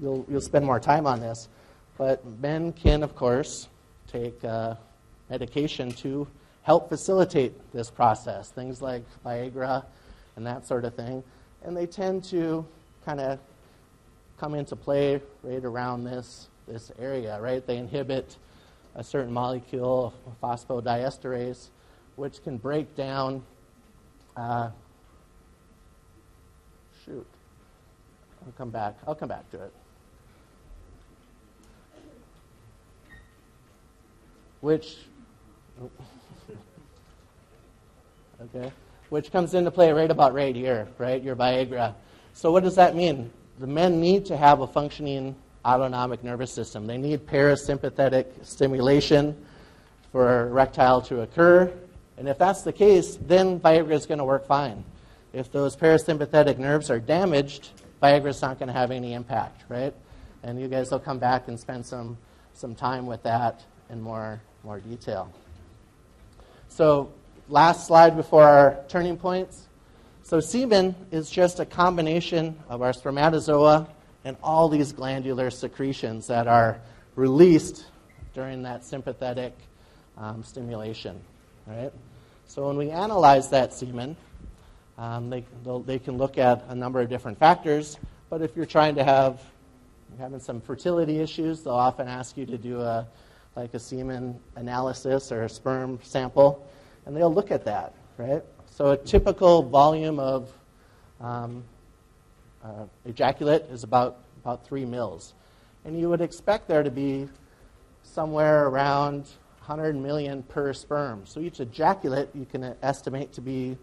you'll, 0.00 0.24
you'll 0.28 0.40
spend 0.40 0.64
more 0.64 0.80
time 0.80 1.06
on 1.06 1.20
this. 1.20 1.48
But 1.98 2.24
men 2.40 2.72
can, 2.72 3.02
of 3.02 3.14
course, 3.14 3.68
take 4.10 4.42
uh, 4.44 4.74
medication 5.30 5.92
to 5.92 6.26
help 6.62 6.88
facilitate 6.88 7.52
this 7.72 7.90
process, 7.90 8.48
things 8.50 8.80
like 8.80 9.04
Viagra 9.24 9.84
and 10.36 10.46
that 10.46 10.66
sort 10.66 10.84
of 10.84 10.94
thing. 10.94 11.22
And 11.62 11.76
they 11.76 11.86
tend 11.86 12.24
to 12.24 12.66
kind 13.04 13.20
of 13.20 13.38
come 14.38 14.54
into 14.54 14.76
play 14.76 15.20
right 15.42 15.64
around 15.64 16.04
this, 16.04 16.48
this 16.66 16.90
area, 16.98 17.40
right? 17.40 17.66
They 17.66 17.76
inhibit 17.76 18.36
a 18.94 19.02
certain 19.04 19.32
molecule, 19.32 20.12
phosphodiesterase, 20.42 21.68
which 22.16 22.42
can 22.42 22.58
break 22.58 22.94
down. 22.94 23.42
Uh, 24.36 24.70
shoot, 27.04 27.26
I'll 28.44 28.52
come 28.52 28.70
back. 28.70 28.96
I'll 29.06 29.14
come 29.14 29.28
back 29.28 29.50
to 29.50 29.62
it. 29.62 29.72
Which, 34.60 34.96
okay, 38.40 38.72
which 39.14 39.30
comes 39.30 39.54
into 39.54 39.70
play 39.70 39.92
right 39.92 40.10
about 40.10 40.34
right 40.34 40.56
here, 40.56 40.88
right? 40.98 41.22
Your 41.22 41.36
Viagra. 41.36 41.94
So 42.32 42.50
what 42.50 42.64
does 42.64 42.74
that 42.74 42.96
mean? 42.96 43.30
The 43.60 43.66
men 43.68 44.00
need 44.00 44.26
to 44.26 44.36
have 44.36 44.58
a 44.60 44.66
functioning 44.66 45.36
autonomic 45.64 46.24
nervous 46.24 46.52
system. 46.52 46.88
They 46.88 46.98
need 46.98 47.24
parasympathetic 47.24 48.44
stimulation 48.44 49.36
for 50.10 50.48
erectile 50.48 51.00
to 51.02 51.20
occur. 51.20 51.72
And 52.18 52.28
if 52.28 52.38
that's 52.38 52.62
the 52.62 52.72
case, 52.72 53.16
then 53.24 53.60
Viagra 53.60 53.92
is 53.92 54.04
going 54.04 54.18
to 54.18 54.24
work 54.24 54.48
fine. 54.48 54.82
If 55.32 55.52
those 55.52 55.76
parasympathetic 55.76 56.58
nerves 56.58 56.90
are 56.90 56.98
damaged, 56.98 57.70
Viagra 58.02 58.30
is 58.30 58.42
not 58.42 58.58
going 58.58 58.66
to 58.66 58.72
have 58.72 58.90
any 58.90 59.12
impact, 59.12 59.62
right? 59.68 59.94
And 60.42 60.60
you 60.60 60.66
guys 60.66 60.90
will 60.90 60.98
come 60.98 61.20
back 61.20 61.46
and 61.46 61.58
spend 61.60 61.86
some, 61.86 62.18
some 62.52 62.74
time 62.74 63.06
with 63.06 63.22
that 63.22 63.62
in 63.90 64.02
more, 64.02 64.40
more 64.64 64.80
detail. 64.80 65.32
So, 66.66 67.12
last 67.48 67.86
slide 67.86 68.16
before 68.16 68.44
our 68.44 68.78
turning 68.88 69.16
points. 69.16 69.68
So, 70.22 70.40
semen 70.40 70.94
is 71.10 71.30
just 71.30 71.60
a 71.60 71.66
combination 71.66 72.58
of 72.68 72.82
our 72.82 72.92
spermatozoa 72.92 73.88
and 74.24 74.36
all 74.42 74.68
these 74.68 74.92
glandular 74.92 75.50
secretions 75.50 76.26
that 76.28 76.46
are 76.46 76.80
released 77.14 77.84
during 78.34 78.62
that 78.62 78.84
sympathetic 78.84 79.54
um, 80.16 80.42
stimulation. 80.42 81.20
Right? 81.66 81.92
So 82.46 82.66
when 82.66 82.76
we 82.76 82.90
analyze 82.90 83.50
that 83.50 83.72
semen, 83.72 84.16
um, 84.98 85.30
they, 85.30 85.44
they 85.86 85.98
can 85.98 86.18
look 86.18 86.38
at 86.38 86.64
a 86.68 86.74
number 86.74 87.00
of 87.00 87.08
different 87.08 87.38
factors, 87.38 87.98
but 88.30 88.42
if 88.42 88.54
you're 88.56 88.66
trying 88.66 88.94
to 88.96 89.04
have 89.04 89.40
having 90.18 90.38
some 90.38 90.60
fertility 90.60 91.18
issues, 91.18 91.62
they'll 91.62 91.74
often 91.74 92.06
ask 92.06 92.36
you 92.36 92.46
to 92.46 92.56
do 92.56 92.80
a 92.80 93.06
like 93.56 93.74
a 93.74 93.78
semen 93.78 94.38
analysis 94.56 95.30
or 95.30 95.44
a 95.44 95.48
sperm 95.48 95.98
sample, 96.02 96.68
and 97.06 97.16
they'll 97.16 97.32
look 97.32 97.50
at 97.50 97.64
that, 97.64 97.94
right? 98.16 98.42
So 98.70 98.90
a 98.90 98.96
typical 98.96 99.62
volume 99.62 100.18
of 100.18 100.50
um, 101.20 101.64
uh, 102.64 102.86
ejaculate 103.04 103.62
is 103.70 103.84
about, 103.84 104.18
about 104.42 104.66
three 104.66 104.84
mils. 104.84 105.34
And 105.84 105.98
you 105.98 106.08
would 106.08 106.20
expect 106.20 106.66
there 106.66 106.82
to 106.82 106.90
be 106.90 107.28
somewhere 108.02 108.66
around 108.66 109.28
100 109.66 109.96
million 109.96 110.42
per 110.42 110.72
sperm. 110.72 111.22
So 111.24 111.40
each 111.40 111.60
ejaculate 111.60 112.28
you 112.34 112.46
can 112.46 112.74
estimate 112.82 113.32
to 113.34 113.40
be 113.40 113.76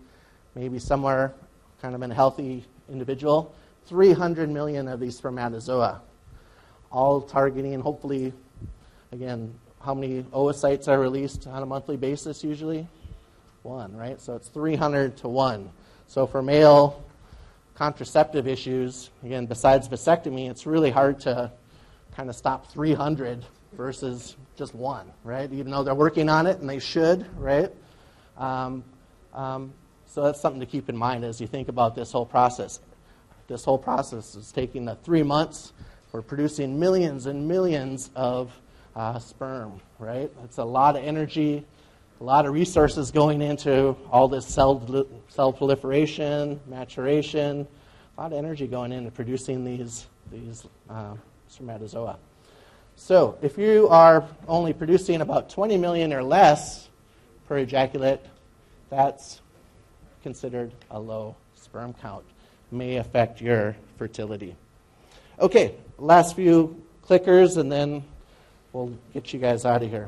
maybe 0.56 0.80
somewhere 0.80 1.34
kind 1.82 1.96
of 1.96 2.02
in 2.02 2.12
a 2.12 2.14
healthy 2.14 2.66
individual, 2.90 3.56
300 3.86 4.50
million 4.50 4.88
of 4.88 5.00
these 5.00 5.18
spermatozoa, 5.18 6.02
all 6.92 7.22
targeting, 7.22 7.80
hopefully, 7.80 8.34
again, 9.12 9.54
how 9.80 9.94
many 9.96 10.24
oocytes 10.24 10.88
are 10.88 11.00
released 11.00 11.48
on 11.48 11.64
a 11.64 11.66
monthly 11.66 11.98
basis 11.98 12.44
usually? 12.44 12.88
One, 13.64 13.96
right? 13.96 14.20
So 14.20 14.36
it's 14.36 14.50
300 14.50 15.18
to 15.18 15.28
1. 15.28 15.70
So 16.08 16.26
for 16.26 16.42
male 16.42 17.04
contraceptive 17.76 18.48
issues, 18.48 19.10
again, 19.24 19.46
besides 19.46 19.88
vasectomy, 19.88 20.50
it's 20.50 20.66
really 20.66 20.92
hard 20.92 21.20
to 21.22 21.52
kind 22.16 22.30
of 22.30 22.36
stop 22.36 22.72
300 22.72 23.46
versus 23.74 24.36
just 24.58 24.76
one, 24.76 25.12
right? 25.24 25.52
Even 25.54 25.72
though 25.72 25.84
they're 25.84 25.96
working 25.96 26.30
on 26.30 26.48
it 26.48 26.60
and 26.60 26.70
they 26.70 26.80
should, 26.80 27.26
right? 27.38 27.72
Um, 28.38 28.84
um, 29.34 29.74
so 30.06 30.24
that's 30.24 30.42
something 30.42 30.60
to 30.60 30.66
keep 30.66 30.90
in 30.90 30.98
mind 30.98 31.24
as 31.24 31.40
you 31.40 31.48
think 31.48 31.70
about 31.70 31.96
this 31.96 32.12
whole 32.12 32.26
process. 32.26 32.80
This 33.48 33.64
whole 33.64 33.78
process 33.78 34.36
is 34.36 34.52
taking 34.52 34.86
the 34.86 34.96
three 34.96 35.24
months 35.24 35.74
for 36.12 36.22
producing 36.22 36.78
millions 36.78 37.28
and 37.28 37.48
millions 37.48 38.10
of 38.16 38.52
uh, 38.96 39.20
sperm, 39.20 39.80
right? 40.00 40.30
It's 40.44 40.58
a 40.58 40.64
lot 40.64 40.98
of 40.98 41.04
energy, 41.04 41.66
a 42.22 42.24
lot 42.24 42.46
of 42.46 42.54
resources 42.54 43.10
going 43.10 43.42
into 43.42 43.96
all 44.12 44.28
this 44.28 44.46
cell, 44.46 45.08
cell 45.28 45.52
proliferation, 45.52 46.60
maturation, 46.68 47.68
a 48.16 48.22
lot 48.22 48.32
of 48.32 48.38
energy 48.38 48.68
going 48.68 48.92
into 48.92 49.10
producing 49.10 49.66
these, 49.66 50.06
these 50.32 50.68
uh, 50.88 51.16
spermatozoa. 51.48 52.20
So, 52.96 53.40
if 53.42 53.58
you 53.58 53.88
are 53.88 54.28
only 54.48 54.72
producing 54.72 55.22
about 55.22 55.50
20 55.50 55.78
million 55.78 56.14
or 56.14 56.22
less 56.22 56.90
per 57.48 57.58
ejaculate, 57.58 58.24
that's 58.92 59.42
considered 60.22 60.72
a 60.92 61.00
low 61.00 61.36
sperm 61.56 61.92
count. 61.92 62.24
May 62.70 62.98
affect 62.98 63.42
your 63.42 63.76
fertility. 63.98 64.56
Okay, 65.40 65.74
last 65.98 66.36
few 66.36 66.84
clickers, 67.04 67.58
and 67.58 67.72
then 67.72 68.04
we'll 68.74 68.96
get 69.12 69.34
you 69.34 69.40
guys 69.40 69.66
out 69.66 69.82
of 69.82 69.90
here. 69.90 70.08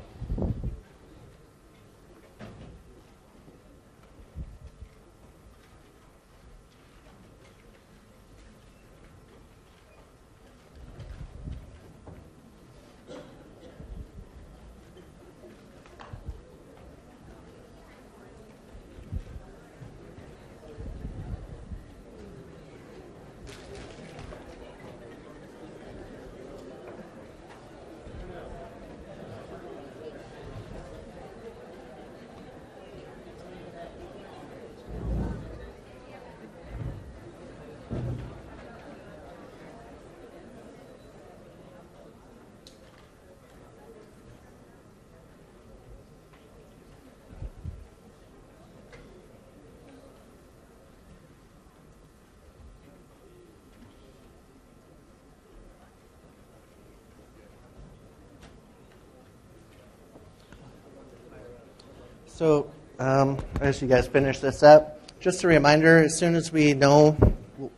So, 62.35 62.71
um, 62.97 63.37
as 63.61 63.79
you 63.79 63.87
guys 63.87 64.07
finish 64.07 64.39
this 64.39 64.63
up, 64.63 64.99
just 65.19 65.43
a 65.43 65.47
reminder 65.47 65.99
as 65.99 66.17
soon 66.17 66.33
as 66.33 66.51
we 66.51 66.73
know 66.73 67.15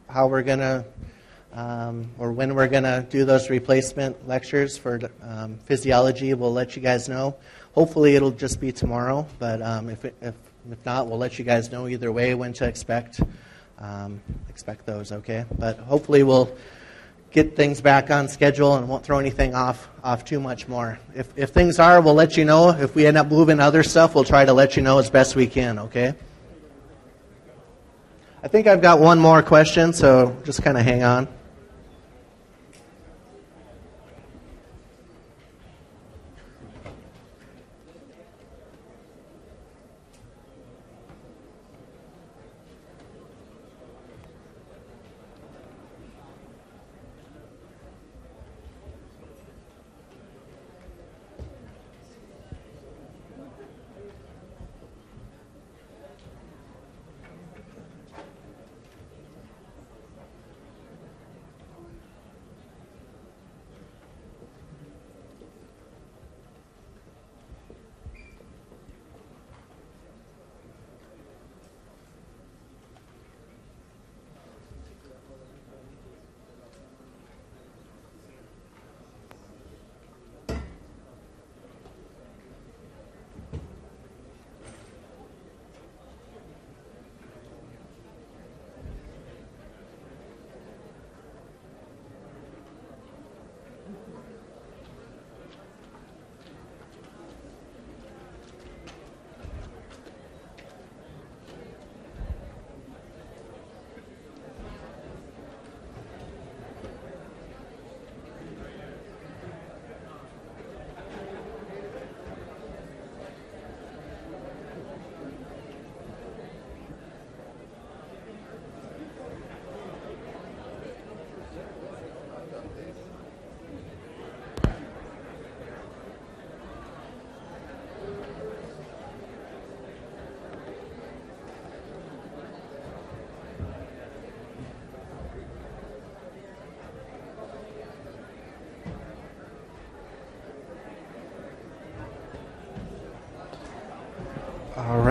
how 0.07 0.27
we're 0.27 0.43
going 0.43 0.59
to 0.59 0.85
um, 1.51 2.09
or 2.17 2.31
when 2.31 2.55
we're 2.55 2.69
going 2.69 2.85
to 2.85 3.05
do 3.09 3.25
those 3.25 3.49
replacement 3.49 4.29
lectures 4.29 4.77
for 4.77 5.01
um, 5.21 5.57
physiology, 5.65 6.33
we'll 6.35 6.53
let 6.53 6.77
you 6.77 6.81
guys 6.81 7.09
know. 7.09 7.35
Hopefully, 7.73 8.15
it'll 8.15 8.31
just 8.31 8.61
be 8.61 8.71
tomorrow, 8.71 9.27
but 9.39 9.61
um, 9.61 9.89
if, 9.89 10.05
it, 10.05 10.15
if, 10.21 10.35
if 10.71 10.85
not, 10.85 11.07
we'll 11.07 11.19
let 11.19 11.37
you 11.37 11.43
guys 11.43 11.69
know 11.69 11.89
either 11.89 12.09
way 12.09 12.33
when 12.33 12.53
to 12.53 12.65
expect 12.65 13.19
um, 13.79 14.21
expect 14.47 14.85
those. 14.85 15.11
Okay, 15.11 15.43
but 15.59 15.79
hopefully, 15.79 16.23
we'll 16.23 16.49
get 17.31 17.55
things 17.55 17.81
back 17.81 18.09
on 18.09 18.27
schedule 18.27 18.75
and 18.75 18.87
won't 18.87 19.03
throw 19.03 19.19
anything 19.19 19.53
off 19.53 19.89
off 20.03 20.23
too 20.23 20.39
much 20.39 20.67
more. 20.67 20.99
If 21.13 21.29
if 21.35 21.49
things 21.49 21.79
are, 21.79 21.99
we'll 22.01 22.13
let 22.13 22.37
you 22.37 22.45
know. 22.45 22.69
If 22.69 22.95
we 22.95 23.05
end 23.05 23.17
up 23.17 23.27
moving 23.27 23.59
other 23.59 23.83
stuff, 23.83 24.15
we'll 24.15 24.23
try 24.23 24.45
to 24.45 24.53
let 24.53 24.75
you 24.75 24.81
know 24.81 24.99
as 24.99 25.09
best 25.09 25.35
we 25.35 25.47
can, 25.47 25.79
okay? 25.79 26.13
I 28.43 28.47
think 28.47 28.67
I've 28.67 28.81
got 28.81 28.99
one 28.99 29.17
more 29.17 29.41
question, 29.41 29.91
so 29.91 30.37
just 30.45 30.61
kind 30.61 30.77
of 30.77 30.83
hang 30.83 31.01
on. 31.01 31.27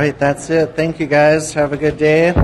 Right, 0.05 0.19
that's 0.19 0.51
it. 0.51 0.77
Thank 0.77 1.01
you 1.01 1.07
guys. 1.07 1.55
Have 1.55 1.73
a 1.73 1.79
good 1.79 1.97
day. 1.97 2.35